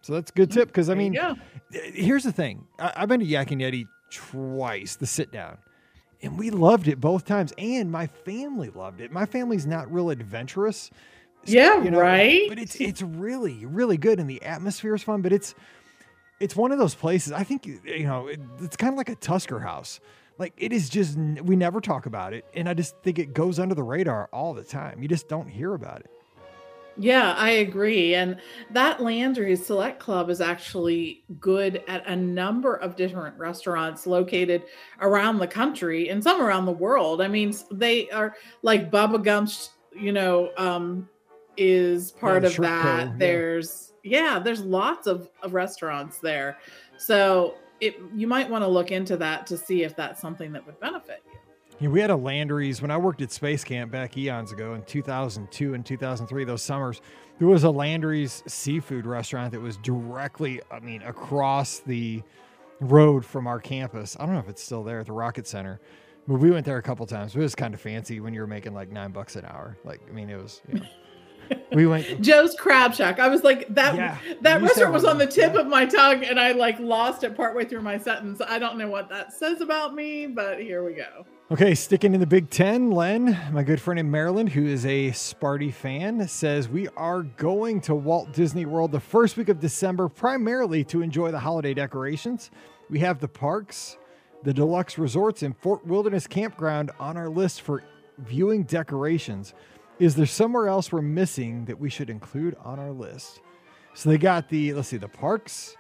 So 0.02 0.14
that's 0.14 0.30
a 0.30 0.34
good 0.34 0.50
tip 0.50 0.68
because 0.68 0.88
I 0.88 0.94
mean, 0.94 1.12
go. 1.12 1.36
Eh, 1.74 1.90
here's 1.94 2.24
the 2.24 2.32
thing 2.32 2.66
I- 2.78 2.92
I've 2.96 3.08
been 3.08 3.20
to 3.20 3.26
Yak 3.26 3.50
and 3.50 3.60
Yeti 3.60 3.86
twice, 4.10 4.96
the 4.96 5.06
sit 5.06 5.30
down, 5.30 5.58
and 6.22 6.38
we 6.38 6.50
loved 6.50 6.88
it 6.88 7.00
both 7.00 7.24
times, 7.26 7.52
and 7.58 7.92
my 7.92 8.06
family 8.06 8.70
loved 8.70 9.00
it. 9.02 9.12
My 9.12 9.26
family's 9.26 9.66
not 9.66 9.92
real 9.92 10.10
adventurous. 10.10 10.90
Yeah, 11.44 11.82
you 11.82 11.90
know, 11.90 12.00
right. 12.00 12.48
But 12.48 12.58
it's 12.58 12.76
it's 12.76 13.02
really 13.02 13.64
really 13.66 13.96
good, 13.98 14.18
and 14.18 14.28
the 14.28 14.42
atmosphere 14.42 14.94
is 14.94 15.02
fun. 15.02 15.20
But 15.22 15.32
it's 15.34 15.54
it's 16.40 16.56
one 16.56 16.72
of 16.72 16.78
those 16.78 16.94
places. 16.94 17.32
I 17.32 17.44
think 17.44 17.66
you 17.66 17.80
know 18.04 18.26
it, 18.26 18.40
it's 18.60 18.76
kind 18.76 18.92
of 18.94 18.98
like 18.98 19.10
a 19.10 19.14
Tusker 19.14 19.60
house. 19.60 20.00
Like 20.40 20.54
it 20.56 20.72
is 20.72 20.88
just 20.88 21.18
we 21.18 21.54
never 21.54 21.82
talk 21.82 22.06
about 22.06 22.32
it, 22.32 22.46
and 22.54 22.66
I 22.66 22.72
just 22.72 22.96
think 23.02 23.18
it 23.18 23.34
goes 23.34 23.58
under 23.58 23.74
the 23.74 23.82
radar 23.82 24.30
all 24.32 24.54
the 24.54 24.64
time. 24.64 25.02
You 25.02 25.06
just 25.06 25.28
don't 25.28 25.46
hear 25.46 25.74
about 25.74 26.00
it. 26.00 26.10
Yeah, 26.96 27.34
I 27.36 27.50
agree. 27.50 28.14
And 28.14 28.40
that 28.70 29.02
Landry's 29.02 29.64
Select 29.64 30.00
Club 30.00 30.28
is 30.28 30.40
actually 30.40 31.24
good 31.38 31.82
at 31.88 32.06
a 32.06 32.16
number 32.16 32.74
of 32.76 32.96
different 32.96 33.38
restaurants 33.38 34.06
located 34.06 34.64
around 35.00 35.38
the 35.38 35.46
country 35.46 36.08
and 36.08 36.22
some 36.22 36.40
around 36.40 36.64
the 36.64 36.72
world. 36.72 37.20
I 37.22 37.28
mean, 37.28 37.54
they 37.70 38.10
are 38.10 38.34
like 38.62 38.90
Bubba 38.90 39.22
Gump's, 39.22 39.70
you 39.94 40.12
know, 40.12 40.50
um, 40.56 41.08
is 41.56 42.12
part 42.12 42.42
the 42.42 42.48
of 42.48 42.56
Co, 42.56 42.62
that. 42.62 43.06
yeah. 43.06 43.14
There's, 43.18 43.92
yeah, 44.02 44.38
there's 44.38 44.62
lots 44.62 45.06
of, 45.06 45.28
of 45.42 45.54
restaurants 45.54 46.18
there. 46.18 46.58
So 46.98 47.56
it, 47.80 47.96
you 48.14 48.26
might 48.26 48.48
want 48.48 48.62
to 48.62 48.68
look 48.68 48.90
into 48.90 49.16
that 49.18 49.46
to 49.48 49.56
see 49.56 49.82
if 49.82 49.96
that's 49.96 50.20
something 50.20 50.52
that 50.52 50.66
would 50.66 50.78
benefit 50.80 51.22
you. 51.32 51.38
Yeah, 51.80 51.88
we 51.88 52.00
had 52.00 52.10
a 52.10 52.16
Landry's 52.16 52.82
when 52.82 52.90
I 52.90 52.98
worked 52.98 53.22
at 53.22 53.32
Space 53.32 53.64
Camp 53.64 53.90
back 53.90 54.16
eons 54.18 54.52
ago 54.52 54.74
in 54.74 54.82
2002 54.82 55.74
and 55.74 55.84
2003, 55.84 56.44
those 56.44 56.62
summers. 56.62 57.00
There 57.38 57.48
was 57.48 57.64
a 57.64 57.70
Landry's 57.70 58.42
seafood 58.46 59.06
restaurant 59.06 59.52
that 59.52 59.60
was 59.60 59.78
directly, 59.78 60.60
I 60.70 60.80
mean, 60.80 61.00
across 61.02 61.78
the 61.78 62.22
road 62.80 63.24
from 63.24 63.46
our 63.46 63.58
campus. 63.58 64.14
I 64.20 64.26
don't 64.26 64.34
know 64.34 64.40
if 64.40 64.48
it's 64.50 64.62
still 64.62 64.84
there 64.84 65.00
at 65.00 65.06
the 65.06 65.12
Rocket 65.12 65.46
Center, 65.46 65.80
but 66.28 66.34
we 66.34 66.50
went 66.50 66.66
there 66.66 66.76
a 66.76 66.82
couple 66.82 67.06
times. 67.06 67.34
It 67.34 67.38
was 67.38 67.54
kind 67.54 67.72
of 67.72 67.80
fancy 67.80 68.20
when 68.20 68.34
you 68.34 68.40
were 68.40 68.46
making 68.46 68.74
like 68.74 68.90
nine 68.90 69.12
bucks 69.12 69.36
an 69.36 69.46
hour. 69.46 69.78
Like, 69.82 70.02
I 70.06 70.12
mean, 70.12 70.28
it 70.28 70.36
was, 70.36 70.60
you 70.68 70.80
know, 70.80 70.86
we 71.72 71.86
went. 71.86 72.20
Joe's 72.20 72.54
Crab 72.54 72.94
Shack. 72.94 73.18
I 73.18 73.28
was 73.28 73.42
like 73.42 73.72
that. 73.74 73.94
Yeah, 73.94 74.18
that 74.42 74.62
restaurant 74.62 74.92
was 74.92 75.04
on 75.04 75.18
the 75.18 75.26
tip 75.26 75.54
of 75.54 75.66
my 75.66 75.86
tongue, 75.86 76.24
and 76.24 76.38
I 76.38 76.52
like 76.52 76.78
lost 76.78 77.24
it 77.24 77.36
partway 77.36 77.64
through 77.64 77.82
my 77.82 77.98
sentence. 77.98 78.40
I 78.46 78.58
don't 78.58 78.78
know 78.78 78.88
what 78.88 79.08
that 79.10 79.32
says 79.32 79.60
about 79.60 79.94
me, 79.94 80.26
but 80.26 80.60
here 80.60 80.84
we 80.84 80.94
go. 80.94 81.26
Okay, 81.52 81.74
sticking 81.74 82.14
in 82.14 82.20
the 82.20 82.26
Big 82.26 82.48
Ten, 82.48 82.92
Len, 82.92 83.36
my 83.52 83.64
good 83.64 83.80
friend 83.80 83.98
in 83.98 84.08
Maryland, 84.08 84.50
who 84.50 84.66
is 84.66 84.86
a 84.86 85.10
Sparty 85.10 85.74
fan, 85.74 86.28
says 86.28 86.68
we 86.68 86.86
are 86.96 87.24
going 87.24 87.80
to 87.80 87.94
Walt 87.94 88.32
Disney 88.32 88.66
World 88.66 88.92
the 88.92 89.00
first 89.00 89.36
week 89.36 89.48
of 89.48 89.58
December, 89.58 90.08
primarily 90.08 90.84
to 90.84 91.02
enjoy 91.02 91.32
the 91.32 91.40
holiday 91.40 91.74
decorations. 91.74 92.52
We 92.88 93.00
have 93.00 93.18
the 93.18 93.26
parks, 93.26 93.98
the 94.44 94.54
deluxe 94.54 94.96
resorts, 94.96 95.42
and 95.42 95.56
Fort 95.56 95.84
Wilderness 95.84 96.28
Campground 96.28 96.92
on 97.00 97.16
our 97.16 97.28
list 97.28 97.62
for 97.62 97.82
viewing 98.18 98.62
decorations. 98.62 99.52
Is 100.00 100.14
there 100.14 100.24
somewhere 100.24 100.66
else 100.66 100.90
we're 100.90 101.02
missing 101.02 101.66
that 101.66 101.78
we 101.78 101.90
should 101.90 102.08
include 102.08 102.56
on 102.64 102.78
our 102.78 102.90
list? 102.90 103.42
So 103.92 104.08
they 104.08 104.16
got 104.16 104.48
the, 104.48 104.72
let's 104.72 104.88
see, 104.88 104.96
the 104.96 105.08
parks, 105.08 105.76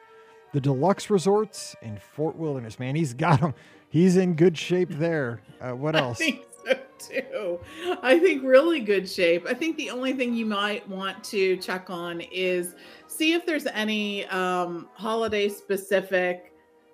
the 0.52 0.60
deluxe 0.60 1.08
resorts, 1.08 1.74
and 1.80 1.98
Fort 1.98 2.36
Wilderness. 2.36 2.78
Man, 2.78 2.94
he's 2.94 3.14
got 3.14 3.40
them. 3.40 3.54
He's 3.88 4.18
in 4.18 4.34
good 4.34 4.58
shape 4.58 4.90
there. 4.90 5.40
Uh, 5.58 5.70
what 5.70 5.96
else? 5.96 6.20
I 6.20 6.24
think 6.24 6.44
so 6.66 6.78
too. 6.98 7.60
I 8.02 8.18
think 8.18 8.42
really 8.44 8.80
good 8.80 9.08
shape. 9.08 9.46
I 9.48 9.54
think 9.54 9.78
the 9.78 9.88
only 9.88 10.12
thing 10.12 10.34
you 10.34 10.44
might 10.44 10.86
want 10.86 11.24
to 11.24 11.56
check 11.56 11.88
on 11.88 12.20
is 12.20 12.74
see 13.06 13.32
if 13.32 13.46
there's 13.46 13.66
any 13.68 14.26
um, 14.26 14.86
holiday 14.92 15.48
specific 15.48 16.49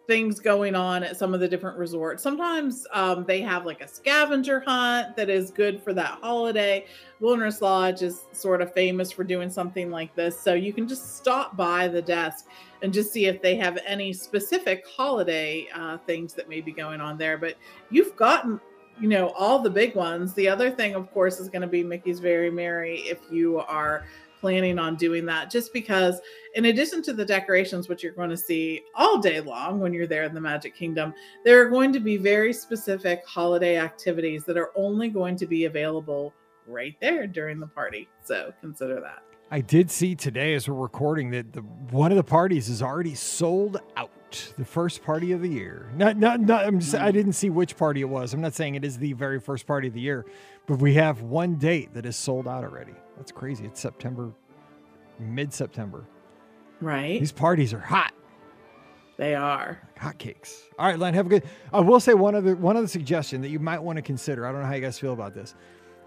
things 0.06 0.38
going 0.38 0.74
on 0.74 1.02
at 1.02 1.16
some 1.16 1.34
of 1.34 1.40
the 1.40 1.48
different 1.48 1.76
resorts. 1.76 2.22
Sometimes 2.22 2.86
um, 2.92 3.24
they 3.24 3.40
have 3.40 3.66
like 3.66 3.80
a 3.80 3.88
scavenger 3.88 4.60
hunt 4.60 5.16
that 5.16 5.28
is 5.28 5.50
good 5.50 5.82
for 5.82 5.92
that 5.94 6.18
holiday. 6.22 6.86
Wilderness 7.20 7.60
Lodge 7.60 8.02
is 8.02 8.26
sort 8.32 8.62
of 8.62 8.72
famous 8.72 9.10
for 9.10 9.24
doing 9.24 9.50
something 9.50 9.90
like 9.90 10.14
this. 10.14 10.38
So 10.40 10.54
you 10.54 10.72
can 10.72 10.86
just 10.86 11.16
stop 11.16 11.56
by 11.56 11.88
the 11.88 12.02
desk 12.02 12.46
and 12.82 12.92
just 12.92 13.12
see 13.12 13.26
if 13.26 13.42
they 13.42 13.56
have 13.56 13.78
any 13.86 14.12
specific 14.12 14.84
holiday 14.86 15.66
uh, 15.74 15.98
things 15.98 16.34
that 16.34 16.48
may 16.48 16.60
be 16.60 16.72
going 16.72 17.00
on 17.00 17.18
there. 17.18 17.36
But 17.38 17.56
you've 17.90 18.14
gotten, 18.16 18.60
you 19.00 19.08
know, 19.08 19.30
all 19.30 19.58
the 19.58 19.70
big 19.70 19.94
ones. 19.96 20.34
The 20.34 20.48
other 20.48 20.70
thing, 20.70 20.94
of 20.94 21.10
course, 21.12 21.40
is 21.40 21.48
going 21.48 21.62
to 21.62 21.68
be 21.68 21.82
Mickey's 21.82 22.20
Very 22.20 22.50
Merry 22.50 23.00
if 23.00 23.18
you 23.30 23.58
are 23.58 24.04
planning 24.40 24.78
on 24.78 24.96
doing 24.96 25.26
that, 25.26 25.50
just 25.50 25.72
because, 25.72 26.20
in 26.54 26.66
addition 26.66 27.02
to 27.02 27.12
the 27.12 27.24
decorations, 27.24 27.88
which 27.88 28.02
you're 28.02 28.12
going 28.12 28.30
to 28.30 28.36
see 28.36 28.82
all 28.94 29.18
day 29.18 29.40
long 29.40 29.80
when 29.80 29.92
you're 29.92 30.06
there 30.06 30.24
in 30.24 30.34
the 30.34 30.40
Magic 30.40 30.74
Kingdom, 30.74 31.14
there 31.44 31.60
are 31.60 31.68
going 31.68 31.92
to 31.92 32.00
be 32.00 32.16
very 32.16 32.52
specific 32.52 33.24
holiday 33.26 33.78
activities 33.78 34.44
that 34.44 34.56
are 34.56 34.70
only 34.76 35.08
going 35.08 35.36
to 35.36 35.46
be 35.46 35.64
available 35.64 36.34
right 36.66 36.96
there 37.00 37.26
during 37.26 37.60
the 37.60 37.66
party. 37.66 38.08
So 38.24 38.52
consider 38.60 39.00
that. 39.00 39.22
I 39.50 39.60
did 39.60 39.90
see 39.90 40.16
today 40.16 40.54
as 40.54 40.68
we're 40.68 40.74
recording 40.74 41.30
that 41.30 41.52
the 41.52 41.60
one 41.60 42.10
of 42.10 42.16
the 42.16 42.24
parties 42.24 42.68
is 42.68 42.82
already 42.82 43.14
sold 43.14 43.80
out. 43.96 44.10
The 44.58 44.64
first 44.64 45.04
party 45.04 45.30
of 45.30 45.40
the 45.40 45.48
year. 45.48 45.88
Not, 45.94 46.16
not, 46.16 46.40
not. 46.40 46.66
I'm 46.66 46.80
just. 46.80 46.96
I 46.96 47.10
mm. 47.10 47.12
didn't 47.12 47.34
see 47.34 47.48
which 47.48 47.76
party 47.76 48.00
it 48.00 48.08
was. 48.08 48.34
I'm 48.34 48.40
not 48.40 48.54
saying 48.54 48.74
it 48.74 48.84
is 48.84 48.98
the 48.98 49.12
very 49.12 49.38
first 49.38 49.66
party 49.66 49.86
of 49.86 49.94
the 49.94 50.00
year, 50.00 50.26
but 50.66 50.80
we 50.80 50.94
have 50.94 51.22
one 51.22 51.54
date 51.54 51.94
that 51.94 52.04
is 52.04 52.16
sold 52.16 52.48
out 52.48 52.64
already. 52.64 52.94
That's 53.16 53.32
crazy. 53.32 53.64
It's 53.64 53.80
September, 53.80 54.32
mid-September. 55.18 56.04
Right? 56.80 57.18
These 57.18 57.32
parties 57.32 57.72
are 57.72 57.80
hot. 57.80 58.12
They 59.16 59.34
are. 59.34 59.80
hotcakes. 59.98 60.60
All 60.78 60.86
right, 60.86 60.98
Len, 60.98 61.14
have 61.14 61.24
a 61.26 61.28
good. 61.30 61.44
I 61.72 61.80
will 61.80 62.00
say 62.00 62.12
one 62.12 62.34
other 62.34 62.54
one 62.54 62.76
other 62.76 62.86
suggestion 62.86 63.40
that 63.40 63.48
you 63.48 63.58
might 63.58 63.82
want 63.82 63.96
to 63.96 64.02
consider. 64.02 64.46
I 64.46 64.52
don't 64.52 64.60
know 64.60 64.66
how 64.66 64.74
you 64.74 64.82
guys 64.82 64.98
feel 64.98 65.14
about 65.14 65.34
this. 65.34 65.54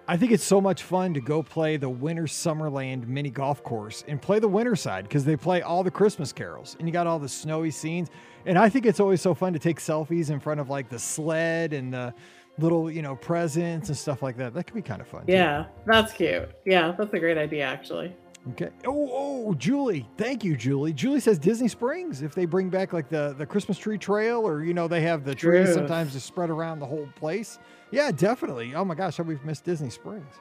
I 0.08 0.17
think 0.17 0.32
it's 0.32 0.43
so 0.43 0.60
much 0.60 0.82
fun 0.82 1.13
to 1.13 1.22
go 1.22 1.43
play 1.43 1.78
the 1.78 1.89
Winter 1.89 2.24
Summerland 2.24 3.08
mini 3.08 3.30
golf 3.30 3.62
course 3.62 4.04
and 4.08 4.19
play 4.19 4.39
the 4.39 4.48
winter 4.48 4.76
side 4.76 5.04
because 5.04 5.24
they 5.24 5.36
play 5.36 5.62
all 5.62 5.84
the 5.84 5.91
Christmas 5.91 6.34
carols 6.34 6.76
and 6.80 6.88
you 6.88 6.91
got 6.91 7.06
all 7.06 7.19
the 7.19 7.30
snowy 7.30 7.69
scenes. 7.69 8.10
And 8.48 8.58
I 8.58 8.69
think 8.69 8.88
it's 8.88 9.00
always 9.00 9.22
so 9.22 9.36
fun 9.36 9.54
to 9.54 9.60
take 9.60 9.80
selfies 9.80 10.32
in 10.32 10.39
front 10.39 10.60
of 10.60 10.69
like 10.69 10.89
the 10.89 10.98
sled 10.98 11.74
and 11.74 11.93
the 11.93 12.13
little, 12.60 12.91
you 12.91 13.02
know, 13.02 13.15
presents 13.15 13.89
and 13.89 13.98
stuff 13.98 14.22
like 14.22 14.38
that. 14.38 14.54
That 14.54 14.65
could 14.65 14.76
be 14.76 14.82
kind 14.82 15.02
of 15.02 15.08
fun. 15.08 15.26
too. 15.26 15.34
Yeah, 15.34 15.65
that's 15.86 16.13
cute. 16.13 16.50
Yeah, 16.65 16.93
that's 16.98 17.13
a 17.13 17.19
great 17.19 17.38
idea, 17.38 17.65
actually. 17.65 18.15
Okay. 18.52 18.69
Oh, 18.86 19.10
oh, 19.12 19.54
Julie. 19.56 20.08
Thank 20.17 20.43
you, 20.43 20.56
Julie. 20.56 20.93
Julie 20.93 21.19
says 21.19 21.38
Disney 21.38 21.67
Springs. 21.67 22.22
If 22.22 22.34
they 22.34 22.45
bring 22.45 22.69
back 22.69 22.93
like 22.93 23.10
the 23.10 23.36
the 23.38 23.45
Christmas 23.45 23.78
tree 23.78 23.98
trail, 23.98 24.48
or 24.48 24.63
you 24.63 24.74
know 24.74 24.88
they 24.88 25.02
have 25.02 25.26
the 25.26 25.36
trees 25.36 25.74
sometimes 25.74 26.13
to 26.13 26.19
spread 26.19 26.50
around 26.50 26.80
the 26.80 26.86
whole 26.86 27.08
place. 27.15 27.60
Yeah, 27.91 28.12
definitely. 28.12 28.74
Oh 28.76 28.86
my 28.86 28.95
gosh, 28.95 29.17
how 29.17 29.24
we've 29.24 29.43
missed 29.43 29.65
Disney 29.65 29.89
Springs. 29.89 30.36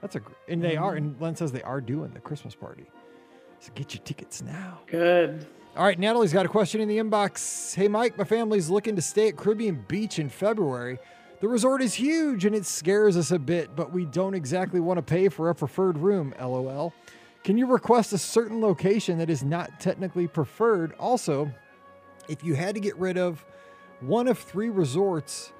That's 0.00 0.16
a 0.16 0.22
and 0.48 0.62
they 0.62 0.76
are. 0.76 0.94
Mm-hmm. 0.94 1.06
And 1.06 1.20
Len 1.20 1.36
says 1.36 1.52
they 1.52 1.62
are 1.62 1.80
doing 1.80 2.10
the 2.12 2.20
Christmas 2.20 2.54
party. 2.54 2.90
So 3.60 3.72
get 3.74 3.94
your 3.94 4.02
tickets 4.02 4.42
now. 4.42 4.80
Good. 4.86 5.46
All 5.76 5.84
right, 5.84 5.98
Natalie's 5.98 6.32
got 6.32 6.44
a 6.44 6.48
question 6.48 6.80
in 6.80 6.88
the 6.88 6.98
inbox. 6.98 7.74
Hey, 7.74 7.86
Mike, 7.88 8.18
my 8.18 8.24
family's 8.24 8.68
looking 8.68 8.96
to 8.96 9.02
stay 9.02 9.28
at 9.28 9.36
Caribbean 9.36 9.84
Beach 9.86 10.18
in 10.18 10.28
February. 10.28 10.98
The 11.40 11.48
resort 11.48 11.82
is 11.82 11.94
huge 11.94 12.44
and 12.44 12.54
it 12.54 12.66
scares 12.66 13.16
us 13.16 13.30
a 13.30 13.38
bit, 13.38 13.76
but 13.76 13.92
we 13.92 14.04
don't 14.04 14.34
exactly 14.34 14.80
want 14.80 14.98
to 14.98 15.02
pay 15.02 15.28
for 15.28 15.50
a 15.50 15.54
preferred 15.54 15.98
room, 15.98 16.34
lol. 16.40 16.92
Can 17.44 17.56
you 17.56 17.66
request 17.66 18.12
a 18.12 18.18
certain 18.18 18.60
location 18.60 19.18
that 19.18 19.30
is 19.30 19.44
not 19.44 19.78
technically 19.78 20.26
preferred? 20.26 20.94
Also, 20.98 21.50
if 22.28 22.42
you 22.42 22.54
had 22.54 22.74
to 22.74 22.80
get 22.80 22.96
rid 22.96 23.16
of 23.16 23.44
one 24.00 24.26
of 24.26 24.38
three 24.38 24.68
resorts, 24.68 25.52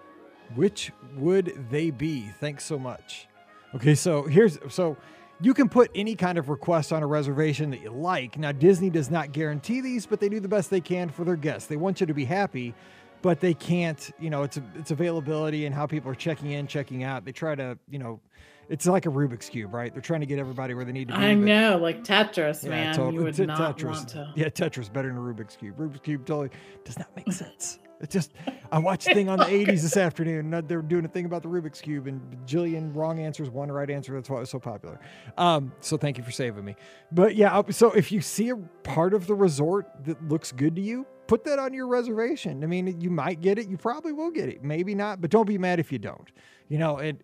which 0.57 0.91
would 1.17 1.67
they 1.71 1.91
be? 1.91 2.29
Thanks 2.41 2.65
so 2.65 2.79
much. 2.79 3.29
Okay, 3.75 3.95
so 3.95 4.25
here's 4.25 4.59
so 4.69 4.97
you 5.41 5.55
can 5.55 5.69
put 5.69 5.91
any 5.95 6.17
kind 6.17 6.39
of 6.39 6.49
request 6.49 6.93
on 6.93 7.03
a 7.03 7.07
reservation 7.07 7.71
that 7.71 7.81
you 7.81 7.91
like. 7.91 8.37
Now, 8.37 8.51
Disney 8.51 8.91
does 8.91 9.11
not 9.11 9.31
guarantee 9.31 9.81
these, 9.81 10.07
but 10.07 10.19
they 10.19 10.29
do 10.29 10.41
the 10.41 10.49
best 10.49 10.71
they 10.71 10.81
can 10.81 11.11
for 11.11 11.25
their 11.25 11.37
guests. 11.37 11.69
They 11.69 11.77
want 11.77 12.01
you 12.01 12.07
to 12.07 12.15
be 12.15 12.25
happy, 12.25 12.75
but 13.23 13.41
they 13.41 13.55
can't, 13.55 14.11
you 14.19 14.31
know, 14.31 14.43
it's 14.43 14.59
it's 14.77 14.91
availability 14.91 15.67
and 15.67 15.75
how 15.75 15.87
people 15.87 16.11
are 16.11 16.15
checking 16.17 16.53
in, 16.53 16.67
checking 16.67 17.03
out. 17.03 17.25
They 17.25 17.33
try 17.33 17.55
to, 17.55 17.79
you 17.91 17.99
know, 17.99 18.21
it's 18.69 18.87
like 18.87 19.07
a 19.07 19.09
Rubik's 19.11 19.49
cube, 19.49 19.73
right? 19.73 19.93
They're 19.93 20.03
trying 20.03 20.21
to 20.21 20.27
get 20.27 20.39
everybody 20.39 20.75
where 20.75 20.85
they 20.85 20.93
need 20.93 21.09
to 21.09 21.15
be. 21.17 21.21
I 21.21 21.35
know, 21.35 21.79
like 21.79 22.05
Tetris, 22.05 22.63
Yeah, 22.65 22.71
man. 22.71 22.95
totally. 22.95 23.15
You 23.15 23.23
would 23.23 23.35
T- 23.35 23.47
not 23.47 23.79
Tetris. 23.79 23.85
want 23.85 24.09
to. 24.11 24.33
Yeah, 24.37 24.49
Tetris 24.49 24.93
better 24.93 25.09
than 25.09 25.17
a 25.17 25.21
Rubik's 25.21 25.57
cube. 25.57 25.77
Rubik's 25.79 26.01
cube 26.01 26.27
totally 26.27 26.51
does 26.85 26.99
not 26.99 27.09
make 27.17 27.33
sense. 27.33 27.79
It 28.01 28.11
just 28.11 28.33
I 28.71 28.79
watched 28.79 29.09
a 29.09 29.15
thing 29.15 29.29
on 29.29 29.39
the 29.39 29.45
80s 29.47 29.83
this 29.83 29.97
afternoon. 29.97 30.55
and 30.55 30.69
They 30.69 30.77
were 30.77 30.83
doing 30.83 31.05
a 31.05 31.09
thing 31.09 31.25
about 31.25 31.43
the 31.43 31.49
Rubik's 31.49 31.81
cube 31.81 32.07
and 32.07 32.21
Jillian 32.47 32.95
wrong 32.95 33.19
answers, 33.19 33.51
one 33.51 33.73
right 33.73 33.91
answer. 33.91 34.13
That's 34.15 34.31
why 34.31 34.37
it 34.37 34.41
was 34.41 34.51
so 34.51 34.61
popular. 34.61 35.01
Um, 35.37 35.73
so 35.81 35.97
thank 35.97 36.17
you 36.17 36.23
for 36.23 36.31
saving 36.31 36.65
me. 36.65 36.77
But 37.11 37.35
yeah, 37.35 37.61
so 37.71 37.91
if 37.93 38.13
you 38.13 38.21
see 38.21 38.51
a 38.51 38.57
part 38.57 39.15
of 39.15 39.27
the 39.27 39.35
resort 39.35 39.89
that 40.05 40.29
looks 40.29 40.53
good 40.53 40.77
to 40.77 40.83
you, 40.83 41.07
put 41.29 41.45
that 41.45 41.61
on 41.61 41.73
your 41.73 41.87
reservation. 41.87 42.65
I 42.65 42.67
mean, 42.67 43.01
you 43.01 43.11
might 43.11 43.41
get 43.41 43.59
it. 43.59 43.69
You 43.69 43.77
probably 43.77 44.13
will 44.13 44.33
get 44.33 44.49
it. 44.49 44.65
Maybe 44.65 44.97
not, 44.97 45.21
but 45.21 45.31
don't 45.31 45.47
be 45.47 45.59
mad 45.59 45.79
if 45.79 45.93
you 45.93 45.99
don't. 45.99 46.29
You 46.69 46.79
know, 46.79 46.97
and 46.99 47.19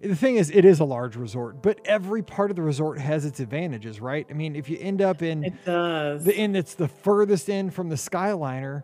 the 0.00 0.16
thing 0.16 0.36
is, 0.36 0.50
it 0.50 0.64
is 0.64 0.80
a 0.80 0.84
large 0.84 1.14
resort, 1.16 1.62
but 1.62 1.78
every 1.84 2.22
part 2.22 2.50
of 2.50 2.56
the 2.56 2.62
resort 2.62 2.98
has 2.98 3.24
its 3.24 3.38
advantages, 3.40 4.00
right? 4.00 4.26
I 4.28 4.32
mean, 4.32 4.56
if 4.56 4.68
you 4.68 4.76
end 4.78 5.00
up 5.00 5.22
in 5.22 5.44
It 5.44 5.64
does. 5.64 6.24
the 6.24 6.34
end 6.34 6.56
that's 6.56 6.74
the 6.74 6.88
furthest 6.88 7.48
end 7.48 7.72
from 7.72 7.88
the 7.88 7.94
Skyliner, 7.94 8.82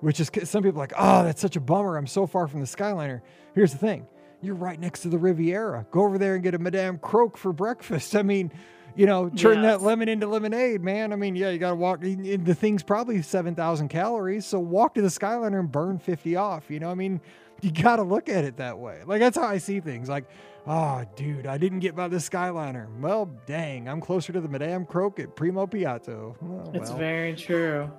which 0.00 0.20
is 0.20 0.30
some 0.44 0.62
people 0.62 0.80
are 0.80 0.84
like, 0.84 0.94
oh, 0.96 1.24
that's 1.24 1.40
such 1.40 1.56
a 1.56 1.60
bummer. 1.60 1.96
I'm 1.96 2.06
so 2.06 2.26
far 2.26 2.48
from 2.48 2.60
the 2.60 2.66
Skyliner. 2.66 3.20
Here's 3.54 3.72
the 3.72 3.78
thing 3.78 4.06
you're 4.40 4.54
right 4.54 4.78
next 4.78 5.00
to 5.00 5.08
the 5.08 5.18
Riviera. 5.18 5.84
Go 5.90 6.04
over 6.04 6.16
there 6.18 6.34
and 6.34 6.42
get 6.44 6.54
a 6.54 6.58
Madame 6.58 6.98
Croque 6.98 7.36
for 7.36 7.52
breakfast. 7.52 8.14
I 8.22 8.22
mean, 8.22 8.52
you 8.98 9.06
know, 9.06 9.28
turn 9.30 9.62
that 9.62 9.80
lemon 9.80 10.08
into 10.08 10.26
lemonade, 10.26 10.82
man. 10.82 11.12
I 11.12 11.16
mean, 11.16 11.36
yeah, 11.36 11.50
you 11.50 11.58
got 11.58 11.70
to 11.70 11.76
walk. 11.76 12.00
The 12.00 12.54
thing's 12.54 12.82
probably 12.82 13.22
7,000 13.22 13.88
calories. 13.88 14.44
So 14.44 14.58
walk 14.58 14.94
to 14.94 15.02
the 15.02 15.08
Skyliner 15.08 15.60
and 15.60 15.70
burn 15.70 15.98
50 15.98 16.34
off. 16.36 16.68
You 16.68 16.80
know, 16.80 16.90
I 16.90 16.94
mean, 16.94 17.20
you 17.60 17.70
got 17.70 17.96
to 17.96 18.02
look 18.02 18.28
at 18.28 18.44
it 18.44 18.56
that 18.56 18.78
way. 18.78 19.02
Like, 19.06 19.20
that's 19.20 19.36
how 19.36 19.46
I 19.46 19.58
see 19.58 19.78
things. 19.80 20.08
Like, 20.08 20.24
oh, 20.66 21.04
dude, 21.14 21.46
I 21.46 21.58
didn't 21.58 21.78
get 21.78 21.94
by 21.94 22.08
the 22.08 22.16
Skyliner. 22.16 22.88
Well, 23.00 23.30
dang, 23.46 23.88
I'm 23.88 24.00
closer 24.00 24.32
to 24.32 24.40
the 24.40 24.48
Madame 24.48 24.84
Croque 24.84 25.20
at 25.20 25.36
Primo 25.36 25.66
Piatto. 25.66 26.34
Oh, 26.42 26.70
It's 26.74 26.90
very 26.90 27.36
true. 27.36 27.90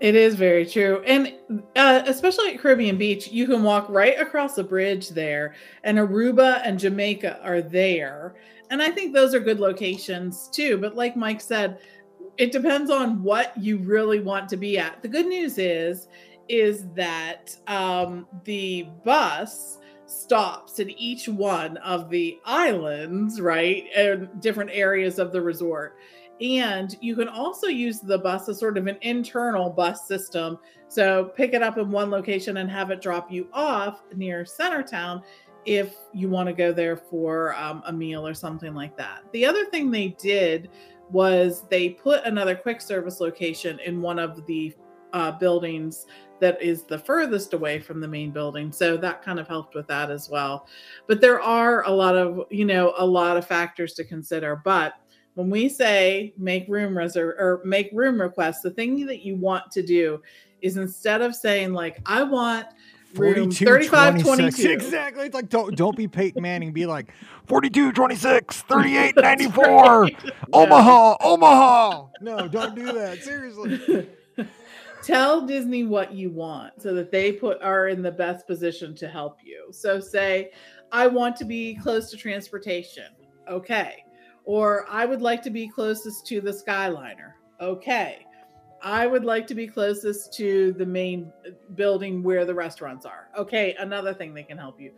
It 0.00 0.14
is 0.14 0.34
very 0.34 0.64
true. 0.64 1.02
And 1.06 1.34
uh, 1.76 2.02
especially 2.06 2.54
at 2.54 2.60
Caribbean 2.60 2.96
Beach, 2.96 3.28
you 3.28 3.46
can 3.46 3.62
walk 3.62 3.86
right 3.90 4.18
across 4.18 4.54
the 4.54 4.64
bridge 4.64 5.10
there, 5.10 5.54
and 5.84 5.98
Aruba 5.98 6.62
and 6.64 6.78
Jamaica 6.78 7.38
are 7.42 7.60
there. 7.60 8.34
And 8.70 8.80
I 8.80 8.90
think 8.90 9.12
those 9.12 9.34
are 9.34 9.40
good 9.40 9.60
locations 9.60 10.48
too. 10.48 10.78
But 10.78 10.96
like 10.96 11.16
Mike 11.16 11.40
said, 11.42 11.80
it 12.38 12.50
depends 12.50 12.90
on 12.90 13.22
what 13.22 13.54
you 13.58 13.76
really 13.78 14.20
want 14.20 14.48
to 14.48 14.56
be 14.56 14.78
at. 14.78 15.02
The 15.02 15.08
good 15.08 15.26
news 15.26 15.58
is, 15.58 16.08
is 16.48 16.86
that 16.94 17.54
um, 17.66 18.26
the 18.44 18.88
bus 19.04 19.78
stops 20.06 20.78
in 20.78 20.90
each 20.90 21.28
one 21.28 21.76
of 21.78 22.08
the 22.08 22.38
islands, 22.44 23.40
right? 23.40 23.84
And 23.94 24.28
different 24.40 24.70
areas 24.72 25.18
of 25.18 25.30
the 25.30 25.42
resort. 25.42 25.98
And 26.40 26.96
you 27.00 27.14
can 27.16 27.28
also 27.28 27.66
use 27.66 28.00
the 28.00 28.18
bus 28.18 28.48
as 28.48 28.58
sort 28.58 28.78
of 28.78 28.86
an 28.86 28.96
internal 29.02 29.68
bus 29.70 30.06
system. 30.06 30.58
So 30.88 31.32
pick 31.36 31.52
it 31.52 31.62
up 31.62 31.78
in 31.78 31.90
one 31.90 32.10
location 32.10 32.56
and 32.56 32.70
have 32.70 32.90
it 32.90 33.02
drop 33.02 33.30
you 33.30 33.48
off 33.52 34.02
near 34.14 34.44
Centertown 34.44 35.22
if 35.66 35.94
you 36.14 36.30
want 36.30 36.48
to 36.48 36.54
go 36.54 36.72
there 36.72 36.96
for 36.96 37.54
um, 37.56 37.82
a 37.86 37.92
meal 37.92 38.26
or 38.26 38.34
something 38.34 38.74
like 38.74 38.96
that. 38.96 39.20
The 39.32 39.44
other 39.44 39.66
thing 39.66 39.90
they 39.90 40.08
did 40.18 40.70
was 41.10 41.66
they 41.68 41.90
put 41.90 42.24
another 42.24 42.54
quick 42.54 42.80
service 42.80 43.20
location 43.20 43.78
in 43.80 44.00
one 44.00 44.18
of 44.18 44.46
the 44.46 44.74
uh, 45.12 45.32
buildings 45.32 46.06
that 46.40 46.60
is 46.62 46.84
the 46.84 46.98
furthest 46.98 47.52
away 47.52 47.78
from 47.78 48.00
the 48.00 48.08
main 48.08 48.30
building. 48.30 48.72
So 48.72 48.96
that 48.96 49.22
kind 49.22 49.38
of 49.38 49.46
helped 49.46 49.74
with 49.74 49.86
that 49.88 50.10
as 50.10 50.30
well. 50.30 50.66
But 51.06 51.20
there 51.20 51.40
are 51.40 51.84
a 51.84 51.90
lot 51.90 52.16
of, 52.16 52.46
you 52.50 52.64
know, 52.64 52.94
a 52.96 53.04
lot 53.04 53.36
of 53.36 53.46
factors 53.46 53.92
to 53.94 54.04
consider. 54.04 54.56
But 54.64 54.94
when 55.40 55.48
we 55.48 55.70
say 55.70 56.34
make 56.36 56.66
room 56.68 56.96
reserve 56.96 57.34
or 57.38 57.62
make 57.64 57.88
room 57.92 58.20
requests, 58.20 58.60
the 58.60 58.70
thing 58.70 59.06
that 59.06 59.22
you 59.22 59.36
want 59.36 59.70
to 59.72 59.82
do 59.82 60.20
is 60.60 60.76
instead 60.76 61.22
of 61.22 61.34
saying 61.34 61.72
like 61.72 61.98
I 62.04 62.22
want 62.24 62.66
room 63.14 63.50
42, 63.50 63.64
35 63.64 64.22
22 64.22 64.70
Exactly. 64.70 65.24
It's 65.24 65.34
like 65.34 65.48
don't 65.48 65.74
don't 65.74 65.96
be 65.96 66.06
Peyton 66.06 66.42
Manning. 66.42 66.72
Be 66.72 66.84
like 66.84 67.14
42, 67.46 67.92
26, 67.92 68.62
38, 68.68 69.16
94. 69.16 70.02
right. 70.02 70.16
Omaha, 70.52 71.16
Omaha. 71.22 72.06
No, 72.20 72.46
don't 72.46 72.74
do 72.74 72.92
that. 72.92 73.22
Seriously. 73.22 74.08
Tell 75.02 75.46
Disney 75.46 75.84
what 75.84 76.12
you 76.12 76.28
want 76.28 76.82
so 76.82 76.92
that 76.92 77.10
they 77.10 77.32
put 77.32 77.62
are 77.62 77.88
in 77.88 78.02
the 78.02 78.12
best 78.12 78.46
position 78.46 78.94
to 78.96 79.08
help 79.08 79.38
you. 79.42 79.68
So 79.72 80.00
say 80.00 80.50
I 80.92 81.06
want 81.06 81.34
to 81.36 81.46
be 81.46 81.76
close 81.76 82.10
to 82.10 82.18
transportation. 82.18 83.06
Okay. 83.48 84.04
Or 84.44 84.86
I 84.88 85.04
would 85.06 85.22
like 85.22 85.42
to 85.42 85.50
be 85.50 85.68
closest 85.68 86.26
to 86.28 86.40
the 86.40 86.50
Skyliner. 86.50 87.32
Okay. 87.60 88.26
I 88.82 89.06
would 89.06 89.24
like 89.24 89.46
to 89.48 89.54
be 89.54 89.66
closest 89.66 90.32
to 90.38 90.72
the 90.72 90.86
main 90.86 91.30
building 91.74 92.22
where 92.22 92.44
the 92.46 92.54
restaurants 92.54 93.04
are. 93.04 93.28
Okay, 93.36 93.74
another 93.78 94.14
thing 94.14 94.32
they 94.32 94.42
can 94.42 94.56
help 94.56 94.80
you. 94.80 94.92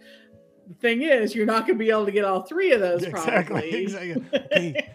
The 0.68 0.74
thing 0.74 1.02
is, 1.02 1.34
you're 1.34 1.46
not 1.46 1.66
going 1.66 1.76
to 1.76 1.84
be 1.84 1.90
able 1.90 2.06
to 2.06 2.12
get 2.12 2.24
all 2.24 2.42
three 2.42 2.70
of 2.70 2.78
those 2.80 3.02
Exactly, 3.02 3.42
probably. 3.60 3.82
exactly. 3.82 4.22
Hey, 4.52 4.88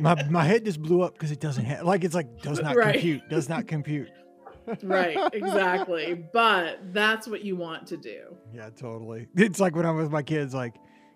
My 0.00 0.22
my 0.30 0.44
head 0.44 0.64
just 0.64 0.80
blew 0.80 1.02
up 1.02 1.14
because 1.14 1.32
it 1.32 1.40
doesn't 1.40 1.64
have 1.64 1.82
like 1.84 2.04
it's 2.04 2.14
like 2.14 2.40
does 2.40 2.60
not 2.62 2.76
Right. 2.76 2.92
compute. 2.92 3.28
Does 3.28 3.48
not 3.48 3.66
compute. 3.66 4.08
right, 4.84 5.18
exactly. 5.32 6.24
But 6.32 6.78
that's 6.92 7.26
what 7.26 7.42
you 7.44 7.56
want 7.56 7.88
to 7.88 7.96
do. 7.96 8.36
Yeah, 8.54 8.70
totally. 8.70 9.26
It's 9.34 9.58
like 9.58 9.74
when 9.74 9.84
I'm 9.84 9.96
with 9.96 10.12
my 10.12 10.22
kids, 10.22 10.54
like, 10.54 10.74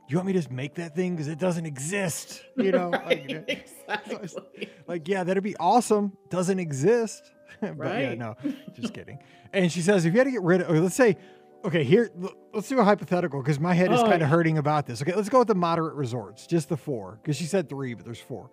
you 0.08 0.16
want 0.16 0.26
me 0.26 0.32
to 0.32 0.38
just 0.38 0.50
make 0.50 0.74
that 0.76 0.94
thing 0.94 1.12
because 1.14 1.28
it 1.28 1.38
doesn't 1.38 1.66
exist, 1.66 2.42
you 2.56 2.72
know? 2.72 2.90
Right, 2.92 3.28
Like, 3.28 3.48
exactly. 3.88 4.70
like, 4.86 5.08
yeah, 5.08 5.24
that'd 5.24 5.42
be 5.42 5.56
awesome. 5.56 6.16
Doesn't 6.30 6.58
exist. 6.58 7.30
but 7.60 7.76
yeah, 7.76 8.08
Right. 8.08 8.18
no, 8.18 8.34
just 8.74 8.94
kidding. 8.94 9.18
And 9.52 9.70
she 9.72 9.80
says, 9.82 10.04
if 10.04 10.12
you 10.12 10.18
had 10.18 10.24
to 10.24 10.30
get 10.30 10.42
rid 10.42 10.60
of, 10.62 10.70
or 10.70 10.80
let's 10.80 10.94
say, 10.94 11.16
okay, 11.64 11.84
here, 11.84 12.10
let's 12.54 12.68
do 12.68 12.78
a 12.78 12.84
hypothetical 12.84 13.42
because 13.42 13.58
my 13.58 13.74
head 13.74 13.92
is 13.92 14.00
Oh, 14.00 14.04
kind 14.04 14.14
of 14.14 14.20
yeah. 14.22 14.26
hurting 14.28 14.58
about 14.58 14.86
this. 14.86 15.02
Okay, 15.02 15.14
let's 15.14 15.28
go 15.28 15.40
with 15.40 15.48
the 15.48 15.54
moderate 15.54 15.94
resorts, 15.94 16.46
just 16.46 16.68
the 16.68 16.76
four, 16.76 17.18
because 17.22 17.36
she 17.36 17.44
said 17.44 17.68
three, 17.68 17.94
but 17.94 18.04
there's 18.04 18.20
four. 18.20 18.50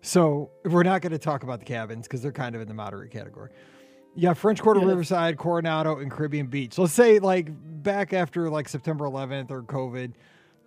So 0.00 0.50
we're 0.64 0.82
not 0.82 1.00
going 1.00 1.12
to 1.12 1.18
talk 1.18 1.42
about 1.44 1.58
the 1.60 1.64
cabins 1.64 2.06
because 2.08 2.22
they're 2.22 2.32
kind 2.32 2.54
of 2.54 2.60
in 2.60 2.68
the 2.68 2.74
moderate 2.74 3.10
category. 3.12 3.50
Yeah, 4.14 4.34
French 4.34 4.60
Quarter, 4.60 4.80
Yes. 4.80 4.88
Riverside, 4.88 5.38
Coronado, 5.38 5.98
and 5.98 6.10
Caribbean 6.10 6.46
Beach. 6.48 6.76
Let's 6.76 6.92
say 6.92 7.18
like 7.18 7.48
back 7.82 8.12
after 8.12 8.50
like 8.50 8.68
September 8.68 9.06
11th 9.06 9.50
or 9.50 9.62
COVID, 9.62 10.12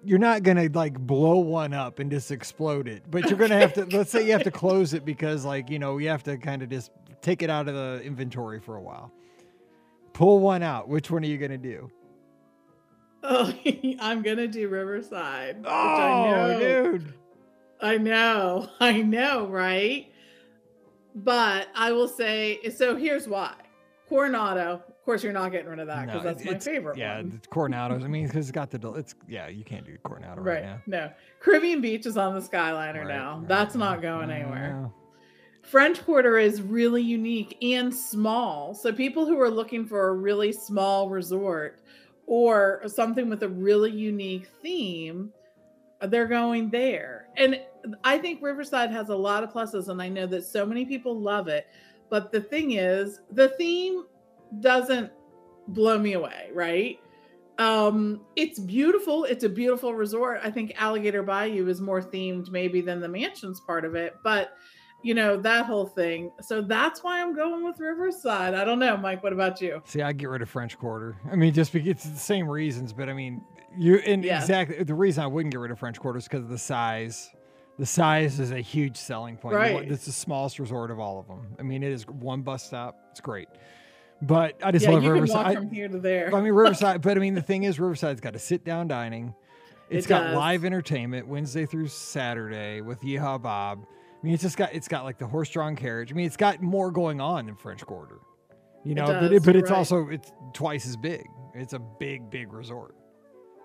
you're 0.06 0.20
not 0.20 0.43
gonna 0.43 0.70
like 0.74 0.99
blow 0.99 1.38
one 1.38 1.74
up 1.74 1.99
and 1.99 2.10
just 2.12 2.32
explode 2.32 2.88
it, 2.88 3.03
but 3.10 3.30
you're 3.30 3.39
gonna 3.39 3.60
have 3.60 3.74
to. 3.74 3.86
let's 3.86 4.12
say 4.12 4.26
you 4.26 4.32
have 4.32 4.43
to 4.43 4.51
close 4.64 4.93
it 4.93 5.03
because 5.06 5.45
like 5.45 5.70
you 5.70 5.80
know 5.80 5.97
you 5.97 6.10
have 6.10 6.24
to 6.24 6.38
kind 6.38 6.62
of 6.62 6.70
just 6.70 6.91
take 7.22 7.41
it 7.41 7.49
out 7.49 7.68
of 7.68 7.76
the 7.76 8.01
inventory 8.03 8.60
for 8.60 8.76
a 8.76 8.82
while. 8.82 9.12
Pull 10.14 10.39
one 10.39 10.64
out. 10.64 10.88
Which 10.88 11.12
one 11.12 11.24
are 11.24 11.28
you 11.28 11.38
gonna 11.38 11.58
do? 11.58 11.89
Oh, 13.24 13.51
I'm 13.99 14.22
gonna 14.22 14.47
do 14.47 14.68
Riverside. 14.70 15.64
Oh, 15.66 15.70
I 15.72 16.30
know. 16.30 16.60
dude. 16.91 17.14
I 17.82 17.97
know, 17.97 18.70
I 18.80 19.01
know, 19.01 19.47
right? 19.47 20.12
But 21.14 21.68
I 21.76 21.91
will 21.91 22.08
say 22.08 22.60
so. 22.70 22.95
Here's 22.95 23.28
why: 23.28 23.53
Coronado. 24.08 24.84
Of 25.06 25.08
course, 25.08 25.24
you're 25.24 25.34
not 25.34 25.51
getting 25.51 25.68
rid 25.70 25.78
of 25.78 25.86
that 25.86 26.08
because 26.08 26.24
No, 26.24 26.34
that's 26.34 26.43
my 26.43 26.58
favorite 26.58 26.97
Yeah, 26.97 27.18
one. 27.18 27.34
it's 27.38 27.45
Coronado's. 27.45 28.03
I 28.03 28.08
mean, 28.08 28.26
because 28.26 28.47
it's 28.47 28.51
got 28.51 28.72
the. 28.72 28.80
del- 28.80 28.95
It's 28.95 29.14
yeah, 29.28 29.47
you 29.49 29.64
can't 29.64 29.86
do 29.86 29.95
Coronado 30.03 30.41
right, 30.41 30.56
Right? 30.56 30.64
now. 30.64 30.82
No, 30.88 31.12
Caribbean 31.39 31.80
Beach 31.80 32.08
is 32.08 32.18
on 32.18 32.34
the 32.34 32.39
Skyliner 32.41 33.01
Right, 33.06 33.08
now. 33.08 33.38
right, 33.38 33.47
That's 33.47 33.76
not 33.76 34.01
going 34.01 34.32
anywhere. 34.32 34.89
French 35.62 36.03
Quarter 36.03 36.39
is 36.39 36.60
really 36.64 37.03
unique 37.03 37.56
and 37.62 37.93
small. 37.93 38.74
So 38.74 38.91
people 38.91 39.28
who 39.28 39.39
are 39.39 39.49
looking 39.51 39.86
for 39.86 40.08
a 40.08 40.14
really 40.14 40.51
small 40.51 41.08
resort 41.12 41.82
or 42.26 42.82
something 42.88 43.30
with 43.30 43.43
a 43.43 43.49
really 43.49 43.91
unique 43.91 44.47
theme, 44.64 45.32
uh, 46.01 46.08
they're 46.08 46.26
going 46.26 46.72
there. 46.72 47.28
And 47.38 47.62
I 48.03 48.18
think 48.18 48.41
Riverside 48.41 48.89
has 48.89 49.10
a 49.10 49.16
lot 49.16 49.43
of 49.43 49.53
pluses 49.53 49.88
and 49.89 50.01
I 50.01 50.10
know 50.10 50.26
that 50.26 50.45
so 50.45 50.66
many 50.66 50.84
people 50.84 51.20
love 51.20 51.47
it. 51.47 51.68
But 52.10 52.32
the 52.32 52.41
thing 52.41 52.72
is, 52.72 53.22
the 53.32 53.49
theme 53.49 54.06
doesn't 54.62 55.12
blow 55.68 55.97
me 55.97 56.14
away, 56.14 56.49
right? 56.53 56.99
Um, 57.58 58.22
it's 58.36 58.60
beautiful. 58.60 59.24
It's 59.24 59.43
a 59.43 59.49
beautiful 59.49 59.93
resort. 59.93 60.41
I 60.43 60.51
think 60.51 60.74
Alligator 60.78 61.24
Bayou 61.24 61.68
is 61.68 61.80
more 61.82 62.01
themed 62.01 62.51
maybe 62.51 62.82
than 62.82 62.99
the 62.99 63.08
mansions 63.08 63.62
part 63.62 63.86
of 63.86 63.95
it, 63.95 64.16
but 64.24 64.53
you 65.03 65.14
know 65.14 65.38
that 65.38 65.66
whole 65.66 65.86
thing. 65.86 66.32
So 66.41 66.62
that's 66.62 67.03
why 67.03 67.22
I'm 67.22 67.34
going 67.36 67.64
with 67.64 67.80
Riverside. 67.80 68.56
I 68.56 68.66
don't 68.66 68.80
know, 68.80 68.97
Mike. 68.97 69.24
What 69.24 69.34
about 69.34 69.62
you? 69.62 69.82
See, 69.86 70.01
I 70.01 70.12
get 70.14 70.30
rid 70.30 70.41
of 70.41 70.49
French 70.49 70.78
Quarter. 70.78 71.16
I 71.32 71.36
mean, 71.36 71.53
just 71.53 71.72
because 71.72 71.88
it's 71.88 72.03
the 72.10 72.18
same 72.20 72.49
reasons, 72.49 72.91
but 72.91 73.08
I 73.08 73.14
mean, 73.14 73.41
you 73.78 73.97
and 73.97 74.24
Yeah. 74.24 74.39
exactly 74.41 74.84
the 74.84 74.93
reason 74.95 75.24
I 75.24 75.28
wouldn't 75.28 75.53
get 75.53 75.60
rid 75.60 75.72
of 75.72 75.80
French 75.80 75.99
Quarter 75.99 76.18
is 76.20 76.24
because 76.26 76.43
of 76.43 76.49
the 76.49 76.58
size. 76.58 77.32
The 77.78 77.86
size 77.86 78.39
is 78.39 78.51
a 78.51 78.62
huge 78.62 78.97
selling 78.97 79.38
point. 79.38 79.56
Right. 79.56 79.91
It's 79.91 80.06
the 80.06 80.12
smallest 80.12 80.60
resort 80.60 80.91
of 80.91 80.99
all 80.99 81.20
of 81.20 81.28
them. 81.28 81.56
I 81.60 81.62
mean, 81.64 81.84
it 81.84 81.91
is 81.91 82.08
one 82.08 82.41
bus 82.41 82.66
stop. 82.66 82.97
It's 83.12 83.20
great. 83.22 83.47
But 84.22 84.55
I 84.63 84.72
just 84.72 84.86
yeah, 84.86 84.91
love 84.91 85.03
you 85.03 85.11
Riverside. 85.11 85.36
can 85.36 85.43
walk 85.45 85.51
I- 85.51 85.55
from 85.55 85.70
here 85.72 85.88
to 85.88 85.99
there. 85.99 86.34
I 86.34 86.41
mean 86.41 86.53
Riverside, 86.53 87.01
but 87.03 87.18
I 87.18 87.20
mean 87.20 87.36
the 87.36 87.41
thing 87.41 87.63
is 87.63 87.80
Riverside's 87.80 88.22
got 88.22 88.36
a 88.36 88.39
sit 88.39 88.63
down 88.63 88.88
dining. 88.88 89.34
It's 89.89 90.05
It 90.05 90.09
got 90.09 90.24
does. 90.24 90.36
live 90.36 90.66
entertainment 90.66 91.28
Wednesday 91.28 91.66
through 91.66 91.88
Saturday 91.88 92.82
with 92.82 93.01
Yeehaw 93.01 93.41
Bob. 93.41 93.86
I 93.86 94.26
mean 94.26 94.34
it's 94.34 94.43
just 94.43 94.57
got 94.57 94.74
it's 94.74 94.88
got 94.88 95.03
like 95.03 95.18
the 95.18 95.28
horse 95.28 95.49
drawn 95.49 95.76
carriage. 95.76 96.11
I 96.11 96.16
mean 96.16 96.26
it's 96.26 96.38
got 96.38 96.61
more 96.61 96.91
going 96.91 97.22
on 97.22 97.45
than 97.45 97.55
French 97.55 97.86
Quarter. 97.86 98.20
You 98.84 98.95
know, 98.95 99.05
but 99.05 99.20
does, 99.20 99.32
it, 99.32 99.43
but 99.43 99.55
it's 99.55 99.70
right. 99.70 99.78
also 99.78 100.07
it's 100.09 100.32
twice 100.53 100.88
as 100.88 100.95
big. 100.95 101.28
It's 101.53 101.74
a 101.74 101.80
big 101.80 102.30
big 102.30 102.53
resort. 102.53 102.95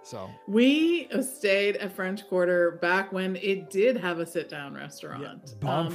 So 0.03 0.31
We 0.49 1.09
stayed 1.23 1.77
at 1.77 1.93
French 1.93 2.27
Quarter 2.29 2.79
back 2.83 3.13
when 3.13 3.37
it 3.37 3.71
did 3.71 3.97
have 3.97 4.19
a 4.19 4.27
sit-down 4.27 4.75
restaurant. 4.75 5.55
Bon 5.61 5.87
Um, 5.87 5.93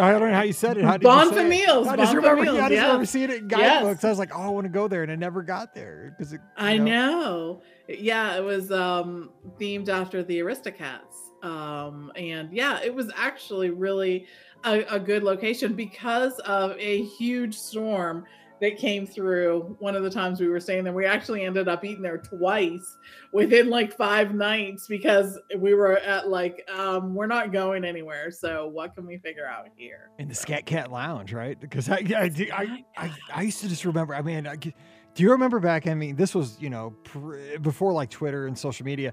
I 0.00 0.18
don't 0.18 0.30
know 0.30 0.34
how 0.34 0.42
you 0.42 0.52
said 0.52 0.78
it. 0.78 0.84
How 0.84 0.92
did 0.92 1.02
Bon 1.02 1.28
you 1.28 1.34
say 1.34 1.46
I 1.88 1.96
just 1.96 2.14
Bon 2.14 2.16
remember, 2.16 2.42
I 2.42 2.68
just 2.68 2.72
yeah. 2.72 2.82
remember 2.82 3.06
seeing 3.06 3.30
it 3.30 3.42
in 3.42 3.50
Yes. 3.50 3.82
guidebooks. 3.82 4.04
I 4.04 4.08
was 4.10 4.18
like, 4.18 4.30
oh, 4.34 4.42
I 4.42 4.48
want 4.48 4.64
to 4.64 4.70
go 4.72 4.88
there, 4.88 5.02
and 5.02 5.10
I 5.10 5.16
never 5.16 5.42
got 5.42 5.74
there 5.74 6.14
because 6.16 6.34
I 6.56 6.78
know. 6.78 7.62
Yeah, 7.88 8.36
it 8.36 8.44
was 8.44 8.70
um 8.72 9.30
themed 9.60 9.88
after 9.88 10.22
the 10.22 10.38
Aristocats. 10.38 11.32
Um 11.42 12.12
and 12.16 12.52
yeah, 12.52 12.80
it 12.82 12.94
was 12.94 13.10
actually 13.16 13.70
really 13.70 14.26
a, 14.64 14.82
a 14.90 14.98
good 14.98 15.22
location 15.22 15.74
because 15.74 16.38
of 16.40 16.72
a 16.78 17.04
huge 17.04 17.56
storm 17.56 18.24
that 18.60 18.78
came 18.78 19.06
through 19.06 19.76
one 19.80 19.94
of 19.94 20.02
the 20.02 20.10
times 20.10 20.40
we 20.40 20.48
were 20.48 20.60
staying 20.60 20.84
there. 20.84 20.92
We 20.92 21.04
actually 21.06 21.44
ended 21.44 21.68
up 21.68 21.84
eating 21.84 22.02
there 22.02 22.18
twice 22.18 22.96
within 23.32 23.68
like 23.68 23.96
five 23.96 24.34
nights 24.34 24.86
because 24.86 25.38
we 25.58 25.74
were 25.74 25.98
at 25.98 26.28
like 26.28 26.68
um 26.74 27.14
we're 27.14 27.26
not 27.26 27.52
going 27.52 27.84
anywhere. 27.84 28.30
So 28.30 28.68
what 28.68 28.94
can 28.94 29.06
we 29.06 29.18
figure 29.18 29.46
out 29.46 29.66
here? 29.76 30.10
in 30.18 30.28
the 30.28 30.34
Scat 30.34 30.64
Cat 30.66 30.90
Lounge, 30.90 31.32
right? 31.32 31.60
Because 31.60 31.88
I, 31.88 31.96
I, 31.96 32.22
I, 32.22 32.30
I, 32.54 32.84
I, 32.96 33.10
I 33.34 33.42
used 33.42 33.60
to 33.60 33.68
just 33.68 33.84
remember. 33.84 34.14
I 34.14 34.22
mean, 34.22 34.46
I, 34.46 34.56
do 34.56 34.72
you 35.16 35.30
remember 35.32 35.60
back? 35.60 35.86
I 35.86 35.94
mean, 35.94 36.16
this 36.16 36.34
was 36.34 36.56
you 36.60 36.70
know 36.70 36.94
pr- 37.04 37.58
before 37.60 37.92
like 37.92 38.10
Twitter 38.10 38.46
and 38.46 38.58
social 38.58 38.84
media. 38.86 39.12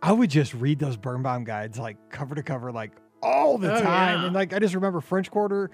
I 0.00 0.12
would 0.12 0.30
just 0.30 0.54
read 0.54 0.78
those 0.78 0.96
Birnbaum 0.96 1.44
guides 1.44 1.78
like 1.78 1.96
cover 2.10 2.34
to 2.34 2.42
cover, 2.42 2.70
like 2.70 2.92
all 3.22 3.58
the 3.58 3.74
Oh, 3.76 3.82
time, 3.82 4.20
yeah. 4.20 4.26
and 4.26 4.34
like 4.34 4.52
I 4.52 4.58
just 4.60 4.74
remember 4.74 5.00
French 5.00 5.30
Quarter 5.30 5.70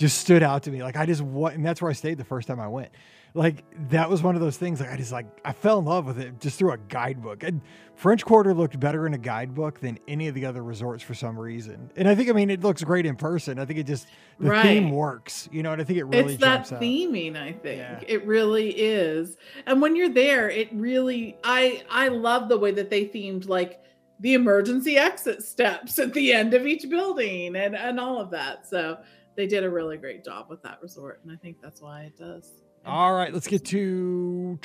just 0.00 0.18
stood 0.18 0.42
out 0.42 0.62
to 0.62 0.70
me. 0.70 0.82
Like 0.82 0.96
I 0.96 1.04
just 1.04 1.20
what, 1.20 1.52
and 1.52 1.64
that's 1.64 1.82
where 1.82 1.90
I 1.90 1.94
stayed 1.94 2.16
the 2.16 2.24
first 2.24 2.48
time 2.48 2.58
I 2.58 2.68
went. 2.68 2.88
Like 3.34 3.64
that 3.90 4.08
was 4.10 4.22
one 4.22 4.34
of 4.34 4.40
those 4.40 4.56
things. 4.56 4.80
Like 4.80 4.90
I 4.90 4.96
just 4.96 5.12
like 5.12 5.26
I 5.44 5.52
fell 5.52 5.78
in 5.78 5.84
love 5.84 6.06
with 6.06 6.18
it 6.18 6.40
just 6.40 6.58
through 6.58 6.72
a 6.72 6.78
guidebook. 6.78 7.42
And 7.44 7.60
French 7.94 8.24
Quarter 8.24 8.54
looked 8.54 8.80
better 8.80 9.06
in 9.06 9.12
a 9.12 9.18
guidebook 9.18 9.78
than 9.78 9.98
any 10.08 10.26
of 10.26 10.34
the 10.34 10.46
other 10.46 10.64
resorts 10.64 11.02
for 11.04 11.14
some 11.14 11.38
reason. 11.38 11.92
And 11.96 12.08
I 12.08 12.14
think 12.14 12.30
I 12.30 12.32
mean 12.32 12.48
it 12.50 12.62
looks 12.62 12.82
great 12.82 13.04
in 13.06 13.14
person. 13.14 13.58
I 13.60 13.66
think 13.66 13.78
it 13.78 13.86
just 13.86 14.08
the 14.40 14.60
theme 14.62 14.90
works, 14.90 15.48
you 15.52 15.62
know. 15.62 15.72
And 15.72 15.80
I 15.82 15.84
think 15.84 15.98
it 15.98 16.04
really 16.04 16.32
it's 16.32 16.40
that 16.40 16.72
out. 16.72 16.80
theming 16.80 17.36
i 17.36 17.52
think 17.52 17.78
Yeah. 17.78 18.00
it 18.08 18.26
really 18.26 18.70
is 18.70 19.36
and 19.66 19.80
when 19.82 19.94
you're 19.96 20.08
there 20.08 20.48
it 20.50 20.68
really 20.72 21.36
i 21.44 21.82
i 21.90 22.08
love 22.08 22.48
the 22.48 22.58
way 22.58 22.72
that 22.72 22.88
they 22.90 23.04
themed 23.04 23.46
like 23.48 23.80
the 24.18 24.34
emergency 24.34 24.96
exit 24.96 25.42
steps 25.44 25.98
at 25.98 26.14
the 26.14 26.32
end 26.32 26.52
of 26.54 26.66
each 26.66 26.88
building 26.90 27.54
and 27.54 27.76
and 27.76 28.00
all 28.00 28.18
of 28.18 28.30
that 28.30 28.66
so 28.68 28.98
they 29.40 29.46
did 29.46 29.64
a 29.64 29.70
really 29.70 29.96
great 29.96 30.22
job 30.24 30.46
with 30.50 30.62
that 30.62 30.78
resort 30.82 31.20
and 31.22 31.32
i 31.32 31.36
think 31.36 31.56
that's 31.62 31.80
why 31.80 32.02
it 32.02 32.16
does 32.18 32.62
All 32.86 33.14
right, 33.14 33.32
let's 33.32 33.46
get 33.46 33.64
to 33.66 34.58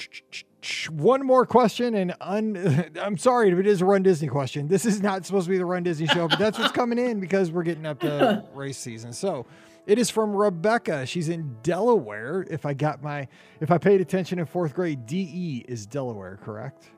one 0.89 1.25
more 1.25 1.45
question. 1.45 1.95
And 1.95 2.15
un, 2.21 2.89
I'm 3.01 3.17
sorry 3.17 3.51
if 3.51 3.59
it 3.59 3.67
is 3.67 3.81
a 3.81 3.85
Run 3.85 4.03
Disney 4.03 4.29
question. 4.29 4.67
This 4.69 4.85
is 4.85 5.01
not 5.01 5.25
supposed 5.25 5.47
to 5.47 5.51
be 5.51 5.57
the 5.57 5.65
Run 5.65 5.83
Disney 5.83 6.07
show, 6.07 6.27
but 6.27 6.39
that's 6.39 6.57
what's 6.57 6.71
coming 6.81 6.97
in 6.97 7.19
because 7.19 7.51
we're 7.51 7.63
getting 7.63 7.85
up 7.85 7.99
to 7.99 8.43
race 8.53 8.77
season. 8.77 9.11
So 9.11 9.45
it 9.85 9.99
is 9.99 10.09
from 10.09 10.33
Rebecca. 10.33 11.05
She's 11.05 11.27
in 11.27 11.57
Delaware. 11.61 12.45
If 12.49 12.65
I 12.65 12.73
got 12.73 13.03
my, 13.03 13.27
if 13.59 13.69
I 13.69 13.77
paid 13.77 13.99
attention 13.99 14.39
in 14.39 14.45
fourth 14.45 14.73
grade, 14.73 15.05
DE 15.05 15.65
is 15.67 15.85
Delaware, 15.85 16.39
correct? 16.41 16.89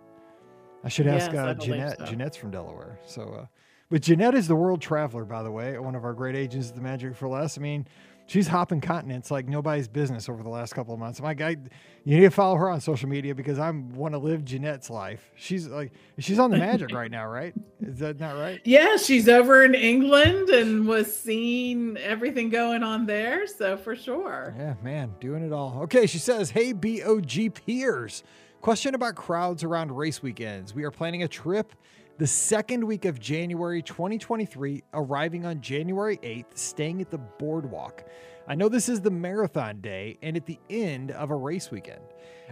I 0.83 0.89
should 0.89 1.07
ask 1.07 1.31
Yes, 1.31 1.39
I 1.39 1.49
uh, 1.49 1.53
believe 1.55 1.71
Jeanette. 1.73 1.97
so. 1.97 2.05
Jeanette's 2.05 2.37
from 2.37 2.51
Delaware. 2.51 2.99
So, 3.07 3.23
uh, 3.41 3.45
but 3.89 4.01
Jeanette 4.01 4.35
is 4.35 4.47
the 4.47 4.55
world 4.55 4.81
traveler, 4.81 5.25
by 5.25 5.43
the 5.43 5.51
way, 5.51 5.77
one 5.79 5.95
of 5.95 6.03
our 6.03 6.13
great 6.13 6.35
agents 6.35 6.69
at 6.69 6.75
the 6.75 6.81
Magic 6.81 7.15
for 7.15 7.27
Less. 7.27 7.57
I 7.57 7.61
mean, 7.61 7.87
she's 8.25 8.47
hopping 8.47 8.81
continents 8.81 9.31
like 9.31 9.47
nobody's 9.47 9.87
business 9.87 10.27
over 10.27 10.43
the 10.43 10.49
last 10.49 10.73
couple 10.73 10.93
of 10.93 10.99
months. 10.99 11.21
My 11.21 11.33
guy, 11.33 11.51
you 12.03 12.17
need 12.17 12.23
to 12.23 12.29
follow 12.29 12.57
her 12.57 12.69
on 12.69 12.81
social 12.81 13.07
media 13.07 13.33
because 13.33 13.59
I 13.59 13.69
want 13.71 14.13
to 14.13 14.17
live 14.17 14.43
Jeanette's 14.43 14.89
life. 14.89 15.31
She's 15.35 15.67
like, 15.67 15.93
she's 16.19 16.37
on 16.37 16.51
the 16.51 16.57
Magic 16.57 16.91
right 16.91 17.09
now, 17.09 17.27
right? 17.27 17.53
Is 17.81 17.99
that 17.99 18.19
not 18.19 18.33
right? 18.33 18.59
yeah 18.65 18.97
she's 18.97 19.29
over 19.29 19.63
in 19.63 19.73
england 19.75 20.49
and 20.49 20.87
was 20.87 21.15
seeing 21.15 21.95
everything 21.97 22.49
going 22.49 22.83
on 22.83 23.05
there 23.05 23.45
so 23.47 23.77
for 23.77 23.95
sure 23.95 24.53
Yeah, 24.57 24.73
man, 24.83 25.13
doing 25.21 25.43
it 25.43 25.53
all. 25.53 25.79
Okay, 25.83 26.07
she 26.07 26.17
says, 26.17 26.49
Hey, 26.49 26.73
BOG 26.73 27.53
peers. 27.65 28.23
Question 28.59 28.95
about 28.95 29.15
crowds 29.15 29.63
around 29.63 29.91
race 29.95 30.21
weekends. 30.21 30.73
We 30.73 30.83
are 30.83 30.91
planning 30.91 31.23
a 31.23 31.27
trip 31.27 31.73
the 32.17 32.27
second 32.27 32.83
week 32.83 33.05
of 33.05 33.19
January 33.19 33.83
2023, 33.83 34.83
arriving 34.93 35.45
on 35.45 35.61
January 35.61 36.17
8th, 36.17 36.57
staying 36.57 36.99
at 36.99 37.11
the 37.11 37.19
boardwalk. 37.19 38.05
I 38.47 38.55
know 38.55 38.69
this 38.69 38.89
is 38.89 39.01
the 39.01 39.11
marathon 39.11 39.81
day 39.81 40.17
and 40.23 40.35
at 40.35 40.47
the 40.47 40.59
end 40.69 41.11
of 41.11 41.29
a 41.29 41.35
race 41.35 41.69
weekend. 41.69 42.01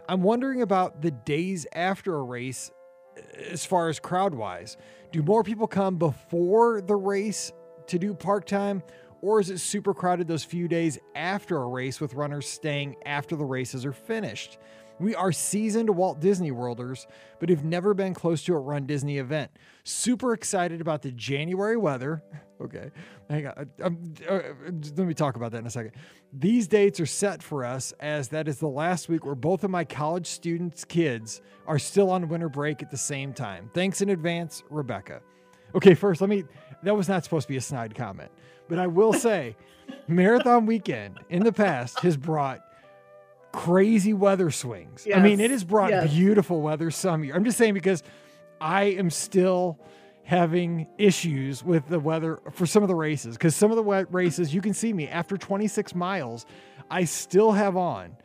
I'm 0.07 0.21
wondering 0.21 0.61
about 0.61 1.01
the 1.01 1.09
days 1.09 1.65
after 1.73 2.15
a 2.15 2.21
race 2.21 2.69
uh, 3.17 3.21
as 3.49 3.65
far 3.65 3.89
as 3.89 3.99
crowd 3.99 4.35
wise. 4.35 4.77
Do 5.11 5.23
more 5.23 5.43
people 5.43 5.67
come 5.67 5.97
before 5.97 6.81
the 6.81 6.95
race 6.95 7.51
to 7.87 7.97
do 7.97 8.13
park 8.13 8.45
time, 8.45 8.83
or 9.21 9.39
is 9.39 9.49
it 9.49 9.59
super 9.59 9.95
crowded 9.95 10.27
those 10.27 10.43
few 10.43 10.67
days 10.67 10.99
after 11.15 11.57
a 11.57 11.67
race 11.67 11.99
with 11.99 12.13
runners 12.13 12.47
staying 12.47 12.97
after 13.05 13.35
the 13.35 13.45
races 13.45 13.83
are 13.83 13.93
finished? 13.93 14.59
We 14.99 15.13
are 15.15 15.31
seasoned 15.31 15.89
Walt 15.89 16.19
Disney 16.19 16.51
Worlders, 16.51 17.07
but 17.39 17.49
have 17.49 17.63
never 17.63 17.93
been 17.93 18.13
close 18.13 18.43
to 18.43 18.53
a 18.53 18.59
Run 18.59 18.85
Disney 18.85 19.17
event. 19.17 19.51
Super 19.83 20.33
excited 20.33 20.81
about 20.81 21.01
the 21.01 21.11
January 21.11 21.77
weather. 21.77 22.23
Okay, 22.61 22.89
hang 23.29 23.47
on. 23.47 23.69
Um, 23.83 24.13
uh, 24.29 24.39
let 24.95 24.99
me 24.99 25.13
talk 25.13 25.35
about 25.35 25.51
that 25.51 25.57
in 25.57 25.65
a 25.65 25.69
second. 25.69 25.91
These 26.31 26.69
dates 26.69 27.01
are 27.01 27.05
set 27.05 27.43
for 27.43 27.65
us 27.65 27.91
as 27.99 28.29
that 28.29 28.47
is 28.47 28.59
the 28.59 28.67
last 28.69 29.09
week 29.09 29.25
where 29.25 29.35
both 29.35 29.65
of 29.65 29.71
my 29.71 29.83
college 29.83 30.27
students' 30.27 30.85
kids 30.85 31.41
are 31.67 31.77
still 31.77 32.09
on 32.09 32.29
winter 32.29 32.47
break 32.47 32.81
at 32.81 32.89
the 32.89 32.97
same 32.97 33.33
time. 33.33 33.69
Thanks 33.73 33.99
in 33.99 34.09
advance, 34.09 34.63
Rebecca. 34.69 35.21
Okay, 35.75 35.95
first, 35.95 36.21
let 36.21 36.29
me. 36.29 36.45
That 36.83 36.95
was 36.95 37.09
not 37.09 37.25
supposed 37.25 37.47
to 37.47 37.51
be 37.51 37.57
a 37.57 37.61
snide 37.61 37.93
comment, 37.93 38.31
but 38.69 38.79
I 38.79 38.87
will 38.87 39.11
say, 39.11 39.57
Marathon 40.07 40.65
Weekend 40.65 41.19
in 41.29 41.43
the 41.43 41.51
past 41.51 41.99
has 41.99 42.15
brought 42.15 42.64
crazy 43.55 44.13
weather 44.13 44.51
swings. 44.51 45.07
I 45.13 45.19
mean, 45.19 45.39
it 45.39 45.51
has 45.51 45.63
brought 45.63 45.91
yes. 45.91 46.11
beautiful 46.11 46.61
weather 46.61 46.91
some 46.91 47.23
year. 47.23 47.35
I'm 47.35 47.45
just 47.45 47.57
saying 47.57 47.73
because 47.73 48.03
I 48.59 48.83
am 48.83 49.09
still 49.09 49.79
having 50.25 50.87
issues 50.97 51.63
with 51.63 51.87
the 51.87 51.99
weather 51.99 52.39
for 52.51 52.65
some 52.65 52.81
of 52.81 52.89
the 52.89 52.95
races 52.95 53.37
because 53.37 53.55
some 53.55 53.71
of 53.71 53.77
the 53.77 54.07
races 54.09 54.53
you 54.53 54.59
can 54.59 54.73
see 54.73 54.91
me 54.91 55.07
after 55.07 55.37
26 55.37 55.93
miles 55.93 56.47
i 56.89 57.03
still 57.03 57.51
have 57.51 57.77
on 57.77 58.17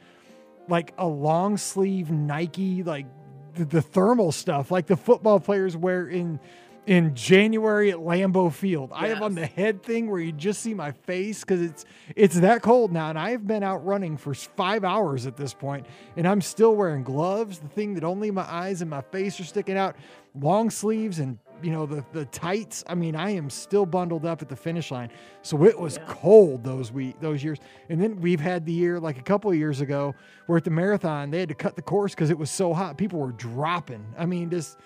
like 0.67 0.95
a 0.97 1.07
long 1.07 1.59
sleeve 1.59 2.11
nike 2.11 2.83
like 2.83 3.05
the, 3.53 3.67
the 3.67 3.83
thermal 3.83 4.33
stuff 4.33 4.71
like 4.71 4.87
the 4.87 4.97
football 4.97 5.39
players 5.39 5.77
wear 5.77 6.09
in 6.09 6.41
in 6.87 7.15
january 7.15 7.91
at 7.91 7.99
lambeau 7.99 8.53
field. 8.53 8.91
I 8.93 9.09
have 9.09 9.23
on 9.23 9.35
the 9.35 9.47
head 9.47 9.83
thing 9.83 10.11
where 10.11 10.21
you 10.21 10.33
just 10.33 10.63
see 10.63 10.75
my 10.75 10.93
face 10.93 11.41
because 11.41 11.61
it's 11.61 11.85
it's 12.17 12.41
that 12.41 12.63
cold 12.63 12.91
now 12.91 13.11
and 13.11 13.19
i 13.19 13.31
have 13.31 13.47
been 13.47 13.63
out 13.63 13.85
running 13.85 14.17
for 14.17 14.33
five 14.35 14.83
hours 14.83 15.27
at 15.27 15.37
this 15.37 15.53
point 15.53 15.87
and 16.17 16.27
i'm 16.27 16.41
still 16.41 16.75
wearing 16.75 17.05
gloves 17.05 17.59
the 17.59 17.69
thing 17.69 17.95
that 17.95 18.03
only 18.05 18.31
my 18.31 18.51
eyes 18.51 18.81
and 18.81 18.91
my 18.91 19.03
face 19.03 19.39
are 19.39 19.45
sticking 19.45 19.77
out 19.77 19.95
long 20.41 20.71
sleeves 20.71 21.19
and 21.19 21.39
you 21.63 21.71
know 21.71 21.85
the 21.85 22.03
the 22.13 22.25
tights. 22.27 22.83
I 22.87 22.95
mean 22.95 23.15
i 23.15 23.29
am 23.31 23.51
still 23.51 23.85
bundled 23.85 24.25
up 24.25 24.41
at 24.41 24.49
the 24.49 24.57
finish 24.57 24.91
line. 24.91 25.11
So 25.43 25.63
it 25.65 25.79
was 25.79 25.99
Yeah. 25.99 26.05
cold 26.09 26.65
those 26.65 26.91
week 26.91 27.21
those 27.21 27.45
years. 27.45 27.59
And 27.91 28.01
then 28.01 28.19
we've 28.23 28.41
had 28.41 28.65
the 28.65 28.73
year 28.73 28.99
like 28.99 29.19
a 29.19 29.23
couple 29.23 29.51
of 29.51 29.59
years 29.59 29.83
ago 29.83 30.15
where 30.47 30.57
at 30.57 30.65
the 30.65 30.71
marathon. 30.71 31.31
They 31.31 31.41
had 31.41 31.51
to 31.51 31.55
cut 31.55 31.77
the 31.77 31.83
course 31.83 32.15
because 32.15 32.31
it 32.31 32.39
was 32.39 32.51
so 32.51 32.73
hot. 32.73 32.97
People 32.97 33.19
were 33.19 33.33
dropping. 33.33 34.07
I 34.17 34.25
mean 34.25 34.49
just 34.49 34.79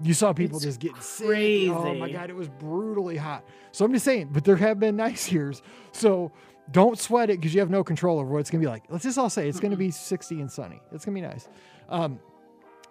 you 0.00 0.14
saw 0.14 0.32
people 0.32 0.56
It's 0.56 0.66
just 0.66 0.80
getting 0.80 1.00
sick. 1.00 1.70
Oh 1.70 1.94
my 1.94 2.10
god, 2.10 2.30
it 2.30 2.36
was 2.36 2.48
brutally 2.48 3.16
hot. 3.16 3.44
So 3.72 3.84
I'm 3.84 3.92
just 3.92 4.04
saying, 4.04 4.30
but 4.32 4.44
there 4.44 4.56
have 4.56 4.78
been 4.78 4.96
nice 5.08 5.30
years. 5.30 5.62
So 5.92 6.32
don't 6.70 6.98
sweat 6.98 7.30
it 7.30 7.40
because 7.40 7.54
you 7.54 7.60
have 7.60 7.70
no 7.70 7.82
control 7.82 8.18
over 8.18 8.30
what 8.30 8.40
it's 8.40 8.50
gonna 8.50 8.62
be 8.62 8.68
like. 8.68 8.84
Let's 8.88 9.04
just 9.04 9.18
all 9.18 9.30
say 9.30 9.48
it's 9.48 9.60
gonna 9.60 9.76
be 9.76 9.90
60 9.90 10.40
and 10.40 10.50
sunny. 10.50 10.80
It's 10.92 11.04
gonna 11.04 11.14
be 11.14 11.22
nice. 11.22 11.48
Um, 11.88 12.20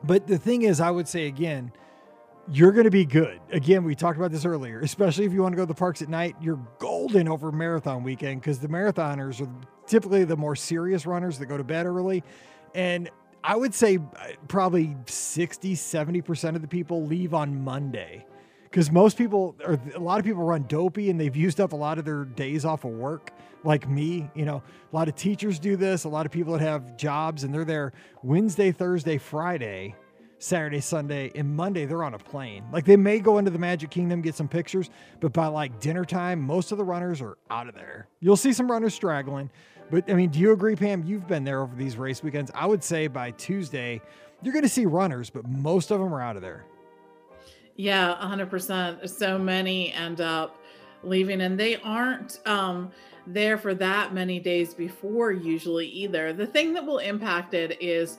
but 0.04 0.28
the 0.28 0.38
thing 0.38 0.64
is, 0.64 0.80
I 0.80 0.92
would 0.92 1.08
say 1.08 1.28
again, 1.28 1.72
you're 2.50 2.72
going 2.72 2.86
to 2.86 2.92
be 2.92 3.06
good. 3.06 3.40
Again, 3.52 3.84
we 3.84 3.94
talked 3.94 4.18
about 4.18 4.32
this 4.32 4.46
earlier, 4.46 4.80
especially 4.80 5.26
if 5.26 5.34
you 5.34 5.42
want 5.42 5.54
to 5.54 5.58
go 5.58 5.64
to 5.64 5.68
the 5.68 5.74
parks 5.74 6.02
at 6.02 6.08
night, 6.08 6.36
you're 6.40 6.60
golden 6.80 7.28
over 7.28 7.52
marathon 7.52 8.04
weekend 8.04 8.42
because 8.42 8.60
the 8.60 8.70
marathoners 8.70 9.42
are 9.42 9.50
typically 9.86 10.24
the 10.24 10.38
more 10.38 10.56
serious 10.56 11.06
runners 11.06 11.40
that 11.40 11.48
go 11.48 11.58
to 11.58 11.64
bed 11.64 11.86
early. 11.86 12.24
And 12.74 13.10
I 13.48 13.56
would 13.56 13.74
say 13.74 13.96
uh, 13.98 14.28
probably 14.50 14.94
60, 15.06 15.74
70% 15.74 16.56
of 16.56 16.62
the 16.62 16.68
people 16.68 17.06
leave 17.06 17.34
on 17.34 17.64
Monday. 17.64 18.26
Because 18.66 18.92
most 18.92 19.18
people 19.18 19.56
or 19.66 19.80
a 19.96 20.00
lot 20.00 20.20
of 20.20 20.26
people 20.26 20.44
run 20.44 20.66
dopey 20.68 21.10
and 21.10 21.18
they've 21.18 21.36
used 21.36 21.62
up 21.62 21.72
a 21.72 21.76
lot 21.76 21.98
of 21.98 22.04
their 22.04 22.26
days 22.26 22.66
off 22.66 22.84
of 22.84 22.92
work 22.92 23.32
like 23.64 23.90
me 23.90 24.30
you 24.36 24.44
know. 24.44 24.62
A 24.92 24.96
lot 24.96 25.08
of 25.08 25.16
teachers 25.16 25.58
do 25.58 25.78
this 25.78 26.04
a 26.04 26.10
lot 26.10 26.26
of 26.26 26.34
people 26.34 26.54
that 26.54 26.62
have 26.62 26.98
jobs 26.98 27.46
and 27.46 27.54
they're 27.54 27.64
there 27.64 27.94
wednesday 28.24 28.74
thursday 28.74 29.18
friday 29.18 29.96
saturday 30.38 30.82
sunday 30.82 31.32
and 31.34 31.56
monday 31.56 31.86
they're 31.86 32.04
on 32.04 32.14
a 32.14 32.20
plane. 32.20 32.66
Like 32.74 32.84
they 32.84 32.98
may 32.98 33.20
go 33.20 33.38
into 33.38 33.50
the 33.50 33.58
magic 33.58 33.90
kingdom 33.90 34.22
get 34.22 34.36
some 34.36 34.50
pictures 34.50 34.90
but 35.22 35.32
by 35.32 35.48
like 35.48 35.80
dinner 35.80 36.04
time 36.04 36.42
most 36.42 36.74
of 36.74 36.78
the 36.78 36.84
runners 36.84 37.22
are 37.22 37.38
out 37.50 37.70
of 37.70 37.74
there. 37.74 38.10
You'll 38.20 38.36
see 38.36 38.52
some 38.52 38.70
runners 38.70 38.94
straggling 38.94 39.50
but 39.90 40.10
i 40.10 40.14
mean 40.14 40.30
do 40.30 40.40
you 40.40 40.52
agree 40.52 40.76
pam 40.76 41.04
you've 41.06 41.28
been 41.28 41.44
there 41.44 41.62
over 41.62 41.76
these 41.76 41.98
race 41.98 42.24
weekends 42.24 42.52
i 42.56 42.66
would 42.66 42.84
say 42.84 43.08
by 43.08 43.32
tuesday 43.32 44.02
you're 44.42 44.54
going 44.54 44.64
to 44.64 44.70
see 44.70 44.86
runners 44.86 45.30
but 45.30 45.48
most 45.48 45.92
of 45.92 46.00
them 46.00 46.14
are 46.14 46.22
out 46.22 46.36
of 46.36 46.42
there 46.42 46.66
yeah, 47.78 48.16
100%. 48.22 49.08
So 49.08 49.38
many 49.38 49.94
end 49.94 50.20
up 50.20 50.58
leaving 51.04 51.42
and 51.42 51.60
they 51.60 51.78
aren't 51.78 52.40
um, 52.48 52.92
there 53.28 53.58
for 53.58 53.76
that 53.76 54.14
many 54.14 54.40
days 54.40 54.74
before 54.74 55.32
usually 55.32 55.88
either. 55.88 56.34
The 56.34 56.48
thing 56.48 56.74
that 56.74 56.86
will 56.86 56.98
impact 56.98 57.54
it 57.54 57.78
is 57.80 58.18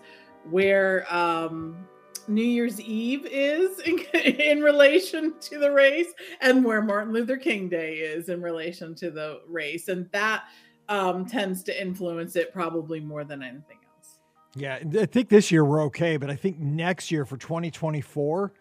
where 0.49 1.12
um, 1.12 1.89
New 2.29 2.45
Year's 2.45 2.81
Eve 2.81 3.27
is 3.29 3.81
in, 3.81 3.99
in, 4.14 4.62
relation 4.62 5.35
to 5.41 5.59
the 5.59 5.73
race 5.73 6.12
and 6.41 6.64
where 6.64 6.81
Martin 6.81 7.12
Luther 7.12 7.37
King 7.37 7.69
Day 7.69 7.95
is 7.97 8.29
in 8.29 8.41
relation 8.41 8.95
to 8.95 9.11
the 9.11 9.41
race. 9.49 9.89
And 9.89 10.09
that 10.12 10.45
um, 10.89 11.26
tends 11.26 11.62
to 11.64 11.80
influence 11.80 12.36
it 12.36 12.53
probably 12.53 13.01
more 13.01 13.24
than 13.24 13.43
anything 13.43 13.78
else. 13.97 14.18
Yeah, 14.55 14.78
I 15.01 15.07
think 15.07 15.28
this 15.28 15.51
year 15.51 15.64
we're 15.64 15.82
okay, 15.84 16.16
but 16.16 16.30
I 16.30 16.36
think 16.36 16.59
next 16.59 17.11
year 17.11 17.24
for 17.24 17.36
2024, 17.36 18.53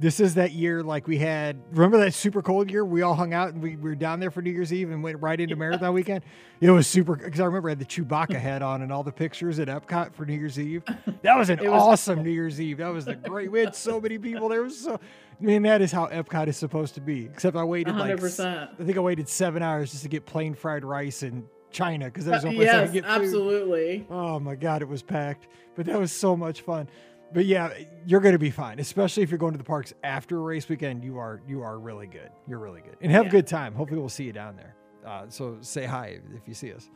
this 0.00 0.18
is 0.18 0.34
that 0.34 0.52
year 0.52 0.82
like 0.82 1.06
we 1.06 1.18
had 1.18 1.60
remember 1.72 1.98
that 1.98 2.14
super 2.14 2.40
cold 2.40 2.70
year 2.70 2.86
we 2.86 3.02
all 3.02 3.14
hung 3.14 3.34
out 3.34 3.52
and 3.52 3.62
we, 3.62 3.76
we 3.76 3.90
were 3.90 3.94
down 3.94 4.18
there 4.18 4.30
for 4.30 4.40
new 4.40 4.50
year's 4.50 4.72
eve 4.72 4.90
and 4.90 5.02
went 5.02 5.20
right 5.20 5.38
into 5.40 5.54
marathon 5.54 5.92
weekend 5.92 6.24
it 6.62 6.70
was 6.70 6.86
super 6.86 7.16
because 7.16 7.38
i 7.38 7.44
remember 7.44 7.68
i 7.68 7.72
had 7.72 7.78
the 7.78 7.84
chewbacca 7.84 8.34
hat 8.40 8.62
on 8.62 8.80
and 8.80 8.90
all 8.90 9.02
the 9.04 9.12
pictures 9.12 9.58
at 9.58 9.68
epcot 9.68 10.14
for 10.14 10.24
new 10.24 10.32
year's 10.32 10.58
eve 10.58 10.82
that 11.22 11.36
was 11.36 11.50
an 11.50 11.58
was 11.58 11.68
awesome 11.68 12.16
cool. 12.16 12.24
new 12.24 12.30
year's 12.30 12.58
eve 12.58 12.78
that 12.78 12.88
was 12.88 13.04
the 13.04 13.14
great 13.28 13.52
we 13.52 13.60
had 13.60 13.74
so 13.74 14.00
many 14.00 14.16
people 14.18 14.48
there 14.48 14.62
was 14.62 14.80
so 14.80 14.98
I 15.40 15.42
mean, 15.42 15.62
that 15.62 15.80
is 15.80 15.90
how 15.90 16.06
Epcot 16.08 16.48
is 16.48 16.58
supposed 16.58 16.94
to 16.96 17.00
be. 17.00 17.24
Except 17.24 17.56
I 17.56 17.64
waited 17.64 17.94
100%. 17.94 18.38
like 18.44 18.68
I 18.78 18.84
think 18.84 18.98
I 18.98 19.00
waited 19.00 19.26
seven 19.26 19.62
hours 19.62 19.90
just 19.90 20.02
to 20.02 20.08
get 20.10 20.26
plain 20.26 20.54
fried 20.54 20.84
rice 20.84 21.22
in 21.22 21.48
China 21.70 22.06
because 22.06 22.24
there 22.24 22.34
was 22.34 22.44
no 22.44 22.52
place 22.52 22.66
yes, 22.66 22.74
I 22.74 22.84
could 22.84 22.92
get 22.92 23.04
food. 23.04 23.22
Absolutely. 23.22 24.06
Oh 24.10 24.38
my 24.40 24.54
god, 24.54 24.82
it 24.82 24.88
was 24.88 25.02
packed, 25.02 25.48
but 25.76 25.86
that 25.86 25.98
was 25.98 26.12
so 26.12 26.36
much 26.36 26.62
fun 26.62 26.88
but 27.32 27.46
yeah, 27.46 27.72
you're 28.06 28.20
going 28.20 28.32
to 28.32 28.38
be 28.38 28.50
fine, 28.50 28.78
especially 28.78 29.22
if 29.22 29.30
you're 29.30 29.38
going 29.38 29.52
to 29.52 29.58
the 29.58 29.64
parks 29.64 29.94
after 30.02 30.38
a 30.38 30.40
race 30.40 30.68
weekend. 30.68 31.04
You 31.04 31.18
are 31.18 31.40
you 31.46 31.62
are 31.62 31.78
really 31.78 32.06
good. 32.06 32.30
You're 32.46 32.58
really 32.58 32.80
good, 32.80 32.96
and 33.00 33.10
have 33.12 33.24
yeah. 33.24 33.28
a 33.28 33.32
good 33.32 33.46
time. 33.46 33.74
Hopefully, 33.74 34.00
we'll 34.00 34.08
see 34.08 34.24
you 34.24 34.32
down 34.32 34.56
there. 34.56 34.74
Uh, 35.06 35.26
so 35.28 35.56
say 35.60 35.86
hi 35.86 36.18
if 36.34 36.46
you 36.46 36.54
see 36.54 36.72
us. 36.72 36.90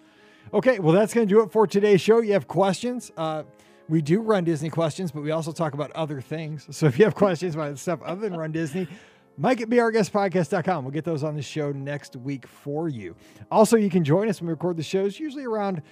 Okay, 0.52 0.78
well 0.78 0.92
that's 0.92 1.14
going 1.14 1.26
to 1.26 1.34
do 1.34 1.42
it 1.42 1.52
for 1.52 1.66
today's 1.66 2.00
show. 2.00 2.20
You 2.20 2.32
have 2.34 2.48
questions? 2.48 3.10
Uh, 3.16 3.44
we 3.88 4.02
do 4.02 4.20
run 4.20 4.44
Disney 4.44 4.70
questions, 4.70 5.12
but 5.12 5.22
we 5.22 5.30
also 5.30 5.52
talk 5.52 5.74
about 5.74 5.90
other 5.92 6.20
things. 6.20 6.66
So 6.70 6.86
if 6.86 6.98
you 6.98 7.04
have 7.04 7.14
questions 7.14 7.54
about 7.54 7.78
stuff 7.78 8.00
other 8.02 8.22
than 8.22 8.36
Run 8.36 8.52
Disney, 8.52 8.88
Mike 9.36 9.60
at 9.60 9.68
BeOurGuestPodcast.com. 9.68 10.84
We'll 10.84 10.92
get 10.92 11.04
those 11.04 11.24
on 11.24 11.34
the 11.34 11.42
show 11.42 11.72
next 11.72 12.14
week 12.14 12.46
for 12.46 12.88
you. 12.88 13.16
Also, 13.50 13.76
you 13.76 13.90
can 13.90 14.04
join 14.04 14.28
us 14.28 14.40
when 14.40 14.46
we 14.46 14.52
record 14.52 14.76
the 14.76 14.82
shows, 14.82 15.18
usually 15.18 15.44
around 15.44 15.82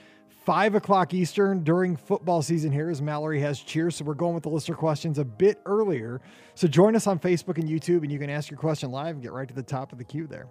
5 0.45 0.76
o'clock 0.76 1.12
Eastern 1.12 1.64
during 1.64 1.97
football 1.97 2.43
season 2.43 2.70
here 2.70 2.88
as 2.88 3.03
Mallory 3.03 3.40
has 3.40 3.61
cheers. 3.61 3.97
So 3.97 4.05
we're 4.05 4.14
going 4.14 4.34
with 4.34 4.45
the 4.45 4.49
listener 4.49 4.76
questions 4.76 5.18
a 5.18 5.24
bit 5.24 5.61
earlier. 5.66 6.20
So 6.55 6.68
join 6.68 6.95
us 6.95 7.07
on 7.07 7.18
Facebook 7.18 7.59
and 7.59 7.68
YouTube 7.68 8.03
and 8.03 8.12
you 8.12 8.18
can 8.18 8.30
ask 8.30 8.51
your 8.51 8.59
question 8.59 8.90
live 8.90 9.14
and 9.14 9.22
get 9.22 9.32
right 9.32 9.49
to 9.49 9.55
the 9.55 9.62
top 9.62 9.93
of 9.93 9.99
the 9.99 10.05
queue 10.05 10.26
there. 10.26 10.49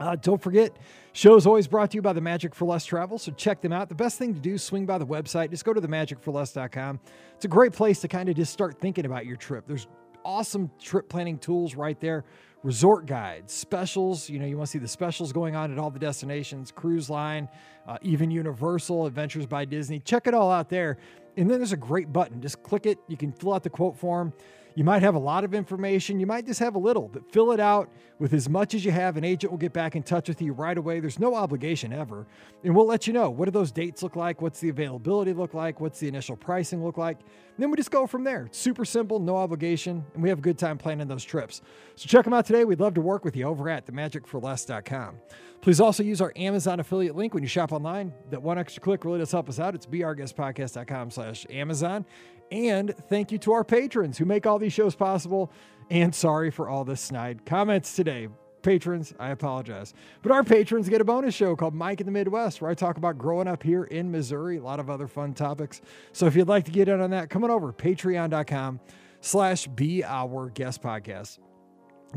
Uh, 0.00 0.16
don't 0.16 0.40
forget, 0.40 0.78
shows 1.12 1.46
always 1.46 1.66
brought 1.66 1.90
to 1.90 1.96
you 1.96 2.02
by 2.02 2.14
the 2.14 2.20
Magic 2.20 2.54
for 2.54 2.64
Less 2.64 2.86
Travel, 2.86 3.18
so 3.18 3.30
check 3.32 3.60
them 3.60 3.74
out. 3.74 3.90
The 3.90 3.94
best 3.94 4.18
thing 4.18 4.32
to 4.32 4.40
do 4.40 4.56
swing 4.56 4.86
by 4.86 4.96
the 4.96 5.06
website. 5.06 5.50
Just 5.50 5.66
go 5.66 5.74
to 5.74 5.82
the 5.82 5.86
themagicforless.com. 5.86 6.98
It's 7.34 7.44
a 7.44 7.48
great 7.48 7.72
place 7.72 8.00
to 8.00 8.08
kind 8.08 8.30
of 8.30 8.34
just 8.34 8.52
start 8.52 8.80
thinking 8.80 9.04
about 9.04 9.26
your 9.26 9.36
trip. 9.36 9.64
There's 9.66 9.86
awesome 10.24 10.70
trip 10.80 11.08
planning 11.08 11.38
tools 11.38 11.74
right 11.74 11.98
there 12.00 12.24
resort 12.62 13.06
guides, 13.06 13.52
specials. 13.52 14.28
You 14.28 14.38
know, 14.38 14.46
you 14.46 14.56
want 14.56 14.68
to 14.68 14.70
see 14.70 14.78
the 14.78 14.88
specials 14.88 15.32
going 15.32 15.56
on 15.56 15.72
at 15.72 15.78
all 15.78 15.90
the 15.90 15.98
destinations, 15.98 16.70
cruise 16.70 17.10
line, 17.10 17.48
uh, 17.86 17.98
even 18.02 18.30
Universal, 18.30 19.06
Adventures 19.06 19.46
by 19.46 19.64
Disney. 19.64 19.98
Check 19.98 20.26
it 20.26 20.34
all 20.34 20.50
out 20.50 20.68
there. 20.68 20.98
And 21.36 21.50
then 21.50 21.58
there's 21.58 21.72
a 21.72 21.76
great 21.76 22.12
button. 22.12 22.40
Just 22.40 22.62
click 22.62 22.86
it. 22.86 22.98
You 23.08 23.16
can 23.16 23.32
fill 23.32 23.54
out 23.54 23.62
the 23.62 23.70
quote 23.70 23.96
form. 23.96 24.32
You 24.74 24.84
might 24.84 25.02
have 25.02 25.14
a 25.14 25.18
lot 25.18 25.44
of 25.44 25.54
information. 25.54 26.18
You 26.18 26.26
might 26.26 26.46
just 26.46 26.60
have 26.60 26.74
a 26.74 26.78
little, 26.78 27.08
but 27.08 27.30
fill 27.30 27.52
it 27.52 27.60
out 27.60 27.90
with 28.18 28.32
as 28.32 28.48
much 28.48 28.74
as 28.74 28.84
you 28.84 28.90
have. 28.90 29.16
An 29.16 29.24
agent 29.24 29.50
will 29.50 29.58
get 29.58 29.72
back 29.72 29.96
in 29.96 30.02
touch 30.02 30.28
with 30.28 30.40
you 30.40 30.52
right 30.52 30.78
away. 30.78 31.00
There's 31.00 31.18
no 31.18 31.34
obligation 31.34 31.92
ever. 31.92 32.26
And 32.64 32.74
we'll 32.74 32.86
let 32.86 33.06
you 33.06 33.12
know 33.12 33.28
what 33.28 33.46
do 33.46 33.50
those 33.50 33.70
dates 33.72 34.02
look 34.02 34.16
like? 34.16 34.40
What's 34.40 34.60
the 34.60 34.70
availability 34.70 35.32
look 35.32 35.54
like? 35.54 35.80
What's 35.80 35.98
the 36.00 36.08
initial 36.08 36.36
pricing 36.36 36.82
look 36.82 36.96
like? 36.96 37.18
And 37.20 37.58
then 37.58 37.70
we 37.70 37.76
just 37.76 37.90
go 37.90 38.06
from 38.06 38.24
there. 38.24 38.44
It's 38.46 38.58
super 38.58 38.84
simple, 38.84 39.18
no 39.18 39.36
obligation, 39.36 40.04
and 40.14 40.22
we 40.22 40.30
have 40.30 40.38
a 40.38 40.42
good 40.42 40.58
time 40.58 40.78
planning 40.78 41.06
those 41.06 41.24
trips. 41.24 41.60
So 41.96 42.06
check 42.06 42.24
them 42.24 42.32
out 42.32 42.46
today. 42.46 42.64
We'd 42.64 42.80
love 42.80 42.94
to 42.94 43.02
work 43.02 43.24
with 43.24 43.36
you 43.36 43.44
over 43.44 43.68
at 43.68 43.86
themagicforless.com. 43.86 45.16
Please 45.60 45.80
also 45.80 46.02
use 46.02 46.20
our 46.20 46.32
Amazon 46.34 46.80
affiliate 46.80 47.14
link 47.14 47.34
when 47.34 47.42
you 47.42 47.48
shop 47.48 47.72
online. 47.72 48.12
That 48.30 48.42
one 48.42 48.58
extra 48.58 48.82
click 48.82 49.04
really 49.04 49.18
does 49.18 49.30
help 49.30 49.48
us 49.48 49.60
out. 49.60 49.74
It's 49.74 49.86
beourguestpodcast.com 49.86 51.10
slash 51.10 51.46
Amazon. 51.50 52.06
And 52.52 52.94
thank 53.08 53.32
you 53.32 53.38
to 53.38 53.52
our 53.52 53.64
patrons 53.64 54.18
who 54.18 54.26
make 54.26 54.46
all 54.46 54.58
these 54.58 54.74
shows 54.74 54.94
possible. 54.94 55.50
And 55.90 56.14
sorry 56.14 56.50
for 56.50 56.68
all 56.68 56.84
the 56.84 56.96
snide 56.96 57.46
comments 57.46 57.96
today. 57.96 58.28
Patrons, 58.62 59.14
I 59.18 59.30
apologize. 59.30 59.94
But 60.20 60.32
our 60.32 60.44
patrons 60.44 60.88
get 60.88 61.00
a 61.00 61.04
bonus 61.04 61.34
show 61.34 61.56
called 61.56 61.74
Mike 61.74 62.00
in 62.00 62.06
the 62.06 62.12
Midwest, 62.12 62.60
where 62.60 62.70
I 62.70 62.74
talk 62.74 62.98
about 62.98 63.16
growing 63.16 63.48
up 63.48 63.62
here 63.62 63.84
in 63.84 64.10
Missouri, 64.10 64.58
a 64.58 64.62
lot 64.62 64.80
of 64.80 64.90
other 64.90 65.08
fun 65.08 65.32
topics. 65.32 65.80
So 66.12 66.26
if 66.26 66.36
you'd 66.36 66.46
like 66.46 66.66
to 66.66 66.70
get 66.70 66.88
in 66.88 67.00
on 67.00 67.10
that, 67.10 67.30
come 67.30 67.42
on 67.42 67.50
over, 67.50 67.72
patreon.com 67.72 68.80
slash 69.22 69.66
be 69.68 70.04
our 70.04 70.50
guest 70.50 70.82
podcast. 70.82 71.38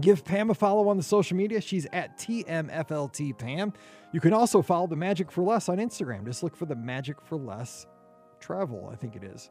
Give 0.01 0.23
Pam 0.23 0.49
a 0.49 0.53
follow 0.53 0.89
on 0.89 0.97
the 0.97 1.03
social 1.03 1.37
media. 1.37 1.61
She's 1.61 1.87
at 1.93 2.17
TMFLT 2.17 3.37
Pam. 3.37 3.71
You 4.11 4.19
can 4.19 4.33
also 4.33 4.61
follow 4.61 4.87
the 4.87 4.97
Magic 4.97 5.31
for 5.31 5.43
Less 5.43 5.69
on 5.69 5.77
Instagram. 5.77 6.25
Just 6.25 6.43
look 6.43 6.57
for 6.57 6.65
the 6.65 6.75
Magic 6.75 7.21
for 7.21 7.37
Less 7.37 7.87
Travel, 8.41 8.89
I 8.91 8.97
think 8.97 9.15
it 9.15 9.23
is. 9.23 9.49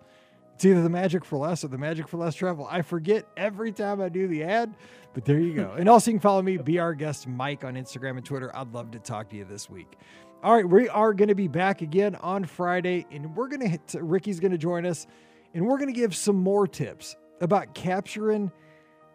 It's 0.54 0.64
either 0.64 0.82
the 0.82 0.88
Magic 0.88 1.24
for 1.24 1.36
Less 1.36 1.64
or 1.64 1.68
the 1.68 1.78
Magic 1.78 2.06
for 2.06 2.16
Less 2.16 2.34
Travel. 2.34 2.66
I 2.70 2.82
forget 2.82 3.26
every 3.36 3.72
time 3.72 4.00
I 4.00 4.08
do 4.08 4.28
the 4.28 4.44
ad, 4.44 4.74
but 5.12 5.24
there 5.24 5.40
you 5.40 5.54
go. 5.54 5.72
and 5.76 5.88
also, 5.88 6.10
you 6.10 6.16
can 6.16 6.20
follow 6.20 6.42
me, 6.42 6.56
be 6.56 6.78
our 6.78 6.94
guest 6.94 7.26
Mike 7.26 7.64
on 7.64 7.74
Instagram 7.74 8.16
and 8.16 8.24
Twitter. 8.24 8.54
I'd 8.56 8.72
love 8.72 8.92
to 8.92 9.00
talk 9.00 9.30
to 9.30 9.36
you 9.36 9.44
this 9.44 9.68
week. 9.68 9.96
All 10.44 10.54
right, 10.54 10.68
we 10.68 10.88
are 10.88 11.12
going 11.12 11.28
to 11.28 11.34
be 11.34 11.48
back 11.48 11.82
again 11.82 12.14
on 12.16 12.44
Friday, 12.44 13.06
and 13.10 13.34
we're 13.34 13.48
going 13.48 13.62
to 13.62 13.68
hit, 13.68 13.94
Ricky's 13.98 14.38
going 14.38 14.52
to 14.52 14.58
join 14.58 14.86
us, 14.86 15.06
and 15.54 15.66
we're 15.66 15.78
going 15.78 15.92
to 15.92 15.98
give 15.98 16.14
some 16.14 16.36
more 16.36 16.68
tips 16.68 17.16
about 17.40 17.74
capturing 17.74 18.52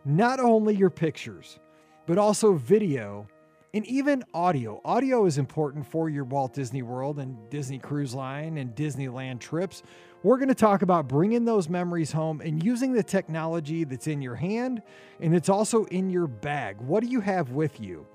not 0.03 0.39
only 0.39 0.75
your 0.75 0.89
pictures, 0.89 1.59
but 2.05 2.17
also 2.17 2.53
video 2.53 3.27
and 3.73 3.85
even 3.85 4.23
audio. 4.33 4.81
Audio 4.83 5.25
is 5.25 5.37
important 5.37 5.85
for 5.85 6.09
your 6.09 6.23
Walt 6.23 6.53
Disney 6.53 6.81
World 6.81 7.19
and 7.19 7.37
Disney 7.49 7.77
Cruise 7.77 8.15
Line 8.15 8.57
and 8.57 8.75
Disneyland 8.75 9.39
trips. 9.39 9.83
We're 10.21 10.35
going 10.35 10.49
to 10.49 10.55
talk 10.55 10.81
about 10.81 11.07
bringing 11.07 11.45
those 11.45 11.69
memories 11.69 12.11
home 12.11 12.41
and 12.41 12.61
using 12.61 12.91
the 12.91 13.03
technology 13.03 13.85
that's 13.85 14.07
in 14.07 14.21
your 14.21 14.35
hand 14.35 14.81
and 15.21 15.33
it's 15.33 15.47
also 15.47 15.85
in 15.85 16.09
your 16.09 16.27
bag. 16.27 16.75
What 16.81 17.03
do 17.03 17.09
you 17.09 17.21
have 17.21 17.51
with 17.51 17.79
you? 17.79 18.05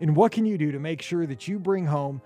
And 0.00 0.16
what 0.16 0.32
can 0.32 0.46
you 0.46 0.56
do 0.56 0.72
to 0.72 0.78
make 0.78 1.02
sure 1.02 1.26
that 1.26 1.48
you 1.48 1.58
bring 1.58 1.84
home 1.84 2.22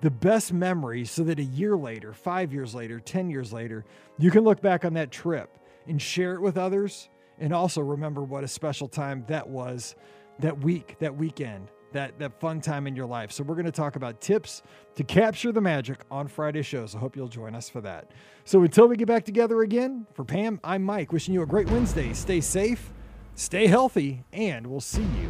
the 0.00 0.10
best 0.10 0.54
memories 0.54 1.10
so 1.10 1.22
that 1.24 1.38
a 1.38 1.44
year 1.44 1.76
later, 1.76 2.14
five 2.14 2.50
years 2.50 2.74
later, 2.74 2.98
10 2.98 3.28
years 3.28 3.52
later, 3.52 3.84
you 4.16 4.30
can 4.30 4.42
look 4.42 4.62
back 4.62 4.86
on 4.86 4.94
that 4.94 5.10
trip 5.10 5.58
and 5.86 6.00
share 6.00 6.34
it 6.34 6.40
with 6.40 6.56
others 6.56 7.10
and 7.38 7.52
also 7.52 7.82
remember 7.82 8.22
what 8.22 8.42
a 8.42 8.48
special 8.48 8.88
time 8.88 9.22
that 9.28 9.46
was 9.46 9.96
that 10.38 10.60
week, 10.60 10.96
that 11.00 11.14
weekend 11.14 11.68
that 11.92 12.18
that 12.18 12.38
fun 12.40 12.60
time 12.60 12.86
in 12.86 12.94
your 12.94 13.06
life. 13.06 13.32
So 13.32 13.42
we're 13.42 13.54
going 13.54 13.66
to 13.66 13.72
talk 13.72 13.96
about 13.96 14.20
tips 14.20 14.62
to 14.96 15.04
capture 15.04 15.52
the 15.52 15.60
magic 15.60 15.98
on 16.10 16.28
Friday 16.28 16.62
shows. 16.62 16.94
I 16.94 16.98
hope 16.98 17.16
you'll 17.16 17.28
join 17.28 17.54
us 17.54 17.68
for 17.68 17.80
that. 17.82 18.10
So 18.44 18.62
until 18.62 18.88
we 18.88 18.96
get 18.96 19.08
back 19.08 19.24
together 19.24 19.62
again, 19.62 20.06
for 20.14 20.24
Pam, 20.24 20.60
I'm 20.64 20.82
Mike, 20.82 21.12
wishing 21.12 21.34
you 21.34 21.42
a 21.42 21.46
great 21.46 21.68
Wednesday. 21.70 22.12
Stay 22.12 22.40
safe, 22.40 22.92
stay 23.34 23.66
healthy, 23.66 24.24
and 24.32 24.66
we'll 24.66 24.80
see 24.80 25.02
you 25.02 25.28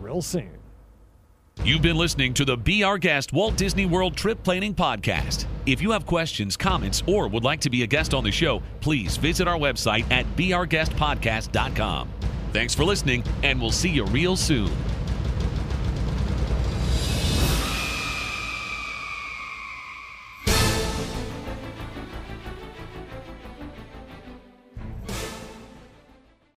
real 0.00 0.22
soon. 0.22 0.58
You've 1.64 1.82
been 1.82 1.96
listening 1.96 2.34
to 2.34 2.44
the 2.44 2.56
Be 2.56 2.82
Our 2.82 2.98
Guest 2.98 3.32
Walt 3.32 3.56
Disney 3.56 3.86
World 3.86 4.16
Trip 4.16 4.42
Planning 4.42 4.74
Podcast. 4.74 5.44
If 5.64 5.80
you 5.80 5.92
have 5.92 6.06
questions, 6.06 6.56
comments, 6.56 7.04
or 7.06 7.28
would 7.28 7.44
like 7.44 7.60
to 7.60 7.70
be 7.70 7.84
a 7.84 7.86
guest 7.86 8.14
on 8.14 8.24
the 8.24 8.32
show, 8.32 8.60
please 8.80 9.16
visit 9.16 9.46
our 9.46 9.58
website 9.58 10.10
at 10.10 10.26
beourguestpodcast.com. 10.34 12.08
Thanks 12.52 12.74
for 12.74 12.84
listening, 12.84 13.22
and 13.44 13.60
we'll 13.60 13.70
see 13.70 13.90
you 13.90 14.04
real 14.06 14.34
soon. 14.34 14.72